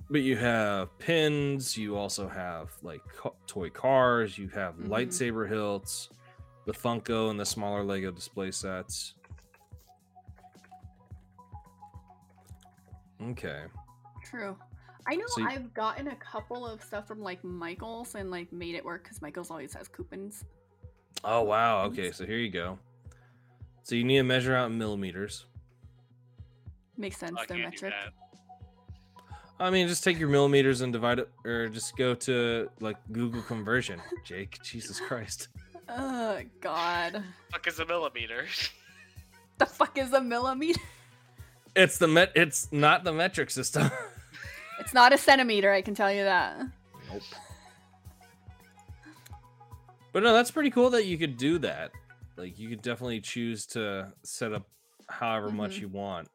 But 0.08 0.22
you 0.22 0.38
have 0.38 0.98
pins, 0.98 1.76
you 1.76 1.96
also 1.98 2.28
have 2.28 2.70
like 2.82 3.02
co- 3.14 3.36
toy 3.46 3.68
cars, 3.68 4.38
you 4.38 4.48
have 4.48 4.76
Mhm. 4.76 4.88
lightsaber 4.88 5.46
hilts, 5.46 6.08
the 6.68 6.74
Funko 6.74 7.30
and 7.30 7.40
the 7.40 7.46
smaller 7.46 7.82
Lego 7.82 8.10
display 8.10 8.50
sets. 8.50 9.14
Okay. 13.30 13.62
True. 14.22 14.54
I 15.06 15.16
know 15.16 15.24
So 15.28 15.40
you- 15.40 15.48
I've 15.48 15.72
gotten 15.72 16.08
a 16.08 16.16
couple 16.16 16.66
of 16.66 16.82
stuff 16.84 17.08
from 17.08 17.22
like 17.22 17.42
Michaels 17.42 18.14
and 18.16 18.30
like 18.30 18.52
made 18.52 18.74
it 18.74 18.84
work 18.84 19.04
because 19.04 19.22
Michaels 19.22 19.50
always 19.50 19.72
has 19.72 19.88
coupons. 19.88 20.44
Oh 21.24 21.42
wow. 21.42 21.84
Okay, 21.86 22.12
so 22.12 22.26
here 22.26 22.36
you 22.36 22.50
go. 22.50 22.78
So 23.82 23.94
you 23.94 24.04
need 24.04 24.18
to 24.18 24.22
measure 24.22 24.54
out 24.54 24.70
in 24.70 24.76
millimeters. 24.76 25.46
Makes 26.98 27.16
sense. 27.16 27.38
I 27.40 27.46
They're 27.46 27.56
metric. 27.58 27.94
I 29.58 29.70
mean, 29.70 29.88
just 29.88 30.04
take 30.04 30.18
your 30.18 30.28
millimeters 30.28 30.82
and 30.82 30.92
divide 30.92 31.18
it, 31.18 31.30
or 31.44 31.68
just 31.68 31.96
go 31.96 32.14
to 32.14 32.68
like 32.80 32.96
Google 33.10 33.40
conversion. 33.42 34.00
Jake, 34.22 34.58
Jesus 34.62 35.00
Christ. 35.00 35.48
Oh 35.88 36.40
God. 36.60 37.22
Fuck 37.50 37.66
is 37.66 37.78
a 37.78 37.86
millimeter. 37.86 38.46
The 39.58 39.66
fuck 39.66 39.96
is 39.98 40.12
a 40.12 40.20
millimeter? 40.20 40.80
It's 41.74 41.98
the 41.98 42.08
met. 42.08 42.32
It's 42.34 42.68
not 42.72 43.04
the 43.04 43.12
metric 43.12 43.50
system. 43.50 43.90
It's 44.80 44.94
not 44.94 45.12
a 45.12 45.18
centimeter. 45.18 45.72
I 45.72 45.82
can 45.82 45.96
tell 45.96 46.12
you 46.12 46.22
that. 46.22 46.56
nope. 47.12 47.22
But 50.12 50.22
no, 50.22 50.32
that's 50.32 50.50
pretty 50.52 50.70
cool 50.70 50.90
that 50.90 51.04
you 51.04 51.18
could 51.18 51.36
do 51.36 51.58
that. 51.58 51.90
Like 52.36 52.58
you 52.58 52.68
could 52.68 52.80
definitely 52.82 53.20
choose 53.20 53.66
to 53.66 54.12
set 54.22 54.52
up 54.52 54.66
however 55.08 55.50
much 55.50 55.76
Mhm. 55.76 55.80
you 55.80 55.88
want. 55.88 56.28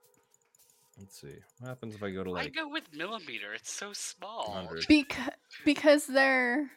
Let's 0.99 1.19
see. 1.21 1.35
What 1.59 1.69
happens 1.69 1.95
if 1.95 2.03
I 2.03 2.11
go 2.11 2.23
to 2.25 2.31
like? 2.31 2.45
I 2.45 2.49
go 2.49 2.67
with 2.67 2.83
millimeter. 2.93 3.53
It's 3.53 3.71
so 3.71 3.93
small. 3.93 4.49
100? 4.51 4.85
Because 4.87 5.29
because 5.65 6.05
they're. 6.05 6.69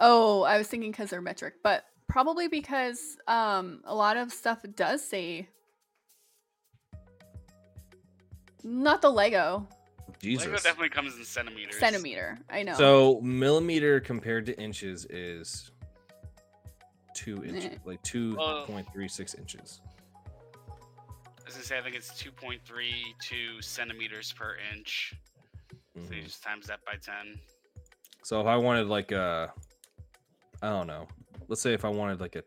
Oh, 0.00 0.42
I 0.42 0.56
was 0.58 0.66
thinking 0.66 0.90
because 0.90 1.10
they're 1.10 1.20
metric, 1.20 1.54
but 1.62 1.84
probably 2.08 2.48
because 2.48 3.16
um 3.28 3.80
a 3.84 3.94
lot 3.94 4.16
of 4.16 4.32
stuff 4.32 4.60
does 4.74 5.04
say. 5.06 5.46
Not 8.62 9.00
the 9.00 9.10
Lego 9.10 9.66
Jesus? 10.20 10.46
Lego 10.46 10.58
definitely 10.58 10.90
comes 10.90 11.16
in 11.16 11.24
centimeters. 11.24 11.78
centimeter. 11.78 12.38
I 12.50 12.62
know. 12.62 12.74
So 12.74 13.20
millimeter 13.22 14.00
compared 14.00 14.44
to 14.46 14.60
inches 14.60 15.06
is 15.08 15.70
two 17.14 17.42
inches, 17.44 17.78
like 17.84 18.02
two 18.02 18.36
Well- 18.36 18.64
point 18.66 18.86
three 18.92 19.08
six 19.08 19.34
inches. 19.34 19.80
I 20.68 21.44
was 21.46 21.54
gonna 21.54 21.64
say 21.64 21.78
I 21.78 21.82
think 21.82 21.96
it's 21.96 22.10
2.32 22.22 23.60
centimeters 23.62 24.32
per 24.32 24.56
inch. 24.72 25.14
So 25.96 26.00
you 26.14 26.20
Mhm. 26.20 26.24
just 26.24 26.42
times 26.42 26.66
that 26.68 26.84
by 26.84 26.96
10. 26.96 27.40
So 28.22 28.40
if 28.40 28.46
I 28.46 28.56
wanted 28.56 28.86
like 28.86 29.10
a, 29.10 29.52
I 30.62 30.68
don't 30.68 30.86
know, 30.86 31.06
let's 31.48 31.62
say 31.62 31.72
if 31.72 31.84
I 31.84 31.88
wanted 31.88 32.20
like 32.20 32.36
a 32.36 32.42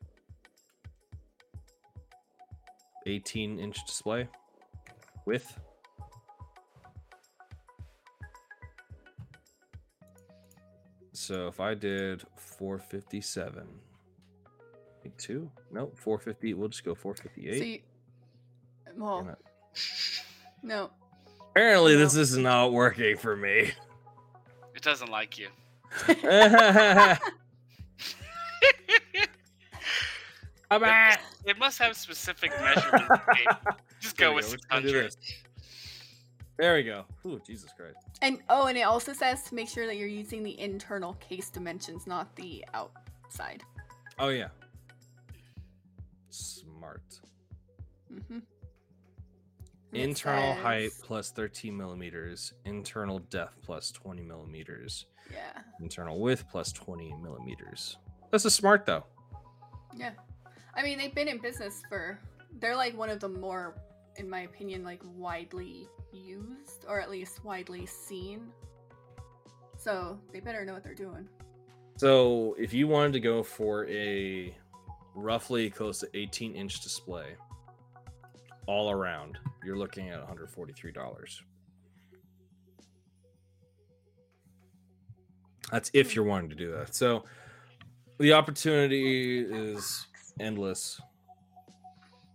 18 3.06 3.60
inch 3.60 3.86
display 3.86 4.28
width. 5.26 5.60
So 11.12 11.48
if 11.48 11.60
I 11.60 11.74
did 11.74 12.24
457, 12.38 13.64
like 15.04 15.18
two, 15.18 15.50
no, 15.72 15.92
450, 15.96 16.54
we'll 16.54 16.70
just 16.70 16.84
go 16.84 16.96
458. 16.96 17.58
So 17.58 17.64
you, 17.64 17.80
well, 18.98 19.22
Damn 19.22 19.30
it. 19.30 19.38
no. 20.64 20.90
Apparently, 21.52 21.96
this 21.96 22.16
is 22.16 22.36
not 22.36 22.74
working 22.74 23.16
for 23.16 23.36
me. 23.36 23.72
It 24.76 24.82
doesn't 24.82 25.10
like 25.10 25.38
you. 25.38 25.48
I'm. 30.82 31.18
It 31.46 31.58
must 31.60 31.78
have 31.80 31.96
specific 31.98 32.52
measurements. 32.62 33.08
Just 34.00 34.18
There 34.18 34.30
go 34.30 34.32
we 34.32 34.36
with 34.38 34.46
go, 34.46 34.52
let's 34.52 34.66
go 34.70 34.82
do 34.82 35.02
600. 35.10 35.16
There 36.58 36.76
we 36.76 36.84
go. 36.84 37.06
Ooh, 37.26 37.42
Jesus 37.46 37.72
Christ. 37.76 37.98
And 38.22 38.40
oh, 38.50 38.68
and 38.68 38.78
it 38.78 38.84
also 38.84 39.12
says 39.14 39.44
to 39.44 39.56
make 39.56 39.68
sure 39.68 39.86
that 39.88 39.98
you're 39.98 40.08
using 40.08 40.44
the 40.44 40.60
internal 40.60 41.14
case 41.16 41.50
dimensions, 41.50 42.06
not 42.08 42.36
the 42.36 42.64
outside. 42.74 43.64
Oh 44.20 44.30
yeah. 44.30 44.48
Smart. 46.30 47.02
Mm-hmm. 48.14 48.40
Internal 49.94 50.54
height 50.56 50.92
plus 51.04 51.32
13 51.32 51.76
millimeters. 51.76 52.54
Internal 52.66 53.20
depth 53.20 53.56
plus 53.62 53.92
20 53.92 54.24
millimeters. 54.24 55.06
Yeah, 55.32 55.62
Internal 55.80 56.20
width 56.20 56.46
plus 56.50 56.72
20 56.72 57.14
millimeters. 57.22 57.98
This 58.32 58.46
is 58.46 58.54
smart 58.54 58.86
though. 58.86 59.04
yeah. 59.96 60.12
I 60.76 60.84
mean, 60.84 60.98
they've 60.98 61.14
been 61.14 61.28
in 61.28 61.40
business 61.40 61.84
for. 61.88 62.20
They're 62.60 62.76
like 62.76 62.98
one 62.98 63.10
of 63.10 63.20
the 63.20 63.30
more, 63.30 63.76
in 64.18 64.30
my 64.30 64.42
opinion, 64.42 64.84
like 64.84 65.02
widely 65.16 65.88
used 66.12 66.86
or 66.88 67.00
at 67.00 67.10
least 67.10 67.44
widely 67.44 67.86
seen. 67.86 68.52
So 69.78 70.20
they 70.32 70.40
better 70.40 70.64
know 70.66 70.74
what 70.74 70.84
they're 70.84 70.94
doing. 70.94 71.28
So 71.98 72.56
if 72.58 72.74
you 72.74 72.88
wanted 72.88 73.14
to 73.14 73.20
go 73.20 73.44
for 73.44 73.88
a 73.88 74.56
roughly 75.16 75.70
close 75.70 76.00
to 76.00 76.10
18 76.14 76.56
inch 76.56 76.82
display 76.82 77.36
all 78.66 78.90
around, 78.90 79.38
you're 79.64 79.78
looking 79.78 80.10
at 80.10 80.28
$143. 80.28 81.42
That's 85.72 85.92
if 85.94 86.16
you're 86.16 86.26
wanting 86.26 86.50
to 86.50 86.56
do 86.56 86.72
that. 86.72 86.96
So 86.96 87.26
the 88.20 88.34
opportunity 88.34 89.40
is 89.40 90.06
endless. 90.40 91.02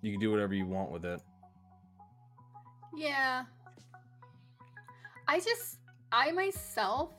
You 0.03 0.13
can 0.13 0.21
do 0.21 0.31
whatever 0.31 0.55
you 0.55 0.67
want 0.67 0.91
with 0.91 1.05
it. 1.05 1.21
Yeah. 2.97 3.45
I 5.27 5.41
just, 5.41 5.79
I 6.13 6.31
myself, 6.33 7.11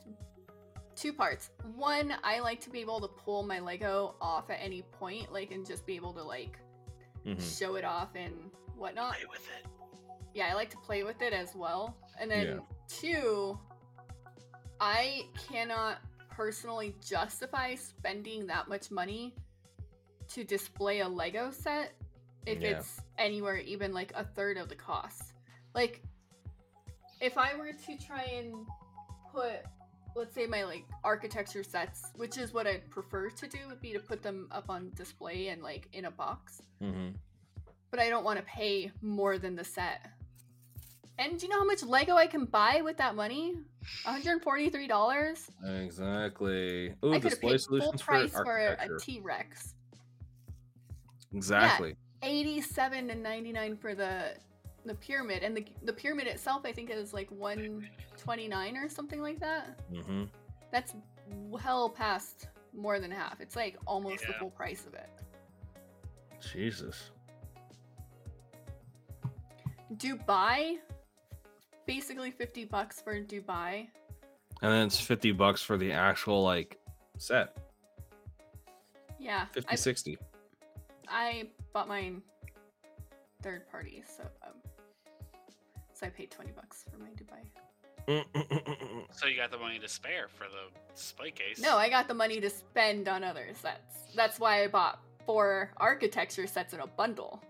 two 0.96 1.12
parts. 1.12 1.50
One, 1.76 2.14
I 2.24 2.40
like 2.40 2.60
to 2.62 2.70
be 2.70 2.80
able 2.80 3.00
to 3.00 3.08
pull 3.08 3.42
my 3.42 3.60
Lego 3.60 4.14
off 4.20 4.50
at 4.50 4.58
any 4.60 4.82
point, 4.82 5.32
like, 5.32 5.52
and 5.52 5.66
just 5.66 5.86
be 5.86 5.96
able 5.96 6.12
to, 6.14 6.22
like, 6.22 6.58
Mhm. 7.24 7.58
show 7.58 7.76
it 7.76 7.84
off 7.84 8.14
and 8.14 8.50
whatnot. 8.76 9.14
Play 9.14 9.26
with 9.26 9.46
it. 9.58 9.66
yeah, 10.34 10.48
I 10.48 10.54
like 10.54 10.70
to 10.70 10.78
play 10.78 11.02
with 11.02 11.22
it 11.22 11.32
as 11.32 11.54
well. 11.54 11.96
And 12.18 12.30
then 12.30 12.46
Yeah. 12.46 12.60
two, 12.88 13.58
I 14.80 15.28
cannot 15.36 15.98
personally 16.30 16.96
justify 17.00 17.74
spending 17.74 18.46
that 18.46 18.68
much 18.68 18.90
money 18.90 19.34
to 20.30 20.44
display 20.44 21.00
a 21.00 21.08
Lego 21.08 21.50
set 21.50 21.92
if 22.46 22.60
Yeah. 22.60 22.78
it's 22.78 23.00
anywhere 23.18 23.58
even 23.58 23.92
like 23.92 24.12
a 24.14 24.24
third 24.24 24.56
of 24.56 24.68
the 24.68 24.74
cost. 24.74 25.32
Like 25.74 26.02
if 27.20 27.36
I 27.36 27.54
were 27.56 27.72
to 27.72 27.96
try 27.98 28.22
and 28.22 28.54
put 29.32 29.60
let's 30.16 30.34
say 30.34 30.44
my 30.46 30.64
like 30.64 30.84
architecture 31.04 31.62
sets, 31.62 32.10
which 32.16 32.36
is 32.36 32.52
what 32.52 32.66
I'd 32.66 32.90
prefer 32.90 33.30
to 33.30 33.46
do 33.46 33.58
would 33.68 33.80
be 33.80 33.92
to 33.92 34.00
put 34.00 34.22
them 34.22 34.48
up 34.50 34.68
on 34.68 34.90
display 34.96 35.48
and 35.48 35.62
like 35.62 35.88
in 35.92 36.06
a 36.06 36.10
box 36.10 36.62
Mm-hmm. 36.82 37.10
but 37.90 38.00
I 38.00 38.08
don't 38.08 38.24
want 38.24 38.38
to 38.38 38.44
pay 38.44 38.90
more 39.02 39.38
than 39.38 39.54
the 39.54 39.64
set. 39.64 40.10
And 41.18 41.38
do 41.38 41.44
you 41.46 41.52
know 41.52 41.58
how 41.58 41.64
much 41.66 41.82
Lego 41.82 42.14
I 42.16 42.26
can 42.26 42.46
buy 42.46 42.80
with 42.82 42.96
that 42.96 43.14
money? 43.14 43.54
$143? 44.06 45.50
Exactly. 45.84 46.94
Ooh, 47.04 47.12
I 47.12 47.20
could 47.20 47.22
have 47.24 47.40
display 47.40 47.52
paid 47.52 47.60
full 47.82 47.92
price 47.92 48.30
for 48.32 48.44
for 48.44 48.58
a. 48.58 48.98
T 48.98 49.20
Rex. 49.22 49.74
Exactly. 51.34 51.96
Yeah, 52.22 52.28
87 52.28 53.10
and 53.10 53.22
99 53.22 53.76
for 53.76 53.94
the 53.94 54.34
the 54.86 54.94
pyramid 54.94 55.42
and 55.42 55.54
the 55.54 55.64
the 55.84 55.92
pyramid 55.92 56.26
itself 56.26 56.62
I 56.64 56.72
think 56.72 56.90
is 56.90 57.12
like 57.12 57.30
129 57.30 58.76
or 58.76 58.88
something 58.88 59.20
like 59.20 59.38
that. 59.40 59.78
Mm-hmm. 59.92 60.24
That's 60.72 60.94
well 61.48 61.88
past 61.88 62.48
more 62.74 62.98
than 63.00 63.10
half. 63.10 63.40
It's 63.40 63.56
like 63.56 63.76
almost 63.86 64.26
the 64.26 64.32
full 64.34 64.50
price 64.50 64.86
of 64.86 64.94
it. 64.94 65.08
Jesus. 66.52 67.10
Dubai 69.96 70.78
basically 71.86 72.30
50 72.30 72.66
bucks 72.66 73.00
for 73.00 73.20
Dubai. 73.20 73.88
And 74.62 74.72
then 74.72 74.86
it's 74.86 75.00
50 75.00 75.32
bucks 75.32 75.62
for 75.62 75.76
the 75.76 75.92
actual 75.92 76.42
like 76.42 76.78
set. 77.18 77.56
Yeah. 79.18 79.46
50 79.46 79.72
I- 79.72 79.74
60. 79.74 80.18
I 81.10 81.48
bought 81.72 81.88
mine 81.88 82.22
third 83.42 83.68
party, 83.70 84.02
so 84.06 84.22
um, 84.46 84.54
so 85.92 86.06
I 86.06 86.10
paid 86.10 86.30
twenty 86.30 86.52
bucks 86.52 86.84
for 86.90 86.98
my 86.98 87.10
Dubai. 87.10 87.44
So 89.12 89.26
you 89.26 89.36
got 89.36 89.50
the 89.50 89.58
money 89.58 89.78
to 89.78 89.88
spare 89.88 90.28
for 90.28 90.44
the 90.44 90.94
display 90.94 91.30
case. 91.30 91.60
No, 91.60 91.76
I 91.76 91.88
got 91.88 92.08
the 92.08 92.14
money 92.14 92.40
to 92.40 92.48
spend 92.48 93.08
on 93.08 93.22
other 93.22 93.48
sets. 93.54 94.14
That's 94.14 94.38
why 94.40 94.62
I 94.62 94.68
bought 94.68 95.00
four 95.26 95.72
architecture 95.76 96.46
sets 96.46 96.72
in 96.72 96.80
a 96.80 96.86
bundle. 96.86 97.42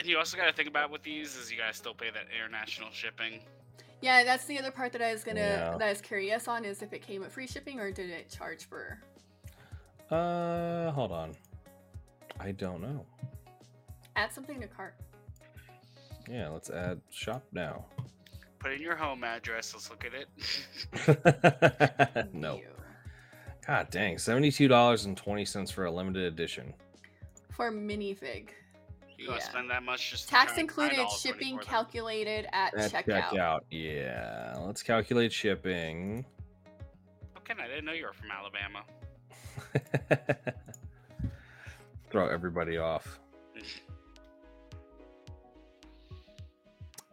And 0.00 0.08
you 0.08 0.18
also 0.18 0.36
got 0.36 0.46
to 0.46 0.52
think 0.52 0.68
about 0.68 0.90
with 0.90 1.02
these 1.02 1.36
is 1.36 1.50
you 1.52 1.58
got 1.58 1.68
to 1.68 1.74
still 1.74 1.94
pay 1.94 2.10
that 2.10 2.24
international 2.36 2.88
shipping. 2.90 3.40
Yeah, 4.00 4.24
that's 4.24 4.46
the 4.46 4.58
other 4.58 4.70
part 4.70 4.92
that 4.92 5.02
I 5.02 5.12
was 5.12 5.24
gonna 5.24 5.40
Yeah. 5.40 5.70
that 5.78 5.82
I 5.82 5.88
was 5.90 6.00
curious 6.00 6.48
on 6.48 6.64
is 6.64 6.82
if 6.82 6.92
it 6.92 7.02
came 7.02 7.20
with 7.22 7.32
free 7.32 7.46
shipping 7.46 7.80
or 7.80 7.90
did 7.90 8.10
it 8.10 8.28
charge 8.30 8.64
for 8.64 8.98
uh, 10.10 10.92
hold 10.92 11.10
on. 11.12 11.34
I 12.40 12.52
don't 12.52 12.80
know. 12.80 13.04
add 14.14 14.32
something 14.32 14.60
to 14.60 14.66
cart. 14.66 14.94
Yeah, 16.30 16.48
let's 16.48 16.70
add 16.70 17.00
shop 17.10 17.44
now. 17.52 17.84
Put 18.58 18.72
in 18.72 18.80
your 18.80 18.96
home 18.96 19.22
address. 19.24 19.72
Let's 19.74 19.90
look 19.90 20.04
at 20.04 20.12
it. 20.14 20.28
no. 22.34 22.56
Ew. 22.56 22.62
God 23.66 23.90
dang, 23.90 24.18
seventy-two 24.18 24.68
dollars 24.68 25.04
and 25.06 25.16
twenty 25.16 25.44
cents 25.44 25.70
for 25.70 25.84
a 25.86 25.90
limited 25.90 26.24
edition. 26.24 26.72
For 27.52 27.70
minifig. 27.72 28.48
You 29.18 29.26
gonna 29.28 29.38
Yeah. 29.38 29.44
spend 29.44 29.70
that 29.70 29.82
much 29.82 30.10
just 30.10 30.28
Tax 30.28 30.52
try 30.52 30.60
included, 30.60 31.08
shipping 31.10 31.58
calculated 31.58 32.46
at 32.52 32.74
At 32.74 32.92
checkout. 33.06 33.60
Yeah, 33.70 34.54
let's 34.58 34.82
calculate 34.82 35.32
shipping. 35.32 36.24
Okay, 37.38 37.54
I 37.62 37.66
didn't 37.68 37.84
know 37.86 37.92
you 37.92 38.04
were 38.06 38.12
from 38.12 38.30
Alabama. 38.30 38.82
Throw 42.16 42.28
everybody 42.28 42.78
off. 42.78 43.20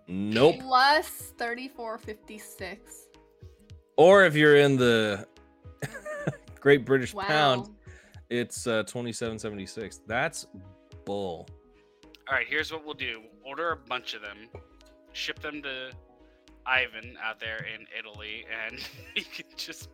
Nope. 0.07 0.61
Plus 0.61 1.33
thirty 1.37 1.67
four 1.67 1.97
fifty 1.97 2.37
six. 2.37 3.07
Or 3.97 4.23
if 4.23 4.33
you're 4.33 4.55
in 4.55 4.77
the 4.77 5.27
Great 6.61 6.85
British 6.85 7.13
Wow. 7.13 7.23
Pound, 7.25 7.69
it's 8.29 8.65
uh, 8.65 8.83
twenty-seven 8.83 9.37
seventy-six. 9.39 9.99
That's 10.07 10.47
bull. 11.03 11.49
All 12.29 12.37
right, 12.37 12.47
here's 12.47 12.71
what 12.71 12.85
we'll 12.85 12.93
do: 12.93 13.23
order 13.45 13.73
a 13.73 13.75
bunch 13.75 14.13
of 14.13 14.21
them, 14.21 14.37
ship 15.11 15.41
them 15.41 15.61
to 15.63 15.91
Ivan 16.65 17.17
out 17.21 17.41
there 17.41 17.65
in 17.75 17.85
Italy, 17.99 18.45
and 18.69 18.79
he 19.15 19.23
can 19.23 19.47
just 19.57 19.89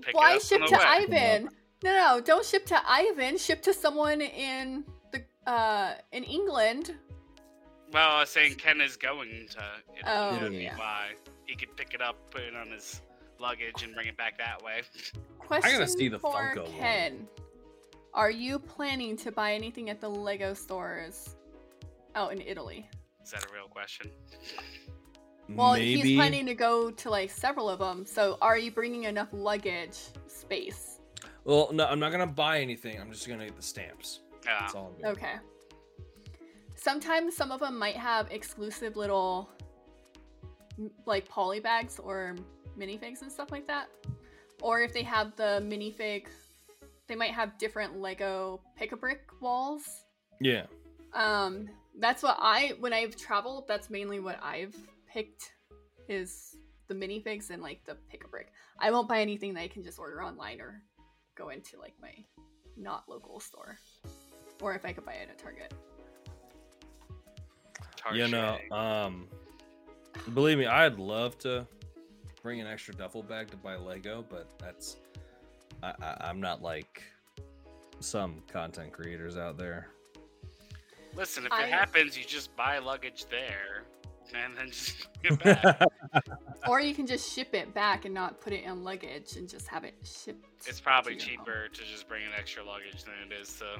pick 0.00 0.16
Why 0.16 0.32
it 0.32 0.36
up 0.38 0.42
ship 0.42 0.62
on 0.62 0.66
to 0.66 0.72
the 0.72 0.78
way. 0.78 0.84
Ivan? 0.84 1.48
No, 1.84 1.92
no, 1.92 2.20
don't 2.20 2.44
ship 2.44 2.66
to 2.66 2.80
Ivan. 2.86 3.36
Ship 3.38 3.60
to 3.62 3.74
someone 3.74 4.20
in 4.20 4.84
the 5.12 5.22
uh 5.50 5.94
in 6.12 6.24
England. 6.24 6.94
Well, 7.92 8.10
I 8.10 8.20
was 8.20 8.30
saying 8.30 8.54
Ken 8.56 8.80
is 8.80 8.96
going 8.96 9.48
to 9.50 9.62
Italy. 9.98 10.02
Oh, 10.06 10.32
that'd 10.32 10.52
yeah. 10.54 10.76
why 10.76 11.10
he 11.44 11.54
could 11.54 11.76
pick 11.76 11.94
it 11.94 12.02
up, 12.02 12.16
put 12.30 12.42
it 12.42 12.56
on 12.56 12.70
his 12.70 13.02
luggage, 13.38 13.82
and 13.82 13.94
bring 13.94 14.08
it 14.08 14.16
back 14.16 14.38
that 14.38 14.62
way. 14.62 14.82
Question 15.38 15.86
see 15.86 16.08
the 16.08 16.18
for 16.18 16.32
Funko 16.32 16.64
one. 16.64 16.72
Ken: 16.72 17.28
Are 18.14 18.30
you 18.30 18.58
planning 18.58 19.16
to 19.18 19.30
buy 19.30 19.54
anything 19.54 19.90
at 19.90 20.00
the 20.00 20.08
Lego 20.08 20.54
stores 20.54 21.36
out 22.14 22.32
in 22.32 22.40
Italy? 22.40 22.88
Is 23.22 23.30
that 23.30 23.44
a 23.44 23.52
real 23.52 23.68
question? 23.68 24.10
Well, 25.48 25.74
Maybe. 25.74 26.00
he's 26.00 26.16
planning 26.16 26.46
to 26.46 26.54
go 26.54 26.90
to 26.90 27.10
like 27.10 27.30
several 27.30 27.68
of 27.68 27.78
them. 27.78 28.04
So, 28.04 28.36
are 28.42 28.58
you 28.58 28.72
bringing 28.72 29.04
enough 29.04 29.28
luggage 29.32 29.98
space? 30.26 30.95
Well, 31.46 31.70
no, 31.72 31.86
I'm 31.86 32.00
not 32.00 32.10
gonna 32.10 32.26
buy 32.26 32.60
anything. 32.60 33.00
I'm 33.00 33.12
just 33.12 33.28
gonna 33.28 33.44
get 33.44 33.56
the 33.56 33.62
stamps. 33.62 34.20
Yeah. 34.44 34.56
That's 34.60 34.74
all 34.74 34.92
I'm 34.94 35.00
doing. 35.00 35.12
Okay. 35.12 35.34
Sometimes 36.74 37.36
some 37.36 37.52
of 37.52 37.60
them 37.60 37.78
might 37.78 37.96
have 37.96 38.30
exclusive 38.32 38.96
little 38.96 39.48
like 41.06 41.28
poly 41.28 41.60
bags 41.60 41.98
or 42.00 42.36
minifigs 42.78 43.22
and 43.22 43.30
stuff 43.30 43.52
like 43.52 43.66
that. 43.68 43.88
Or 44.60 44.80
if 44.82 44.92
they 44.92 45.02
have 45.04 45.36
the 45.36 45.62
minifig, 45.64 46.26
they 47.06 47.14
might 47.14 47.30
have 47.30 47.56
different 47.58 48.00
Lego 48.00 48.60
pick-a-brick 48.76 49.22
walls. 49.40 50.04
Yeah. 50.40 50.66
Um, 51.14 51.68
that's 51.98 52.22
what 52.22 52.36
I 52.40 52.74
when 52.80 52.92
I've 52.92 53.16
traveled. 53.16 53.68
That's 53.68 53.88
mainly 53.88 54.18
what 54.18 54.42
I've 54.42 54.76
picked 55.08 55.52
is 56.08 56.56
the 56.88 56.94
minifigs 56.94 57.50
and 57.50 57.62
like 57.62 57.84
the 57.84 57.96
pick-a-brick. 58.10 58.52
I 58.80 58.90
won't 58.90 59.08
buy 59.08 59.20
anything 59.20 59.54
that 59.54 59.60
I 59.60 59.68
can 59.68 59.84
just 59.84 59.98
order 59.98 60.22
online 60.22 60.60
or 60.60 60.82
go 61.36 61.50
into 61.50 61.78
like 61.78 61.94
my 62.02 62.12
not 62.76 63.04
local 63.08 63.38
store, 63.40 63.78
or 64.60 64.74
if 64.74 64.84
I 64.84 64.92
could 64.92 65.04
buy 65.04 65.12
it 65.14 65.28
at 65.30 65.38
Target. 65.38 65.72
You 68.14 68.28
know, 68.28 68.58
um, 68.70 69.26
believe 70.34 70.58
me, 70.58 70.66
I'd 70.66 70.98
love 70.98 71.38
to 71.40 71.66
bring 72.42 72.60
an 72.60 72.66
extra 72.66 72.94
duffel 72.94 73.22
bag 73.22 73.50
to 73.50 73.56
buy 73.56 73.76
Lego, 73.76 74.24
but 74.28 74.48
that's 74.58 74.96
I, 75.82 75.92
I, 76.00 76.16
I'm 76.28 76.40
not 76.40 76.62
like 76.62 77.02
some 78.00 78.42
content 78.46 78.92
creators 78.92 79.36
out 79.36 79.58
there. 79.58 79.88
Listen, 81.16 81.46
if 81.46 81.52
I- 81.52 81.64
it 81.64 81.72
happens, 81.72 82.16
you 82.16 82.24
just 82.24 82.54
buy 82.56 82.78
luggage 82.78 83.26
there, 83.30 83.75
and 84.34 84.56
then 84.56 84.68
just 84.70 85.06
bring 85.22 85.34
it 85.34 85.62
back. 85.62 85.82
Or 86.68 86.80
you 86.80 86.94
can 86.94 87.06
just 87.06 87.32
ship 87.32 87.54
it 87.54 87.72
back 87.74 88.06
and 88.06 88.12
not 88.14 88.40
put 88.40 88.52
it 88.52 88.64
in 88.64 88.82
luggage 88.82 89.36
and 89.36 89.48
just 89.48 89.68
have 89.68 89.84
it 89.84 89.94
shipped. 90.02 90.44
it's 90.66 90.80
probably 90.80 91.14
to 91.14 91.30
your 91.30 91.36
home. 91.38 91.46
cheaper 91.46 91.68
to 91.68 91.80
just 91.84 92.08
bring 92.08 92.24
an 92.24 92.30
extra 92.36 92.64
luggage 92.64 93.04
than 93.04 93.14
it 93.30 93.40
is 93.40 93.52
to. 93.58 93.78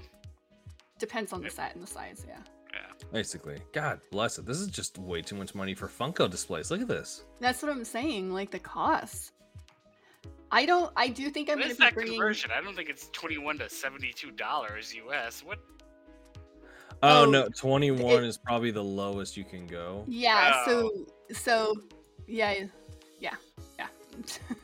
Depends 1.01 1.33
on 1.33 1.41
the 1.41 1.47
Yep. 1.47 1.53
set 1.53 1.75
and 1.75 1.83
the 1.83 1.87
size, 1.89 2.25
yeah. 2.29 2.39
Yeah. 2.73 2.81
Basically, 3.13 3.59
God 3.73 4.01
bless 4.13 4.39
it. 4.39 4.47
This 4.47 4.59
is 4.59 4.69
just 4.69 4.99
way 4.99 5.21
too 5.21 5.35
much 5.35 5.55
money 5.55 5.75
for 5.75 5.89
Funko 5.89 6.31
displays. 6.31 6.71
Look 6.71 6.81
at 6.81 6.87
this. 6.89 7.25
That's 7.41 7.61
what 7.63 7.73
I'm 7.73 7.85
saying, 7.85 8.33
like 8.33 8.51
the 8.53 8.59
cost. 8.61 9.33
I 10.53 10.65
don't. 10.65 10.93
I 10.97 11.09
do 11.09 11.29
think 11.31 11.49
I'm 11.51 11.57
What 11.57 11.63
going 11.63 11.71
is 11.73 11.77
to 11.79 11.83
be 11.83 11.87
that 11.87 11.95
bringing. 11.95 12.13
conversion? 12.15 12.51
I 12.57 12.61
don't 12.61 12.77
think 12.77 12.89
it's 12.89 13.09
twenty-one 13.11 13.59
to 13.59 13.69
seventy-two 13.69 14.31
dollars 14.33 14.95
US. 14.95 15.43
What? 15.43 15.59
Oh, 17.03 17.23
Oh, 17.23 17.31
no, 17.31 17.49
21 17.49 18.25
it- 18.25 18.29
is 18.29 18.39
probably 18.39 18.71
the 18.71 18.83
lowest 18.85 19.37
you 19.37 19.45
can 19.45 19.67
go. 19.67 20.05
Yeah. 20.09 20.65
So 20.65 20.91
Oh. 20.95 21.07
so 21.33 21.75
yeah 22.27 22.65
yeah 23.21 23.35
yeah 23.79 23.87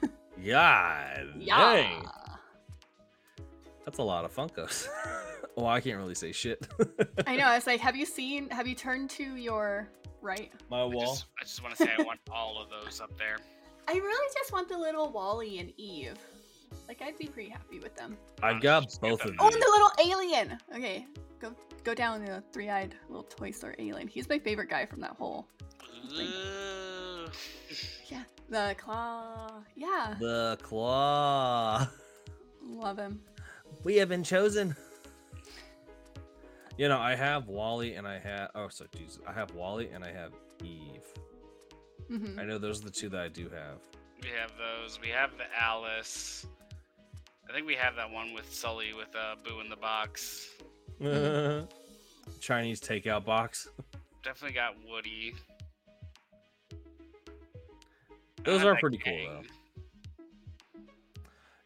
Yeah, 0.41 1.23
yeah. 1.39 1.57
dang, 1.75 2.05
that's 3.85 3.99
a 3.99 4.03
lot 4.03 4.25
of 4.25 4.35
Funkos. 4.35 4.89
well, 5.57 5.67
I 5.67 5.81
can't 5.81 5.99
really 5.99 6.15
say 6.17 6.33
shit. 6.33 6.67
I 7.27 7.37
know. 7.37 7.45
I 7.45 7.55
was 7.55 7.67
like, 7.67 7.81
have 7.81 7.95
you 7.95 8.07
seen? 8.07 8.49
Have 8.51 8.67
you 8.67 8.75
turned 8.75 9.11
to 9.11 9.23
your 9.37 9.89
right? 10.21 10.51
My 10.71 10.81
I 10.81 10.85
wall. 10.85 11.01
just, 11.15 11.27
I 11.41 11.45
just 11.45 11.63
want 11.63 11.77
to 11.77 11.85
say 11.85 11.91
I 11.97 12.03
want 12.03 12.19
all 12.33 12.61
of 12.61 12.69
those 12.71 13.01
up 13.01 13.17
there. 13.19 13.37
I 13.89 13.93
really 13.95 14.29
just 14.37 14.53
want 14.53 14.69
the 14.69 14.79
little 14.79 15.13
Wally 15.13 15.59
and 15.59 15.73
Eve. 15.77 16.19
Like 16.89 17.03
I'd 17.03 17.19
be 17.19 17.27
pretty 17.27 17.51
happy 17.51 17.79
with 17.79 17.95
them. 17.97 18.17
I 18.43 18.59
got 18.59 18.85
both 19.01 19.21
of 19.23 19.27
them. 19.29 19.37
Oh, 19.39 19.47
and 19.47 19.55
the 19.55 19.71
little 19.71 19.91
alien. 20.13 20.59
Okay, 20.75 21.07
go 21.41 21.55
go 21.85 21.95
down 21.95 22.25
the 22.25 22.43
three-eyed 22.53 22.95
little 23.09 23.25
Toy 23.25 23.51
Story 23.51 23.75
alien. 23.79 24.09
He's 24.09 24.29
my 24.29 24.39
favorite 24.39 24.71
guy 24.71 24.87
from 24.87 25.01
that 25.01 25.13
whole. 25.13 25.47
Ugh. 26.19 27.31
Yeah, 28.09 28.23
the 28.51 28.75
claw. 28.79 29.63
Yeah, 29.77 30.15
The 30.21 30.59
claw. 30.63 31.89
love 32.63 32.99
him. 32.99 33.21
We 33.85 33.97
have 33.97 34.09
been 34.09 34.23
chosen. 34.23 34.77
You 36.79 36.89
know, 36.89 36.99
I 36.99 37.15
have 37.15 37.49
Wally 37.49 37.95
and 37.95 38.07
I 38.07 38.19
have 38.19 38.51
oh 38.55 38.69
so 38.69 38.87
Jesus. 38.97 39.19
I 39.27 39.33
have 39.33 39.55
Wally 39.55 39.91
and 39.93 40.05
I 40.05 40.13
have 40.13 40.33
Eve. 40.65 41.05
hmm 42.09 42.39
I 42.39 42.45
know 42.45 42.59
those 42.59 42.81
are 42.81 42.85
the 42.85 42.91
two 42.91 43.09
that 43.11 43.21
I 43.21 43.29
do 43.29 43.45
have. 43.51 43.79
We 44.23 44.29
have 44.39 44.53
those. 44.59 45.01
We 45.01 45.09
have 45.09 45.31
the 45.37 45.45
Alice. 45.61 46.47
I 47.49 47.53
think 47.53 47.67
we 47.67 47.75
have 47.75 47.97
that 47.97 48.11
one 48.11 48.33
with 48.33 48.53
Sully 48.53 48.93
with 48.95 49.15
uh, 49.15 49.37
Boo 49.45 49.61
in 49.61 49.69
the 49.69 49.77
box. 49.77 50.49
Chinese 52.41 52.81
takeout 52.81 53.25
box. 53.25 53.69
Definitely 54.23 54.55
got 54.55 54.75
Woody. 54.89 55.35
Those 58.45 58.65
are 58.65 58.73
like 58.73 58.81
pretty 58.81 58.99
cool 58.99 59.19
though. 59.27 59.43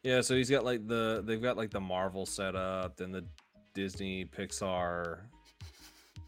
Yeah, 0.03 0.20
so 0.20 0.37
he's 0.37 0.51
got 0.51 0.64
like 0.64 0.87
the 0.87 1.22
they've 1.27 1.43
got 1.43 1.57
like 1.57 1.70
the 1.70 1.81
Marvel 1.81 2.27
setup, 2.27 2.97
then 2.97 3.12
the 3.12 3.24
Disney, 3.74 4.24
Pixar, 4.24 5.18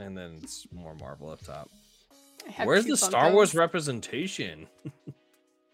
and 0.01 0.17
then 0.17 0.39
it's 0.43 0.67
more 0.73 0.95
Marvel 0.95 1.31
up 1.31 1.43
top. 1.45 1.71
Where's 2.65 2.87
the 2.87 2.97
Star 2.97 3.31
Wars 3.33 3.55
representation? 3.55 4.67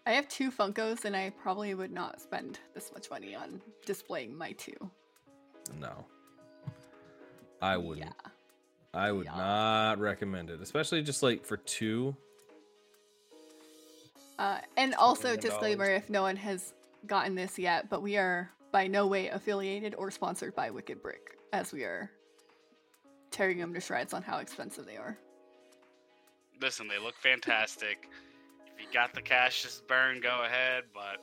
I 0.05 0.11
have 0.11 0.27
two 0.27 0.51
Funkos, 0.51 1.05
and 1.05 1.15
I 1.15 1.31
probably 1.31 1.73
would 1.73 1.91
not 1.91 2.21
spend 2.21 2.59
this 2.73 2.91
much 2.93 3.09
money 3.09 3.35
on 3.35 3.61
displaying 3.85 4.35
my 4.37 4.51
two. 4.53 4.75
No. 5.79 6.05
I 7.61 7.77
wouldn't. 7.77 8.05
Yeah. 8.05 8.31
I 8.93 9.11
would 9.11 9.25
Yeah. 9.25 9.35
not 9.35 9.99
recommend 9.99 10.49
it, 10.51 10.61
especially 10.61 11.01
just 11.01 11.23
like 11.23 11.45
for 11.45 11.57
two. 11.57 12.15
Uh, 14.37 14.59
and 14.77 14.93
also, 14.95 15.35
disclaimer 15.35 15.85
if 15.85 16.09
no 16.09 16.21
one 16.21 16.35
has 16.35 16.73
gotten 17.07 17.35
this 17.35 17.57
yet, 17.57 17.89
but 17.89 18.01
we 18.01 18.17
are 18.17 18.51
by 18.71 18.85
no 18.87 19.07
way 19.07 19.29
affiliated 19.29 19.95
or 19.95 20.11
sponsored 20.11 20.53
by 20.53 20.69
Wicked 20.69 21.01
Brick, 21.01 21.37
as 21.53 21.71
we 21.71 21.83
are 21.83 22.11
tearing 23.31 23.57
them 23.57 23.73
to 23.73 23.79
shreds 23.79 24.13
on 24.13 24.21
how 24.21 24.37
expensive 24.37 24.85
they 24.85 24.97
are. 24.97 25.17
Listen, 26.61 26.87
they 26.87 26.99
look 26.99 27.15
fantastic. 27.15 28.09
If 28.87 28.93
you 28.93 28.99
got 28.99 29.13
the 29.13 29.21
cash, 29.21 29.63
just 29.63 29.87
burn, 29.87 30.19
go 30.21 30.43
ahead. 30.45 30.83
But 30.93 31.17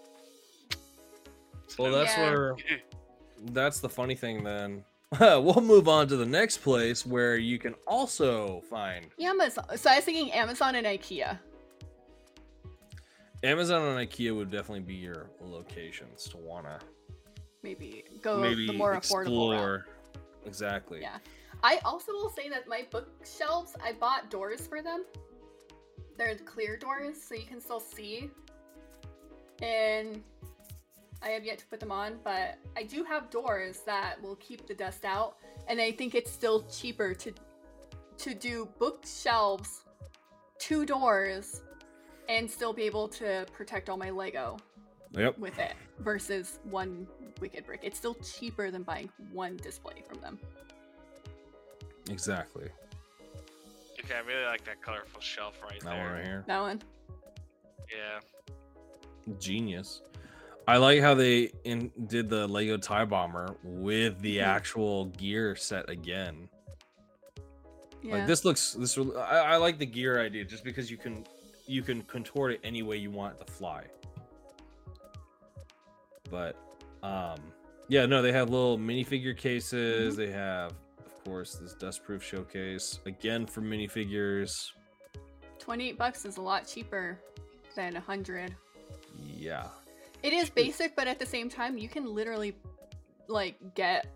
Well, 1.79 1.91
no- 1.93 1.99
that's 1.99 2.17
Yeah. 2.17 2.31
where 2.31 2.57
that's 3.53 3.81
the 3.81 3.89
funny 3.89 4.15
thing 4.15 4.45
then. 4.45 4.85
we'll 5.21 5.61
move 5.61 5.89
on 5.89 6.09
to 6.09 6.17
the 6.17 6.25
next 6.27 6.59
place 6.59 7.05
where 7.05 7.37
you 7.37 7.59
can 7.59 7.75
also 7.87 8.63
find 8.71 9.07
Amazon. 9.21 9.65
So 9.77 9.91
I 9.91 9.97
was 9.97 10.05
thinking 10.05 10.33
Amazon 10.33 10.75
and 10.75 10.87
IKEA. 10.87 11.39
Amazon 13.45 13.83
and 13.83 14.09
IKEA 14.09 14.35
would 14.35 14.51
definitely 14.51 14.81
be 14.81 14.95
your 14.95 15.29
locations 15.41 16.25
to 16.31 16.37
wanna 16.39 16.79
Maybe 17.63 18.05
go 18.23 18.39
maybe 18.41 18.67
the 18.67 18.73
more 18.73 18.95
affordable 18.97 19.53
route. 19.53 19.83
Exactly. 20.47 21.01
Yeah. 21.03 21.19
I 21.63 21.79
also 21.85 22.13
will 22.13 22.31
say 22.31 22.49
that 22.49 22.67
my 22.67 22.87
bookshelves, 22.91 23.77
I 23.85 23.93
bought 23.93 24.31
doors 24.31 24.67
for 24.67 24.83
them. 24.83 25.05
They're 26.19 26.35
clear 26.37 26.77
doors, 26.77 27.21
so 27.23 27.35
you 27.35 27.47
can 27.47 27.61
still 27.61 27.81
see. 27.81 28.31
And 29.61 30.23
I 31.23 31.29
have 31.31 31.45
yet 31.45 31.59
to 31.59 31.67
put 31.67 31.81
them 31.81 31.93
on, 31.93 32.19
but 32.25 32.59
I 32.77 32.83
do 32.83 33.05
have 33.05 33.31
doors 33.31 33.81
that 33.87 34.21
will 34.23 34.37
keep 34.37 34.67
the 34.67 34.75
dust 34.75 35.05
out. 35.05 35.37
And 35.69 35.81
I 35.81 35.93
think 35.93 36.15
it's 36.15 36.31
still 36.31 36.63
cheaper 36.65 37.15
to 37.15 37.33
to 38.19 38.35
do 38.35 38.69
bookshelves, 38.79 39.85
two 40.59 40.85
doors, 40.87 41.63
and 42.29 42.49
still 42.49 42.73
be 42.73 42.83
able 42.83 43.09
to 43.09 43.47
protect 43.53 43.89
all 43.89 43.97
my 43.97 44.11
Lego 44.11 44.59
Yep. 45.13 45.39
with 45.39 45.59
it 45.59 45.73
versus 45.99 46.61
one 46.65 47.07
wicked 47.41 47.67
brick. 47.67 47.81
It's 47.83 47.99
still 47.99 48.15
cheaper 48.15 48.71
than 48.71 48.83
buying 48.83 49.11
one 49.33 49.57
display 49.57 50.05
from 50.09 50.21
them. 50.21 50.39
Exactly. 52.11 52.69
Okay, 54.05 54.15
I 54.15 54.21
really 54.21 54.45
like 54.45 54.65
that 54.65 54.81
colorful 54.83 55.21
shelf 55.21 55.61
right 55.63 55.81
That 55.81 55.91
there. 55.91 56.05
one 56.05 56.13
right 56.13 56.25
here. 56.25 56.45
That 56.47 56.61
one. 56.61 56.83
Yeah. 57.91 58.21
Genius. 59.39 60.03
I 60.69 60.77
like 60.77 61.01
how 61.01 61.15
they 61.15 61.51
in, 61.65 61.91
did 62.07 62.29
the 62.29 62.47
Lego 62.47 62.77
Tie 62.77 63.05
Bomber 63.05 63.57
with 63.65 64.21
the 64.21 64.39
Mhm. 64.39 64.45
actual 64.45 65.07
gear 65.07 65.57
set 65.57 65.89
again. 65.91 66.49
Yeah. 68.03 68.15
Like 68.17 68.27
this 68.27 68.45
looks 68.45 68.73
this. 68.75 68.97
re- 68.99 69.15
I, 69.17 69.55
I 69.55 69.57
like 69.57 69.79
the 69.79 69.87
gear 69.87 70.21
idea 70.21 70.45
just 70.45 70.65
because 70.65 70.91
you 70.91 70.97
can 70.97 71.25
you 71.67 71.83
can 71.83 72.03
contort 72.03 72.53
it 72.53 72.61
any 72.65 72.83
way 72.83 72.97
you 72.97 73.11
want 73.11 73.37
it 73.41 73.47
to 73.47 73.53
fly. 73.53 73.85
But 76.31 76.57
um 77.03 77.39
yeah, 77.89 78.07
no, 78.07 78.23
they 78.23 78.33
have 78.33 78.49
little 78.51 78.79
minifigure 78.79 79.37
cases. 79.37 80.17
They 80.17 80.31
have, 80.31 80.71
of 80.71 80.77
course, 81.25 81.55
this 81.57 81.75
dustproof 81.75 82.23
showcase 82.23 83.01
again 83.07 83.47
for 83.47 83.61
minifigures. 83.61 84.51
28 85.59 85.97
bucks 85.99 86.25
is 86.25 86.37
a 86.39 86.41
lot 86.43 86.67
cheaper 86.67 87.19
than 87.77 87.95
100. 87.95 88.55
Yeah, 89.37 89.69
It 90.23 90.33
is 90.33 90.51
basic, 90.51 90.95
but 90.97 91.07
at 91.07 91.19
the 91.19 91.27
same 91.27 91.49
time, 91.49 91.77
you 91.79 91.89
can 91.89 92.07
literally 92.07 92.57
like 93.29 93.57
get 93.75 94.07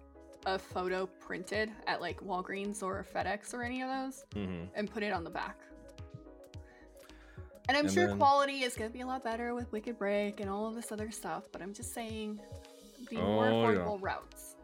a 0.47 0.59
photo 0.59 1.07
printed 1.21 1.71
at 1.87 2.01
like 2.01 2.21
Walgreens 2.21 2.83
or 2.83 3.05
FedEx 3.15 3.53
or 3.55 3.63
any 3.63 3.83
of 3.83 3.89
those 3.89 4.25
hmm 4.35 4.65
and 4.75 4.91
put 4.91 5.03
it 5.03 5.13
on 5.13 5.25
the 5.25 5.31
back. 5.31 5.57
And 7.69 7.77
I'm 7.77 7.87
And 7.87 7.95
sure 7.95 8.07
then- 8.09 8.19
quality 8.19 8.63
is 8.63 8.75
going 8.77 8.91
to 8.91 8.93
be 8.95 9.01
a 9.03 9.07
lot 9.07 9.25
better 9.25 9.55
with 9.55 9.71
Wicked 9.73 9.99
Brick 9.99 10.41
and 10.41 10.49
all 10.49 10.67
of 10.69 10.75
this 10.75 10.93
other 10.93 11.11
stuff, 11.11 11.45
but 11.53 11.61
I'm 11.63 11.73
just 11.75 11.93
saying 11.93 12.41
the 13.11 13.17
more 13.17 13.47
Oh, 13.47 13.71
yeah. 13.71 13.79
affordable 13.79 13.99
routes. 14.03 14.56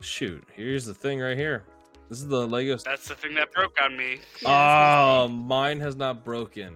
Shoot. 0.00 0.42
Here's 0.54 0.84
the 0.84 0.94
thing 0.94 1.20
right 1.20 1.36
here. 1.36 1.64
This 2.08 2.18
is 2.20 2.28
the 2.28 2.46
Lego. 2.46 2.76
That's 2.76 3.06
the 3.08 3.14
thing 3.14 3.34
that 3.36 3.52
broke 3.52 3.80
on 3.82 3.96
me. 3.96 4.18
Yeah, 4.42 5.22
Oh, 5.24 5.28
mine 5.28 5.78
has 5.80 5.94
not 5.96 6.24
broken. 6.24 6.74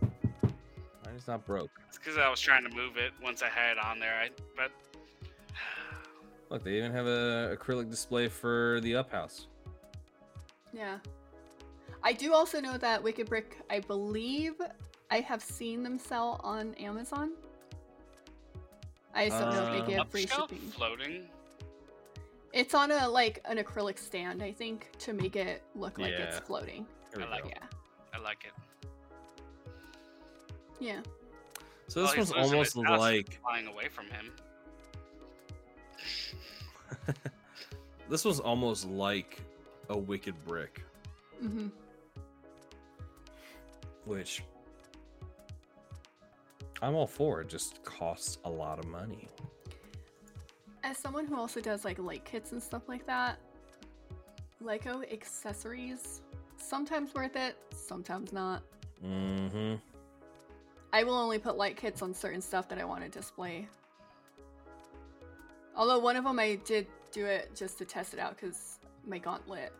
Mine 0.00 1.14
is 1.16 1.26
not 1.26 1.44
broke. 1.44 1.70
It's 1.88 1.98
because 1.98 2.16
I 2.16 2.28
was 2.30 2.40
trying 2.40 2.62
to 2.68 2.74
move 2.74 2.96
it 2.96 3.12
once 3.22 3.42
I 3.42 3.48
had 3.48 3.72
it 3.72 3.84
on 3.84 3.98
there. 3.98 4.14
I 4.14 4.30
but 4.56 4.70
Look, 6.50 6.62
they 6.62 6.76
even 6.78 6.92
have 6.92 7.06
a 7.06 7.56
acrylic 7.58 7.90
display 7.90 8.28
for 8.28 8.78
the 8.82 8.94
up 8.94 9.10
house. 9.10 9.48
Yeah. 10.72 10.98
I 12.04 12.12
do 12.12 12.32
also 12.32 12.60
know 12.60 12.78
that 12.78 13.02
Wicked 13.02 13.28
Brick, 13.28 13.56
I 13.68 13.80
believe 13.80 14.54
I 15.10 15.20
have 15.20 15.42
seen 15.42 15.82
them 15.82 15.98
sell 15.98 16.40
on 16.44 16.74
Amazon. 16.74 17.32
I 19.14 19.28
just 19.28 19.40
don't 19.40 19.52
know 19.52 19.66
if 19.66 19.72
they 19.86 19.94
um, 19.96 19.98
give 20.02 20.10
free 20.10 20.26
shipping. 20.26 20.58
floating. 20.58 21.24
It's 22.52 22.74
on 22.74 22.90
a 22.90 23.08
like 23.08 23.40
an 23.44 23.58
acrylic 23.58 23.98
stand, 23.98 24.42
I 24.42 24.52
think, 24.52 24.90
to 25.00 25.12
make 25.12 25.36
it 25.36 25.62
look 25.74 25.98
like 25.98 26.12
it's 26.12 26.36
Yeah. 26.36 26.40
floating. 26.42 26.86
Here 27.12 27.18
we 27.18 27.24
I 27.24 27.28
like 27.30 27.42
go. 27.44 27.50
Yeah. 27.50 27.64
I 28.14 28.18
like 28.18 28.44
it. 28.44 28.52
Yeah. 30.80 31.00
So 31.88 32.02
this 32.02 32.12
he's 32.12 32.18
one's 32.18 32.30
losing 32.30 32.52
almost 32.52 32.74
his 32.74 32.84
house. 32.84 33.00
like 33.00 33.40
Flying 33.42 33.66
away 33.66 33.88
from 33.88 34.06
him. 34.06 34.32
this 38.08 38.24
was 38.24 38.40
almost 38.40 38.86
like 38.86 39.40
a 39.90 39.96
wicked 39.98 40.34
brick, 40.46 40.82
hmm 41.40 41.68
which 44.04 44.42
I'm 46.80 46.94
all 46.94 47.06
for. 47.06 47.40
It 47.42 47.48
just 47.48 47.82
costs 47.84 48.38
a 48.44 48.50
lot 48.50 48.78
of 48.78 48.86
money. 48.86 49.28
As 50.88 50.96
someone 50.96 51.26
who 51.26 51.36
also 51.36 51.60
does 51.60 51.84
like 51.84 51.98
light 51.98 52.24
kits 52.24 52.52
and 52.52 52.62
stuff 52.62 52.88
like 52.88 53.06
that, 53.06 53.38
Lego 54.62 55.02
accessories 55.12 56.22
sometimes 56.56 57.12
worth 57.14 57.36
it, 57.36 57.58
sometimes 57.76 58.32
not. 58.32 58.62
Mm-hmm. 59.04 59.74
I 60.94 61.04
will 61.04 61.18
only 61.18 61.38
put 61.38 61.58
light 61.58 61.76
kits 61.76 62.00
on 62.00 62.14
certain 62.14 62.40
stuff 62.40 62.70
that 62.70 62.78
I 62.78 62.84
want 62.84 63.02
to 63.02 63.10
display. 63.10 63.68
Although 65.76 65.98
one 65.98 66.16
of 66.16 66.24
them 66.24 66.38
I 66.38 66.58
did 66.64 66.86
do 67.12 67.26
it 67.26 67.54
just 67.54 67.76
to 67.78 67.84
test 67.84 68.14
it 68.14 68.18
out 68.18 68.38
because 68.40 68.78
my 69.06 69.18
gauntlet. 69.18 69.74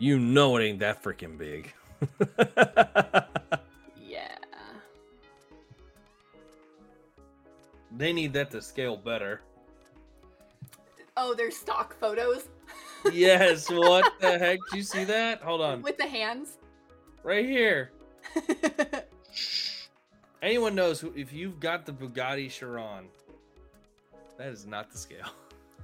You 0.00 0.18
know 0.18 0.56
it 0.56 0.64
ain't 0.64 0.80
that 0.80 1.00
freaking 1.00 1.38
big. 1.38 1.72
Yeah. 3.96 4.36
they 7.96 8.12
need 8.12 8.32
that 8.32 8.50
to 8.50 8.60
scale 8.60 8.96
better. 8.96 9.40
Oh, 11.16 11.34
there's 11.34 11.56
stock 11.56 11.98
photos 11.98 12.48
Yes, 13.12 13.70
what 13.70 14.12
the 14.20 14.38
heck? 14.38 14.58
Do 14.70 14.78
you 14.78 14.82
see 14.82 15.04
that? 15.04 15.42
Hold 15.42 15.60
on. 15.60 15.82
with 15.82 15.98
the 15.98 16.06
hands. 16.06 16.58
Right 17.22 17.44
here. 17.44 17.90
anyone 20.42 20.74
knows 20.74 21.00
who, 21.00 21.12
if 21.14 21.32
you've 21.32 21.60
got 21.60 21.86
the 21.86 21.92
Bugatti 21.92 22.50
Chiron, 22.50 23.06
that 24.38 24.48
is 24.48 24.66
not 24.66 24.90
the 24.90 24.98
scale. 24.98 25.28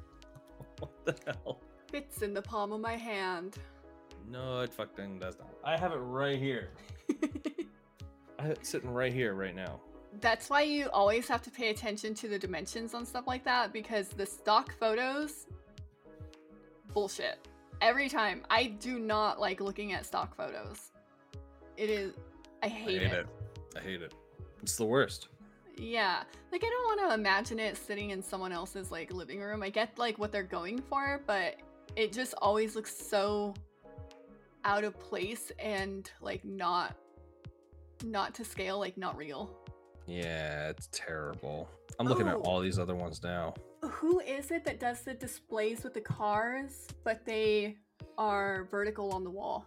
what 0.79 0.91
the 1.05 1.15
hell? 1.27 1.61
Fits 1.91 2.23
in 2.23 2.35
the 2.35 2.43
palm 2.43 2.73
of 2.73 2.81
my 2.81 2.97
hand. 2.97 3.57
No, 4.31 4.61
it 4.61 4.73
fucking 4.73 5.19
does 5.19 5.39
not. 5.39 5.51
I 5.65 5.77
have 5.77 5.93
it 5.93 5.97
right 5.97 6.39
here. 6.39 6.71
I 8.39 8.43
have 8.43 8.53
it 8.53 8.67
sitting 8.67 8.91
right 8.91 9.13
here, 9.13 9.35
right 9.35 9.55
now. 9.55 9.81
That's 10.21 10.51
why 10.51 10.63
you 10.63 10.89
always 10.91 11.29
have 11.29 11.43
to 11.43 11.51
pay 11.51 11.71
attention 11.71 12.15
to 12.15 12.29
the 12.29 12.39
dimensions 12.39 12.95
on 12.95 13.07
stuff 13.07 13.27
like 13.27 13.45
that 13.45 13.73
because 13.73 14.09
the 14.09 14.27
stock 14.27 14.75
photos 14.79 15.47
bullshit. 16.93 17.47
Every 17.81 18.09
time. 18.09 18.43
I 18.51 18.67
do 18.67 18.99
not 18.99 19.41
like 19.41 19.61
looking 19.61 19.93
at 19.93 20.05
stock 20.05 20.37
photos. 20.37 20.91
It 21.77 21.89
is 21.89 22.13
I 22.63 22.69
hate, 22.69 23.01
I 23.01 23.05
hate 23.05 23.13
it. 23.13 23.27
I 23.77 23.81
hate 23.81 24.03
it. 24.03 24.15
It's 24.63 24.77
the 24.77 24.85
worst. 24.85 25.29
Yeah. 25.77 26.23
Like 26.53 26.63
I 26.63 26.69
don't 26.69 26.99
want 26.99 27.11
to 27.11 27.15
imagine 27.15 27.59
it 27.59 27.77
sitting 27.77 28.11
in 28.11 28.23
someone 28.23 28.53
else's 28.53 28.91
like 28.91 29.13
living 29.13 29.41
room. 29.41 29.63
I 29.63 29.71
get 29.71 29.99
like 29.99 30.19
what 30.19 30.31
they're 30.33 30.43
going 30.43 30.83
for, 30.83 31.23
but 31.27 31.57
it 31.97 32.13
just 32.13 32.35
always 32.39 32.77
looks 32.77 32.95
so 32.95 33.55
out 34.65 34.85
of 34.85 34.99
place 35.01 35.51
and 35.59 36.11
like 36.21 36.45
not 36.45 36.95
not 38.05 38.35
to 38.35 38.45
scale, 38.45 38.79
like 38.79 38.99
not 38.99 39.17
real. 39.17 39.57
Yeah, 40.11 40.71
it's 40.71 40.89
terrible. 40.91 41.69
I'm 42.01 42.07
looking 42.09 42.27
at 42.27 42.35
Oh. 42.35 42.41
all 42.43 42.61
these 42.61 42.81
other 42.81 42.97
ones 42.97 43.23
now. 43.23 43.55
Who 43.83 44.19
is 44.21 44.51
it 44.51 44.65
that 44.65 44.81
does 44.81 45.03
the 45.03 45.15
displays 45.15 45.85
with 45.85 45.95
the 45.95 46.01
cars, 46.01 46.89
but 47.05 47.25
they 47.25 47.77
are 48.19 48.65
vertical 48.73 49.13
on 49.13 49.23
the 49.23 49.31
wall? 49.31 49.65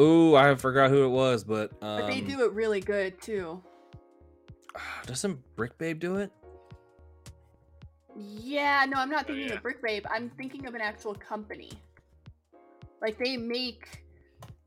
Ooh, 0.00 0.34
I 0.36 0.54
forgot 0.54 0.90
who 0.90 1.04
it 1.04 1.08
was, 1.10 1.44
but 1.44 1.70
um, 1.82 2.00
But 2.00 2.06
they 2.06 2.22
do 2.22 2.44
it 2.46 2.52
really 2.52 2.80
good 2.80 3.20
too. 3.20 3.62
Doesn't 5.06 5.38
Brick 5.54 5.76
Babe 5.76 5.98
do 5.98 6.16
it? 6.16 6.32
Yeah, 8.16 8.86
no, 8.88 8.96
I'm 8.98 9.10
not 9.10 9.24
Oh, 9.24 9.26
thinking 9.28 9.48
yeah. 9.48 9.54
of 9.56 9.62
Brick 9.62 9.82
Babe. 9.82 10.06
I'm 10.10 10.30
thinking 10.30 10.66
of 10.66 10.74
an 10.74 10.80
actual 10.80 11.14
company. 11.14 11.72
Like 13.02 13.18
they 13.18 13.36
make. 13.36 14.02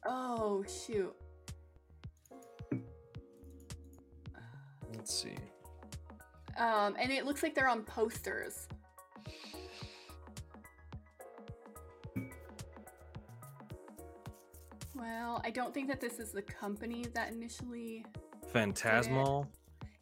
Oh 0.06 0.64
shoot. 0.64 1.16
Let's 5.10 5.24
see. 5.24 5.36
Um, 6.60 6.96
and 7.00 7.12
it 7.12 7.26
looks 7.26 7.42
like 7.42 7.56
they're 7.56 7.68
on 7.68 7.82
posters. 7.82 8.68
Well, 14.94 15.42
I 15.44 15.50
don't 15.50 15.74
think 15.74 15.88
that 15.88 16.00
this 16.00 16.20
is 16.20 16.32
the 16.32 16.44
company 16.44 17.06
that 17.16 17.32
initially. 17.32 18.06
Phantasmal. 18.54 19.48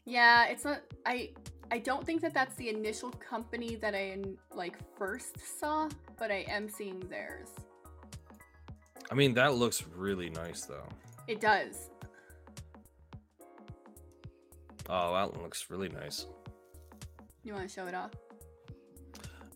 Yeah, 0.04 0.48
it's 0.48 0.66
not. 0.66 0.82
I 1.06 1.30
I 1.72 1.78
don't 1.78 2.06
think 2.06 2.20
that 2.22 2.34
that's 2.34 2.56
the 2.56 2.68
initial 2.68 3.12
company 3.12 3.76
that 3.76 3.96
I 3.96 4.18
like 4.54 4.76
first 4.98 5.38
saw, 5.60 5.88
but 6.20 6.32
I 6.32 6.44
am 6.50 6.68
seeing 6.68 7.00
theirs. 7.08 7.48
I 9.10 9.14
mean, 9.14 9.34
that 9.36 9.54
looks 9.54 9.86
really 9.96 10.30
nice 10.30 10.64
though. 10.64 10.90
It 11.28 11.40
does. 11.40 11.92
Oh, 14.90 15.14
that 15.14 15.34
one 15.34 15.44
looks 15.44 15.70
really 15.70 15.90
nice. 15.90 16.28
You 17.44 17.54
want 17.54 17.68
to 17.68 17.74
show 17.74 17.88
it 17.88 17.94
off? 17.94 18.12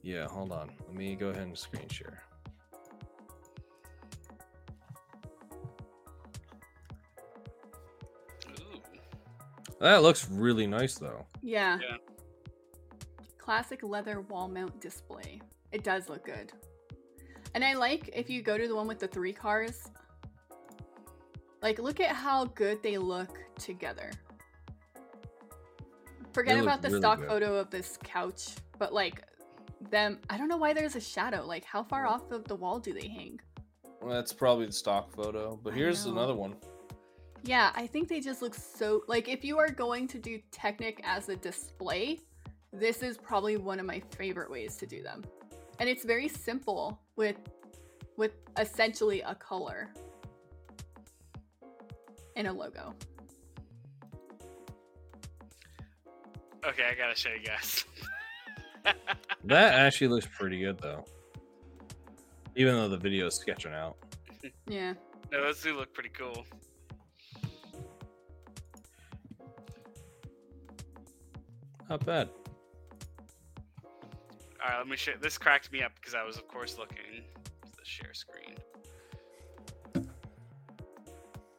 Yeah, 0.04 0.28
hold 0.28 0.52
on. 0.52 0.72
Let 0.88 0.96
me 0.96 1.16
go 1.16 1.30
ahead 1.30 1.44
and 1.44 1.58
screen 1.58 1.88
share. 1.88 2.24
Ooh. 8.50 8.82
That 9.80 10.02
looks 10.02 10.30
really 10.30 10.68
nice 10.68 10.96
though. 10.96 11.26
Yeah. 11.42 11.80
Yeah. 11.82 11.98
Classic 13.38 13.84
leather 13.84 14.22
wall 14.22 14.48
mount 14.48 14.80
display. 14.82 15.42
It 15.72 15.84
does 15.84 16.10
look 16.10 16.26
good. 16.26 16.52
And 17.54 17.64
I 17.64 17.74
like 17.74 18.10
if 18.14 18.30
you 18.30 18.42
go 18.42 18.58
to 18.58 18.68
the 18.68 18.76
one 18.76 18.88
with 18.88 19.00
the 19.00 19.08
three 19.08 19.34
cars. 19.34 19.90
Like 21.62 21.80
look 21.80 22.00
at 22.00 22.16
how 22.16 22.46
good 22.46 22.82
they 22.82 22.98
look 22.98 23.40
together. 23.56 24.12
Forget 26.34 26.58
look 26.58 26.64
about 26.66 26.82
the 26.82 26.90
really 26.90 27.02
stock 27.02 27.20
good. 27.20 27.28
photo 27.28 27.56
of 27.56 27.70
this 27.70 27.98
couch, 28.04 28.50
but 28.78 28.94
like 28.94 29.24
them 29.90 30.20
I 30.30 30.38
don't 30.38 30.48
know 30.48 30.58
why 30.58 30.74
there's 30.74 30.96
a 30.96 31.02
shadow. 31.02 31.46
Like 31.46 31.66
how 31.66 31.84
far 31.84 32.06
off 32.06 32.32
of 32.32 32.46
the 32.46 32.56
wall 32.56 32.80
do 32.80 32.94
they 32.94 33.08
hang? 33.08 33.40
Well, 34.02 34.14
that's 34.14 34.34
probably 34.34 34.66
the 34.66 34.72
stock 34.72 35.12
photo, 35.12 35.60
but 35.62 35.74
I 35.74 35.76
here's 35.76 36.06
know. 36.06 36.14
another 36.14 36.36
one. 36.36 36.56
Yeah, 37.44 37.72
I 37.76 37.88
think 37.88 38.08
they 38.08 38.20
just 38.20 38.42
look 38.42 38.54
so 38.56 39.04
like 39.08 39.28
if 39.28 39.44
you 39.44 39.58
are 39.58 39.70
going 39.70 40.08
to 40.10 40.20
do 40.20 40.40
Technic 40.52 41.02
as 41.04 41.30
a 41.30 41.36
display, 41.36 42.20
this 42.72 43.04
is 43.04 43.18
probably 43.18 43.58
one 43.58 43.80
of 43.80 43.86
my 43.86 44.02
favorite 44.12 44.50
ways 44.50 44.76
to 44.78 44.86
do 44.86 45.04
them. 45.04 45.24
And 45.80 45.90
it's 45.90 46.06
very 46.06 46.28
simple 46.28 47.00
with 47.16 47.38
with 48.18 48.34
essentially 48.60 49.22
a 49.22 49.36
color 49.36 49.90
and 52.36 52.48
a 52.48 52.54
logo. 52.54 52.94
Okay, 56.66 56.84
I 56.92 56.96
gotta 56.96 57.16
show 57.16 57.30
you 57.30 57.46
guys. 57.46 57.86
That 59.44 59.74
actually 59.74 60.08
looks 60.08 60.28
pretty 60.28 60.60
good 60.60 60.78
though. 60.80 61.04
Even 62.56 62.76
though 62.76 62.90
the 62.90 62.98
video 62.98 63.28
is 63.28 63.36
sketching 63.36 63.74
out. 63.74 63.98
Yeah. 64.68 64.94
no, 65.32 65.44
those 65.44 65.62
do 65.62 65.76
look 65.76 65.94
pretty 65.94 66.10
cool. 66.10 66.46
Not 71.90 72.06
bad. 72.06 72.30
All 74.64 74.70
right, 74.70 74.78
let 74.78 74.88
me 74.88 74.96
share. 74.96 75.16
This 75.20 75.38
cracked 75.38 75.72
me 75.72 75.82
up 75.82 75.92
because 75.96 76.14
I 76.14 76.24
was, 76.24 76.38
of 76.38 76.48
course, 76.48 76.78
looking 76.78 77.24
at 77.64 77.78
the 77.78 77.84
share 77.84 78.14
screen. 78.14 78.56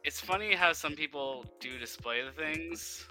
It's 0.03 0.19
funny 0.19 0.55
how 0.55 0.73
some 0.73 0.93
people 0.95 1.45
do 1.59 1.77
display 1.77 2.21
the 2.23 2.31
things. 2.31 3.07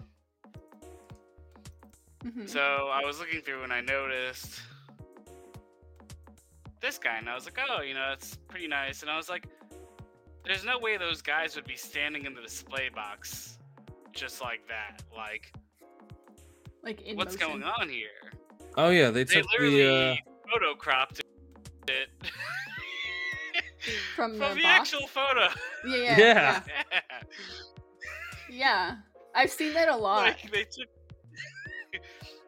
Mhm. 2.24 2.48
So 2.48 2.60
I 2.92 3.04
was 3.04 3.18
looking 3.18 3.40
through 3.42 3.62
and 3.64 3.72
I 3.72 3.80
noticed 3.80 4.60
this 6.80 6.98
guy, 6.98 7.16
and 7.16 7.28
I 7.28 7.34
was 7.34 7.44
like, 7.44 7.58
oh, 7.70 7.80
you 7.82 7.94
know, 7.94 8.08
that's 8.10 8.36
pretty 8.48 8.66
nice. 8.66 9.02
And 9.02 9.10
I 9.10 9.16
was 9.16 9.28
like, 9.28 9.46
there's 10.44 10.64
no 10.64 10.78
way 10.78 10.96
those 10.96 11.22
guys 11.22 11.54
would 11.56 11.64
be 11.66 11.76
standing 11.76 12.26
in 12.26 12.34
the 12.34 12.40
display 12.42 12.88
box 12.88 13.58
just 14.12 14.40
like 14.40 14.66
that. 14.68 15.02
Like, 15.16 15.52
Like 16.82 17.00
in 17.02 17.16
what's 17.16 17.34
motion. 17.38 17.60
going 17.60 17.62
on 17.64 17.88
here? 17.88 18.08
Oh 18.76 18.90
yeah, 18.90 19.10
they 19.10 19.24
They 19.24 19.34
took 19.40 19.50
literally 19.52 19.82
the 19.82 19.94
uh 19.94 20.16
photo 20.50 20.74
cropped 20.74 21.20
it 21.88 22.08
From 24.16 24.32
the 24.38 24.54
the, 24.54 24.64
actual 24.64 25.06
photo. 25.06 25.48
Yeah, 25.86 25.96
yeah. 25.96 26.18
Yeah. 26.18 26.62
Yeah. 26.90 27.00
Yeah. 28.50 28.96
I've 29.34 29.50
seen 29.50 29.72
that 29.74 29.88
a 29.88 29.96
lot. 29.96 30.26
like 30.26 30.50
they 30.52 30.64
took 30.64 30.88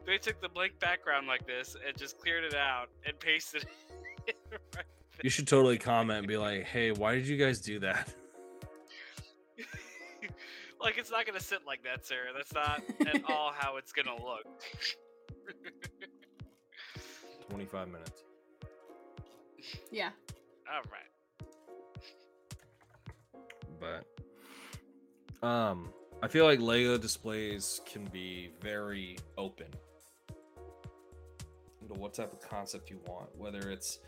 they 0.07 0.19
took 0.19 0.41
the 0.41 0.49
blank 0.49 0.79
background 0.81 1.27
like 1.27 1.47
this 1.47 1.77
and 1.87 1.97
just 1.97 2.19
cleared 2.19 2.45
it 2.45 2.55
out 2.55 2.89
and 3.07 3.19
pasted 3.19 3.67
it 4.27 4.37
right 4.77 4.85
you 5.23 5.31
should 5.31 5.47
totally 5.47 5.79
comment 5.79 6.19
and 6.21 6.29
be 6.29 6.37
like, 6.37 6.65
"Hey, 6.65 6.91
why 6.91 7.15
did 7.15 7.27
you 7.27 7.37
guys 7.37 7.61
do 7.61 7.79
that?" 7.81 8.13
like 10.81 10.99
it's 10.99 11.11
not 11.11 11.27
gonna 11.27 11.41
sit 11.41 11.61
like 11.67 11.83
that, 11.85 12.05
Sarah. 12.07 12.33
That's 12.35 12.53
not 12.53 12.83
at 13.07 13.23
all 13.29 13.53
how 13.57 13.77
it's 13.77 13.93
gonna 13.93 14.15
look. 14.23 14.45
25 17.49 17.89
minutes. 17.89 18.23
Yeah. 19.91 20.11
All 20.71 20.83
right. 20.91 21.11
But 25.41 25.47
um 25.47 25.93
I 26.23 26.29
feel 26.29 26.45
like 26.45 26.61
Lego 26.61 26.97
displays 26.97 27.81
can 27.87 28.07
be 28.07 28.51
very 28.61 29.19
open 29.37 29.67
into 31.85 32.01
what 32.01 32.15
type 32.15 32.33
of 32.33 32.41
concept 32.41 32.91
you 32.91 32.99
want, 33.07 33.29
whether 33.37 33.71
it's 33.71 33.99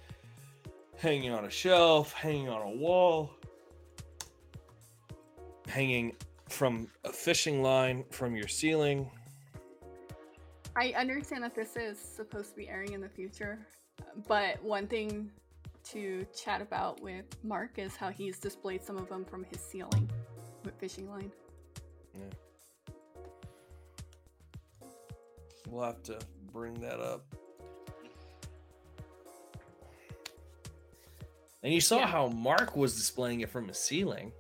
hanging 0.97 1.31
on 1.31 1.45
a 1.45 1.51
shelf, 1.51 2.13
hanging 2.13 2.49
on 2.49 2.63
a 2.63 2.71
wall, 2.71 3.31
hanging 5.69 6.15
from 6.49 6.89
a 7.05 7.13
fishing 7.13 7.63
line 7.63 8.05
from 8.11 8.35
your 8.35 8.49
ceiling. 8.49 9.11
I 10.75 10.93
understand 10.97 11.43
that 11.43 11.55
this 11.55 11.77
is 11.77 11.99
supposed 11.99 12.51
to 12.51 12.57
be 12.57 12.69
airing 12.69 12.93
in 12.93 13.01
the 13.01 13.09
future, 13.09 13.59
but 14.27 14.63
one 14.63 14.87
thing 14.87 15.31
to 15.91 16.27
chat 16.37 16.61
about 16.61 17.01
with 17.01 17.25
Mark 17.43 17.79
is 17.79 17.95
how 17.95 18.11
he's 18.11 18.39
displayed 18.39 18.83
some 18.83 18.97
of 18.97 19.09
them 19.09 19.25
from 19.25 19.45
his 19.45 19.61
ceiling 19.61 20.11
with 20.65 20.75
fishing 20.79 21.09
line. 21.09 21.31
Yeah. 22.15 22.23
We'll 25.69 25.85
have 25.85 26.03
to 26.05 26.19
bring 26.53 26.75
that 26.81 27.01
up. 27.01 27.36
And 31.67 31.75
you 31.75 31.81
saw 31.81 31.99
Yeah. 31.99 32.07
how 32.07 32.29
Mark 32.29 32.77
was 32.77 32.95
displaying 32.95 33.41
it 33.41 33.51
from 33.51 33.67
his 33.67 33.77
ceiling. 33.77 34.31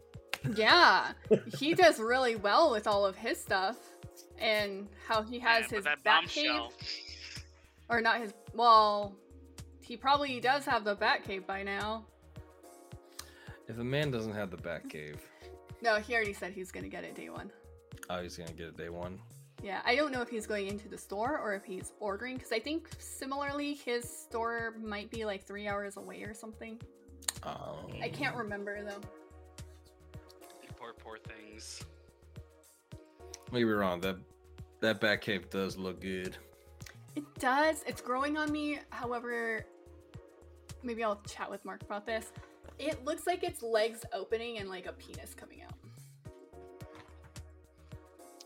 Yeah, 0.54 1.10
he 1.58 1.74
does 1.74 1.98
really 1.98 2.36
well 2.36 2.70
with 2.70 2.86
all 2.86 3.04
of 3.04 3.16
his 3.16 3.36
stuff, 3.40 3.76
and 4.38 4.86
how 5.08 5.22
he 5.22 5.40
has 5.40 5.62
Man, 5.62 5.70
his 5.78 5.84
that 5.86 6.04
bat 6.04 6.28
cave, 6.28 6.46
bombshell. 6.50 6.72
or 7.88 8.00
not 8.00 8.20
his. 8.20 8.32
Well, 8.54 9.16
he 9.80 9.96
probably 9.96 10.38
does 10.38 10.64
have 10.66 10.84
the 10.84 10.94
bat 10.94 11.24
cave 11.24 11.44
by 11.48 11.64
now. 11.64 12.06
If 13.66 13.76
a 13.80 13.84
man 13.84 14.12
doesn't 14.12 14.34
have 14.34 14.52
the 14.52 14.56
bat 14.58 14.88
cave, 14.88 15.20
No, 15.82 15.96
he 15.96 16.14
already 16.14 16.32
said 16.32 16.52
he's 16.52 16.70
gonna 16.70 16.88
get 16.88 17.02
it 17.02 17.16
day 17.16 17.28
one. 17.28 17.50
oh, 18.08 18.22
he's 18.22 18.36
gonna 18.36 18.52
get 18.52 18.68
it 18.68 18.76
day 18.76 18.88
one. 18.88 19.18
Yeah, 19.64 19.80
I 19.84 19.96
don't 19.96 20.12
know 20.12 20.22
if 20.22 20.28
he's 20.28 20.46
going 20.46 20.68
into 20.68 20.86
the 20.88 20.96
store 20.98 21.40
or 21.40 21.54
if 21.56 21.64
he's 21.64 21.92
ordering 21.98 22.36
because 22.36 22.52
I 22.52 22.60
think 22.60 22.88
similarly 23.00 23.74
his 23.74 24.08
store 24.08 24.76
might 24.80 25.10
be 25.10 25.24
like 25.24 25.42
three 25.44 25.66
hours 25.66 25.96
away 25.96 26.22
or 26.22 26.32
something. 26.34 26.80
Um, 27.46 27.92
I 28.02 28.08
can't 28.08 28.36
remember 28.36 28.82
though. 28.82 29.00
Poor, 30.76 30.92
poor 30.92 31.18
things. 31.18 31.82
Maybe 33.52 33.64
wrong. 33.64 34.00
That 34.00 34.16
that 34.80 35.00
bat 35.00 35.20
cave 35.20 35.48
does 35.48 35.76
look 35.76 36.00
good. 36.00 36.36
It 37.14 37.24
does. 37.38 37.84
It's 37.86 38.00
growing 38.00 38.36
on 38.36 38.50
me. 38.52 38.80
However, 38.90 39.64
maybe 40.82 41.04
I'll 41.04 41.20
chat 41.28 41.50
with 41.50 41.64
Mark 41.64 41.82
about 41.82 42.04
this. 42.04 42.32
It 42.78 43.04
looks 43.04 43.26
like 43.26 43.42
its 43.42 43.62
legs 43.62 44.04
opening 44.12 44.58
and 44.58 44.68
like 44.68 44.86
a 44.86 44.92
penis 44.92 45.32
coming 45.34 45.62
out. 45.62 45.72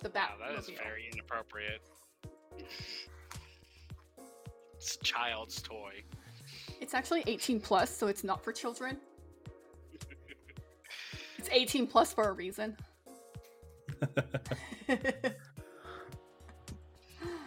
The 0.03 0.11
bat. 0.11 0.33
Wow, 0.39 0.51
that 0.51 0.59
is 0.59 0.67
very 0.69 1.09
inappropriate. 1.13 1.81
It's 4.77 4.97
a 4.97 5.05
child's 5.05 5.61
toy. 5.61 6.03
It's 6.81 6.95
actually 6.95 7.23
18 7.27 7.61
plus, 7.61 7.95
so 7.95 8.07
it's 8.07 8.25
not 8.25 8.43
for 8.43 8.53
children. 8.53 8.97
It's 11.39 11.49
18 11.51 11.87
plus 11.87 12.13
for 12.13 12.29
a 12.29 12.33
reason. 12.33 12.77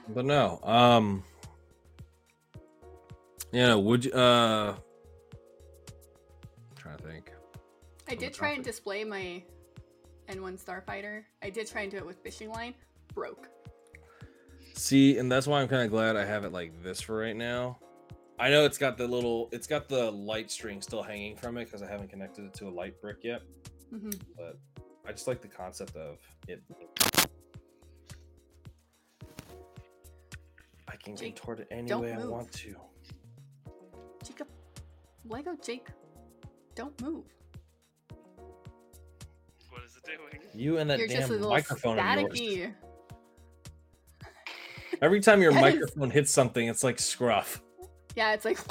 But 0.09 0.25
no, 0.25 0.59
um, 0.63 1.23
you 3.51 3.61
know, 3.61 3.79
would 3.79 4.05
you, 4.05 4.11
uh, 4.11 4.75
I'm 4.75 4.77
trying 6.75 6.97
to 6.97 7.03
think. 7.03 7.31
I 8.07 8.15
did 8.15 8.33
try 8.33 8.51
and 8.51 8.63
display 8.63 9.03
my 9.03 9.41
N1 10.29 10.63
Starfighter. 10.63 11.23
I 11.41 11.49
did 11.49 11.67
try 11.67 11.81
and 11.81 11.91
do 11.91 11.97
it 11.97 12.05
with 12.05 12.17
fishing 12.17 12.49
line. 12.49 12.73
Broke. 13.13 13.47
See, 14.75 15.17
and 15.17 15.31
that's 15.31 15.47
why 15.47 15.61
I'm 15.61 15.67
kind 15.67 15.83
of 15.83 15.89
glad 15.89 16.15
I 16.15 16.25
have 16.25 16.43
it 16.43 16.51
like 16.51 16.83
this 16.83 16.99
for 16.99 17.17
right 17.17 17.35
now. 17.35 17.79
I 18.39 18.49
know 18.49 18.65
it's 18.65 18.77
got 18.77 18.97
the 18.97 19.07
little, 19.07 19.47
it's 19.51 19.67
got 19.67 19.87
the 19.87 20.11
light 20.11 20.51
string 20.51 20.81
still 20.81 21.03
hanging 21.03 21.35
from 21.35 21.57
it 21.57 21.65
because 21.65 21.81
I 21.81 21.87
haven't 21.87 22.09
connected 22.09 22.45
it 22.45 22.53
to 22.55 22.67
a 22.67 22.69
light 22.71 22.99
brick 23.01 23.17
yet. 23.23 23.41
hmm 23.89 24.09
But 24.35 24.57
I 25.07 25.11
just 25.11 25.27
like 25.27 25.41
the 25.41 25.47
concept 25.47 25.95
of 25.95 26.17
it. 26.47 26.61
I 30.87 30.95
can 30.97 31.15
Jake, 31.15 31.35
contort 31.35 31.59
it 31.61 31.67
any 31.71 31.87
don't 31.87 32.01
way 32.01 32.13
I 32.13 32.25
want 32.25 32.51
to. 32.51 32.75
Jacob, 34.23 34.47
Lego 35.25 35.55
Jake, 35.61 35.87
don't 36.75 36.99
move. 37.01 37.25
What 39.69 39.83
is 39.85 39.97
it 39.97 40.03
doing? 40.05 40.41
You 40.53 40.77
and 40.77 40.89
that 40.89 40.99
You're 40.99 41.07
just 41.07 41.17
a 41.17 41.21
damn 41.21 41.29
little 41.31 41.49
microphone 41.49 41.97
of 41.99 42.35
yours. 42.35 42.71
Every 45.01 45.19
time 45.19 45.41
your 45.41 45.51
Yes. 45.53 45.61
microphone 45.61 46.11
hits 46.11 46.31
something, 46.31 46.67
it's 46.67 46.83
like 46.83 46.99
scruff. 46.99 47.62
Yeah, 48.15 48.33
it's 48.33 48.45
like. 48.45 48.57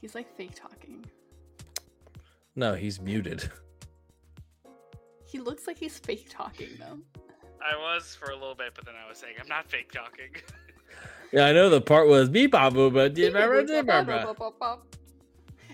He's 0.00 0.14
like 0.14 0.34
fake 0.36 0.54
talking. 0.54 1.04
No, 2.54 2.74
he's 2.74 3.00
muted. 3.00 3.50
He 5.28 5.40
looks 5.40 5.66
like 5.66 5.76
he's 5.76 5.98
fake 5.98 6.28
talking 6.30 6.68
though. 6.78 7.00
I 7.60 7.76
was 7.76 8.14
for 8.14 8.30
a 8.30 8.34
little 8.34 8.54
bit, 8.54 8.72
but 8.76 8.86
then 8.86 8.94
I 8.94 9.08
was 9.08 9.18
saying 9.18 9.34
I'm 9.40 9.48
not 9.48 9.68
fake 9.68 9.90
talking. 9.90 10.30
Yeah, 11.32 11.46
I 11.46 11.52
know 11.52 11.68
the 11.68 11.80
part 11.80 12.06
was 12.06 12.28
beep 12.28 12.52
bop 12.52 12.74
boo, 12.74 12.88
but 12.88 13.16
you 13.18 13.26
remember 13.26 13.64
the 13.64 13.82
blah, 13.82 14.76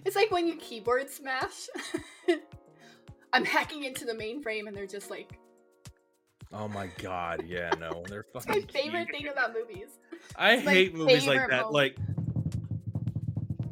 It's 0.07 0.17
like 0.17 0.31
when 0.31 0.49
you 0.49 0.57
keyboard 0.57 1.11
smash. 1.11 1.69
I'm 3.35 3.45
hacking 3.45 3.85
into 3.85 4.07
the 4.07 4.15
mainframe 4.15 4.67
and 4.67 4.75
they're 4.75 4.87
just 4.87 5.11
like 5.11 5.39
Oh 6.53 6.69
my 6.69 6.89
god, 6.99 7.45
yeah, 7.47 7.71
no, 7.81 8.05
they're 8.09 8.27
it's 8.35 8.47
my 8.47 8.55
fucking. 8.55 8.69
favorite 8.69 9.09
thing 9.11 9.29
about 9.29 9.55
movies. 9.55 9.89
I 10.37 10.55
it's 10.55 10.69
hate 10.69 10.95
movies 10.95 11.27
like 11.27 11.49
that. 11.49 11.71
moment. 11.73 11.73
Like, 11.73 11.97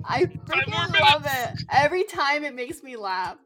I 0.04 0.20
more 0.20 0.86
freaking 0.86 1.00
love 1.00 1.26
it. 1.26 1.62
Every 1.70 2.04
time 2.04 2.42
it 2.44 2.54
makes 2.54 2.82
me 2.82 2.96
laugh. 2.96 3.36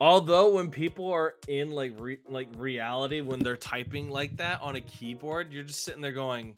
although 0.00 0.52
when 0.54 0.70
people 0.70 1.10
are 1.12 1.34
in 1.48 1.70
like 1.70 1.92
re- 1.98 2.18
like 2.28 2.48
reality, 2.56 3.22
when 3.22 3.40
they're 3.40 3.56
typing 3.56 4.10
like 4.10 4.36
that 4.36 4.60
on 4.60 4.76
a 4.76 4.80
keyboard, 4.82 5.52
you're 5.52 5.64
just 5.64 5.84
sitting 5.84 6.02
there 6.02 6.12
going, 6.12 6.56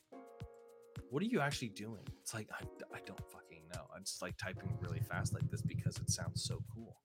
"What 1.11 1.23
are 1.23 1.27
you 1.27 1.41
actually 1.41 1.69
doing?" 1.69 2.03
It's 2.21 2.35
like 2.35 2.49
I, 2.53 2.65
I 2.95 2.99
don't 3.07 3.21
fucking 3.31 3.63
know. 3.75 3.83
I'm 3.95 4.03
just 4.05 4.23
like 4.23 4.37
typing 4.39 4.77
really 4.81 5.01
fast 5.01 5.33
like 5.35 5.49
this 5.51 5.63
because 5.63 5.97
it 5.99 6.11
sounds 6.11 6.43
so 6.45 6.61
cool. 6.75 6.97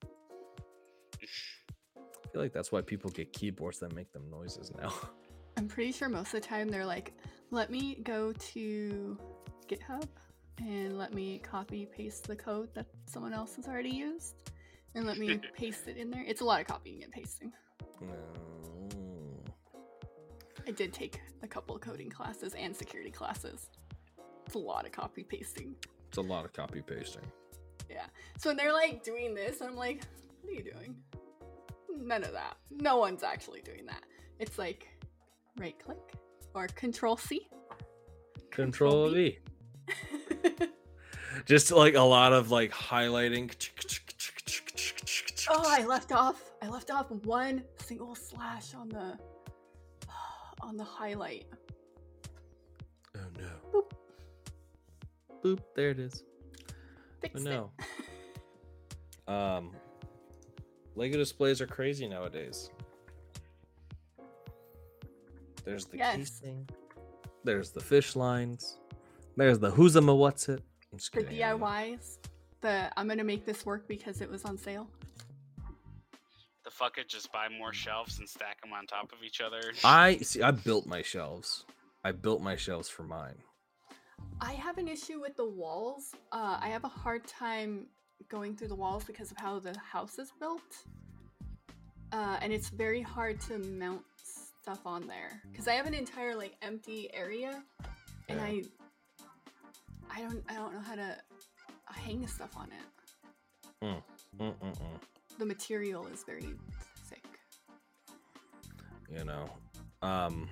I 2.33 2.35
feel 2.35 2.41
like 2.41 2.53
that's 2.53 2.71
why 2.71 2.81
people 2.81 3.11
get 3.11 3.31
keyboards 3.31 3.77
that 3.77 3.93
make 3.93 4.11
them 4.11 4.27
noises 4.27 4.71
now. 4.81 4.91
I'm 5.57 5.67
pretty 5.67 5.91
sure 5.91 6.09
most 6.09 6.33
of 6.33 6.41
the 6.41 6.47
time 6.47 6.67
they're 6.67 6.83
like, 6.83 7.13
let 7.51 7.69
me 7.69 7.99
go 8.01 8.33
to 8.33 9.19
GitHub 9.67 10.07
and 10.57 10.97
let 10.97 11.13
me 11.13 11.37
copy 11.37 11.85
paste 11.85 12.25
the 12.25 12.35
code 12.35 12.73
that 12.73 12.87
someone 13.05 13.33
else 13.33 13.55
has 13.57 13.67
already 13.67 13.91
used 13.91 14.33
and 14.95 15.05
let 15.05 15.19
me 15.19 15.39
paste 15.55 15.87
it 15.87 15.95
in 15.95 16.09
there. 16.09 16.23
It's 16.25 16.41
a 16.41 16.43
lot 16.43 16.59
of 16.59 16.65
copying 16.65 17.03
and 17.03 17.11
pasting. 17.11 17.53
Mm. 18.01 19.47
I 20.67 20.71
did 20.71 20.91
take 20.91 21.21
a 21.43 21.47
couple 21.47 21.75
of 21.75 21.81
coding 21.83 22.09
classes 22.09 22.55
and 22.55 22.75
security 22.75 23.11
classes. 23.11 23.69
It's 24.47 24.55
a 24.55 24.57
lot 24.57 24.87
of 24.87 24.91
copy 24.91 25.21
pasting. 25.21 25.75
It's 26.07 26.17
a 26.17 26.21
lot 26.21 26.45
of 26.45 26.53
copy 26.53 26.81
pasting. 26.81 27.31
Yeah. 27.91 28.07
So 28.39 28.49
when 28.49 28.57
they're 28.57 28.73
like 28.73 29.03
doing 29.03 29.35
this, 29.35 29.61
I'm 29.61 29.75
like, 29.75 30.01
what 30.41 30.51
are 30.51 30.55
you 30.55 30.63
doing? 30.63 30.95
None 32.03 32.23
of 32.23 32.33
that. 32.33 32.57
No 32.69 32.97
one's 32.97 33.23
actually 33.23 33.61
doing 33.61 33.85
that. 33.85 34.03
It's 34.39 34.57
like 34.57 34.89
right 35.57 35.77
click 35.79 36.13
or 36.53 36.67
control 36.67 37.15
C. 37.15 37.47
Control 38.51 39.09
V. 39.09 39.39
Just 41.45 41.71
like 41.71 41.95
a 41.95 42.01
lot 42.01 42.33
of 42.33 42.51
like 42.51 42.71
highlighting. 42.71 43.51
Oh, 45.49 45.63
I 45.65 45.85
left 45.85 46.11
off. 46.11 46.51
I 46.61 46.67
left 46.67 46.91
off 46.91 47.09
one 47.11 47.63
single 47.77 48.15
slash 48.15 48.73
on 48.73 48.89
the 48.89 49.17
on 50.61 50.75
the 50.77 50.83
highlight. 50.83 51.45
Oh 53.15 53.19
no. 53.37 53.81
Boop. 53.81 53.91
Boop. 55.43 55.59
There 55.75 55.89
it 55.89 55.99
is. 55.99 56.23
Oh 57.23 57.27
it. 57.33 57.41
no. 57.41 57.71
Um, 59.25 59.71
Lego 60.95 61.17
displays 61.17 61.61
are 61.61 61.67
crazy 61.67 62.07
nowadays. 62.07 62.69
There's 65.65 65.85
the 65.85 65.97
Yes. 65.97 66.15
casing. 66.17 66.69
There's 67.43 67.71
the 67.71 67.79
fish 67.79 68.15
lines. 68.15 68.79
There's 69.35 69.59
the 69.59 69.71
who's 69.71 69.95
a 69.95 70.01
what's 70.01 70.49
it. 70.49 70.61
I'm 70.91 70.97
just 70.99 71.11
For 71.13 71.21
kidding, 71.21 71.41
I 71.43 71.49
don't 71.51 71.59
know. 71.61 71.65
DIYs, 71.65 72.17
the 72.61 72.91
I'm 72.99 73.07
gonna 73.07 73.23
make 73.23 73.45
this 73.45 73.65
work 73.65 73.87
because 73.87 74.21
it 74.21 74.29
was 74.29 74.45
on 74.45 74.57
sale. 74.57 74.89
the 76.63 76.71
fuck 76.71 76.97
it, 76.97 77.09
just 77.09 77.29
buy 77.33 77.49
more 77.49 77.73
shelves 77.73 78.19
and 78.19 78.29
stack 78.29 78.61
them 78.61 78.71
on 78.71 78.85
top 78.87 79.11
of 79.11 79.21
each 79.21 79.41
other. 79.41 79.59
I 79.83 80.17
see. 80.17 80.41
I 80.41 80.51
built 80.51 80.85
my 80.85 81.01
shelves. 81.01 81.65
I 82.05 82.13
built 82.13 82.41
my 82.41 82.55
shelves 82.55 82.87
for 82.87 83.03
mine. 83.03 83.35
I 84.39 84.53
have 84.53 84.77
an 84.77 84.87
issue 84.87 85.19
with 85.19 85.35
the 85.35 85.45
walls. 85.45 86.13
Uh, 86.31 86.57
I 86.61 86.69
have 86.69 86.85
a 86.85 86.89
hard 86.89 87.27
time 87.27 87.87
going 88.29 88.55
through 88.55 88.69
the 88.69 88.75
walls 88.75 89.03
because 89.03 89.31
of 89.31 89.37
how 89.37 89.59
the 89.59 89.75
house 89.79 90.17
is 90.19 90.31
built. 90.39 90.61
Uh, 92.11 92.37
and 92.41 92.53
it's 92.53 92.69
very 92.69 93.01
hard 93.01 93.39
to 93.41 93.57
mount 93.59 94.03
stuff 94.23 94.85
on 94.85 95.07
there 95.07 95.41
because 95.51 95.67
I 95.67 95.73
have 95.73 95.87
an 95.87 95.93
entire 95.93 96.35
like 96.35 96.55
empty 96.61 97.09
area, 97.13 97.63
and 98.29 98.39
Yeah. 98.39 98.45
I, 98.45 98.63
I 100.15 100.21
don't, 100.21 100.43
I 100.47 100.53
don't 100.53 100.73
know 100.73 100.79
how 100.79 100.95
to 100.95 101.17
hang 101.87 102.25
stuff 102.27 102.55
on 102.55 102.69
it. 102.71 104.03
Mm-mm-mm. 104.39 104.75
The 105.37 105.45
material 105.45 106.05
is 106.07 106.23
very 106.23 106.53
thick. 107.07 107.25
You 109.11 109.25
know. 109.25 109.49
Um. 110.01 110.49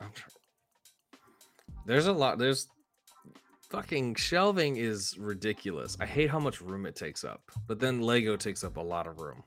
I'm 0.00 0.10
try- 0.12 0.30
There's 1.86 2.06
a 2.06 2.12
lot. 2.12 2.38
There's 2.38 2.68
fucking 3.74 4.14
shelving 4.14 4.76
is 4.76 5.18
ridiculous. 5.18 5.96
I 6.00 6.06
hate 6.06 6.30
how 6.30 6.38
much 6.38 6.60
room 6.60 6.86
it 6.86 6.94
takes 6.94 7.24
up. 7.24 7.42
But 7.66 7.80
then 7.80 8.00
Lego 8.00 8.36
takes 8.36 8.62
up 8.62 8.76
a 8.76 8.80
lot 8.80 9.06
of 9.06 9.18
room. 9.18 9.42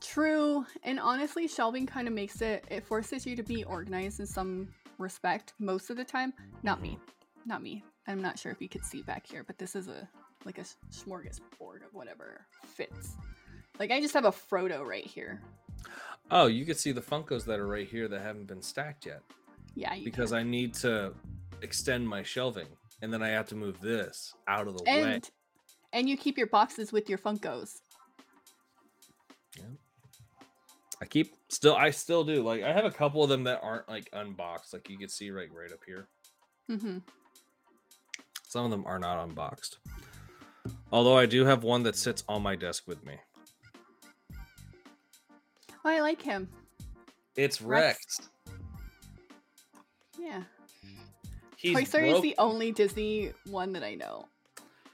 True, 0.00 0.64
and 0.84 1.00
honestly, 1.00 1.48
shelving 1.48 1.86
kind 1.86 2.06
of 2.06 2.14
makes 2.14 2.42
it. 2.42 2.64
It 2.70 2.84
forces 2.84 3.26
you 3.26 3.34
to 3.36 3.42
be 3.42 3.64
organized 3.64 4.20
in 4.20 4.26
some 4.26 4.68
respect 4.98 5.54
most 5.58 5.90
of 5.90 5.96
the 5.96 6.04
time. 6.04 6.32
Not 6.62 6.80
me, 6.80 6.90
mm-hmm. 6.90 7.48
not 7.48 7.62
me. 7.62 7.84
I'm 8.06 8.20
not 8.20 8.38
sure 8.38 8.52
if 8.52 8.60
you 8.60 8.68
could 8.68 8.84
see 8.84 9.02
back 9.02 9.26
here, 9.26 9.44
but 9.44 9.58
this 9.58 9.74
is 9.74 9.88
a 9.88 10.08
like 10.44 10.58
a 10.58 10.64
smorgasbord 10.90 11.86
of 11.86 11.92
whatever 11.92 12.44
fits. 12.66 13.16
Like 13.78 13.90
I 13.90 14.00
just 14.00 14.14
have 14.14 14.24
a 14.24 14.32
Frodo 14.32 14.84
right 14.84 15.06
here. 15.06 15.40
Oh, 16.30 16.46
you 16.46 16.64
could 16.64 16.78
see 16.78 16.92
the 16.92 17.00
Funkos 17.00 17.44
that 17.46 17.58
are 17.58 17.66
right 17.66 17.88
here 17.88 18.08
that 18.08 18.20
haven't 18.20 18.46
been 18.46 18.62
stacked 18.62 19.06
yet 19.06 19.22
Yeah, 19.74 19.94
you 19.94 20.04
because 20.04 20.32
I 20.32 20.42
need 20.42 20.74
to 20.74 21.12
extend 21.62 22.08
my 22.08 22.22
shelving, 22.22 22.66
and 23.02 23.12
then 23.12 23.22
I 23.22 23.28
have 23.28 23.48
to 23.48 23.54
move 23.54 23.80
this 23.80 24.32
out 24.48 24.68
of 24.68 24.78
the 24.78 24.84
and 24.88 25.04
way. 25.04 25.20
and 25.92 26.08
you 26.08 26.16
keep 26.16 26.38
your 26.38 26.46
boxes 26.46 26.92
with 26.92 27.10
your 27.10 27.18
Funkos. 27.18 27.80
I 31.00 31.04
keep 31.04 31.34
still, 31.48 31.74
I 31.74 31.90
still 31.90 32.22
do. 32.22 32.44
Like 32.44 32.62
I 32.62 32.72
have 32.72 32.84
a 32.84 32.90
couple 32.90 33.24
of 33.24 33.28
them 33.28 33.42
that 33.44 33.58
aren't 33.60 33.88
like 33.88 34.08
unboxed, 34.12 34.72
like 34.72 34.88
you 34.88 34.96
can 34.96 35.08
see 35.08 35.32
right 35.32 35.48
right 35.52 35.72
up 35.72 35.80
here. 35.84 36.06
Mm-hmm. 36.70 36.98
Some 38.46 38.64
of 38.64 38.70
them 38.70 38.84
are 38.86 39.00
not 39.00 39.18
unboxed. 39.28 39.78
Although 40.92 41.18
I 41.18 41.26
do 41.26 41.44
have 41.44 41.64
one 41.64 41.82
that 41.82 41.96
sits 41.96 42.22
on 42.28 42.40
my 42.40 42.54
desk 42.54 42.84
with 42.86 43.04
me. 43.04 43.16
Oh, 45.84 45.90
I 45.90 46.00
like 46.00 46.22
him. 46.22 46.48
It's 47.34 47.60
Rex. 47.60 48.20
Rex. 48.20 48.30
Yeah. 50.20 50.44
He's 51.62 51.76
Toy 51.76 51.84
Story 51.84 52.10
is 52.10 52.20
the 52.22 52.34
only 52.38 52.72
Disney 52.72 53.32
one 53.46 53.72
that 53.74 53.84
I 53.84 53.94
know. 53.94 54.26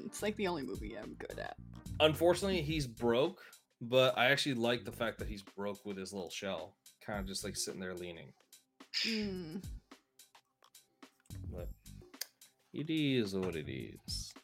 It's 0.05 0.23
like 0.23 0.37
the 0.37 0.49
only 0.49 0.62
movie 0.62 0.99
I'm 1.03 1.14
good 1.14 1.39
at. 1.39 1.57
Unfortunately, 1.99 2.61
he's 2.61 2.87
broke, 2.87 3.41
but 3.81 4.19
I 4.19 4.27
actually 4.27 4.57
like 4.57 4.85
the 4.85 4.93
fact 4.93 5.19
that 5.19 5.29
he's 5.29 5.43
broke 5.43 5.85
with 5.87 5.97
his 5.97 6.12
little 6.12 6.29
shell, 6.29 6.77
kind 7.05 7.21
of 7.21 7.27
just 7.27 7.43
like 7.43 7.57
sitting 7.57 7.81
there 7.81 7.95
leaning. 7.95 8.35
Mm. 9.07 9.64
But 11.51 11.71
it 12.75 12.91
is 12.91 13.35
what 13.35 13.57
it 13.57 13.71
is. 13.71 14.35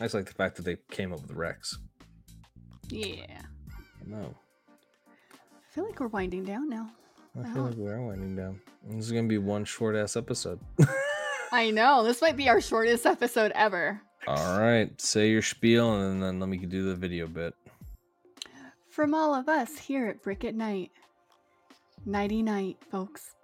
I 0.00 0.04
just 0.04 0.14
like 0.14 0.26
the 0.26 0.34
fact 0.34 0.56
that 0.56 0.66
they 0.66 0.76
came 0.90 1.14
up 1.14 1.22
with 1.22 1.32
Rex. 1.32 1.78
Yeah. 2.90 3.40
No, 4.04 4.34
I 4.68 5.74
feel 5.74 5.86
like 5.86 5.98
we're 5.98 6.08
winding 6.08 6.44
down 6.44 6.68
now. 6.68 6.90
I 7.38 7.44
feel 7.52 7.62
Wow. 7.62 7.68
like 7.68 7.78
we 7.78 7.88
are 7.90 8.02
winding 8.02 8.36
down. 8.36 8.60
This 8.88 9.06
is 9.06 9.12
gonna 9.12 9.28
be 9.28 9.38
one 9.38 9.64
short 9.64 9.94
ass 9.96 10.16
episode. 10.16 10.58
I 11.52 11.70
know. 11.70 12.02
This 12.04 12.20
might 12.20 12.36
be 12.36 12.48
our 12.48 12.60
shortest 12.60 13.06
episode 13.06 13.52
ever. 13.54 14.00
All 14.26 14.58
right, 14.60 14.90
say 15.00 15.30
your 15.30 15.42
spiel 15.42 16.00
and 16.02 16.22
then 16.22 16.40
let 16.40 16.48
me 16.48 16.58
do 16.58 16.84
the 16.84 16.94
video 16.96 17.26
bit. 17.26 17.54
From 18.90 19.14
all 19.14 19.34
of 19.34 19.48
us 19.48 19.78
here 19.78 20.06
at 20.08 20.22
Brick@Nite. 20.22 20.90
Nighty 22.04 22.42
night, 22.42 22.76
folks. 22.90 23.34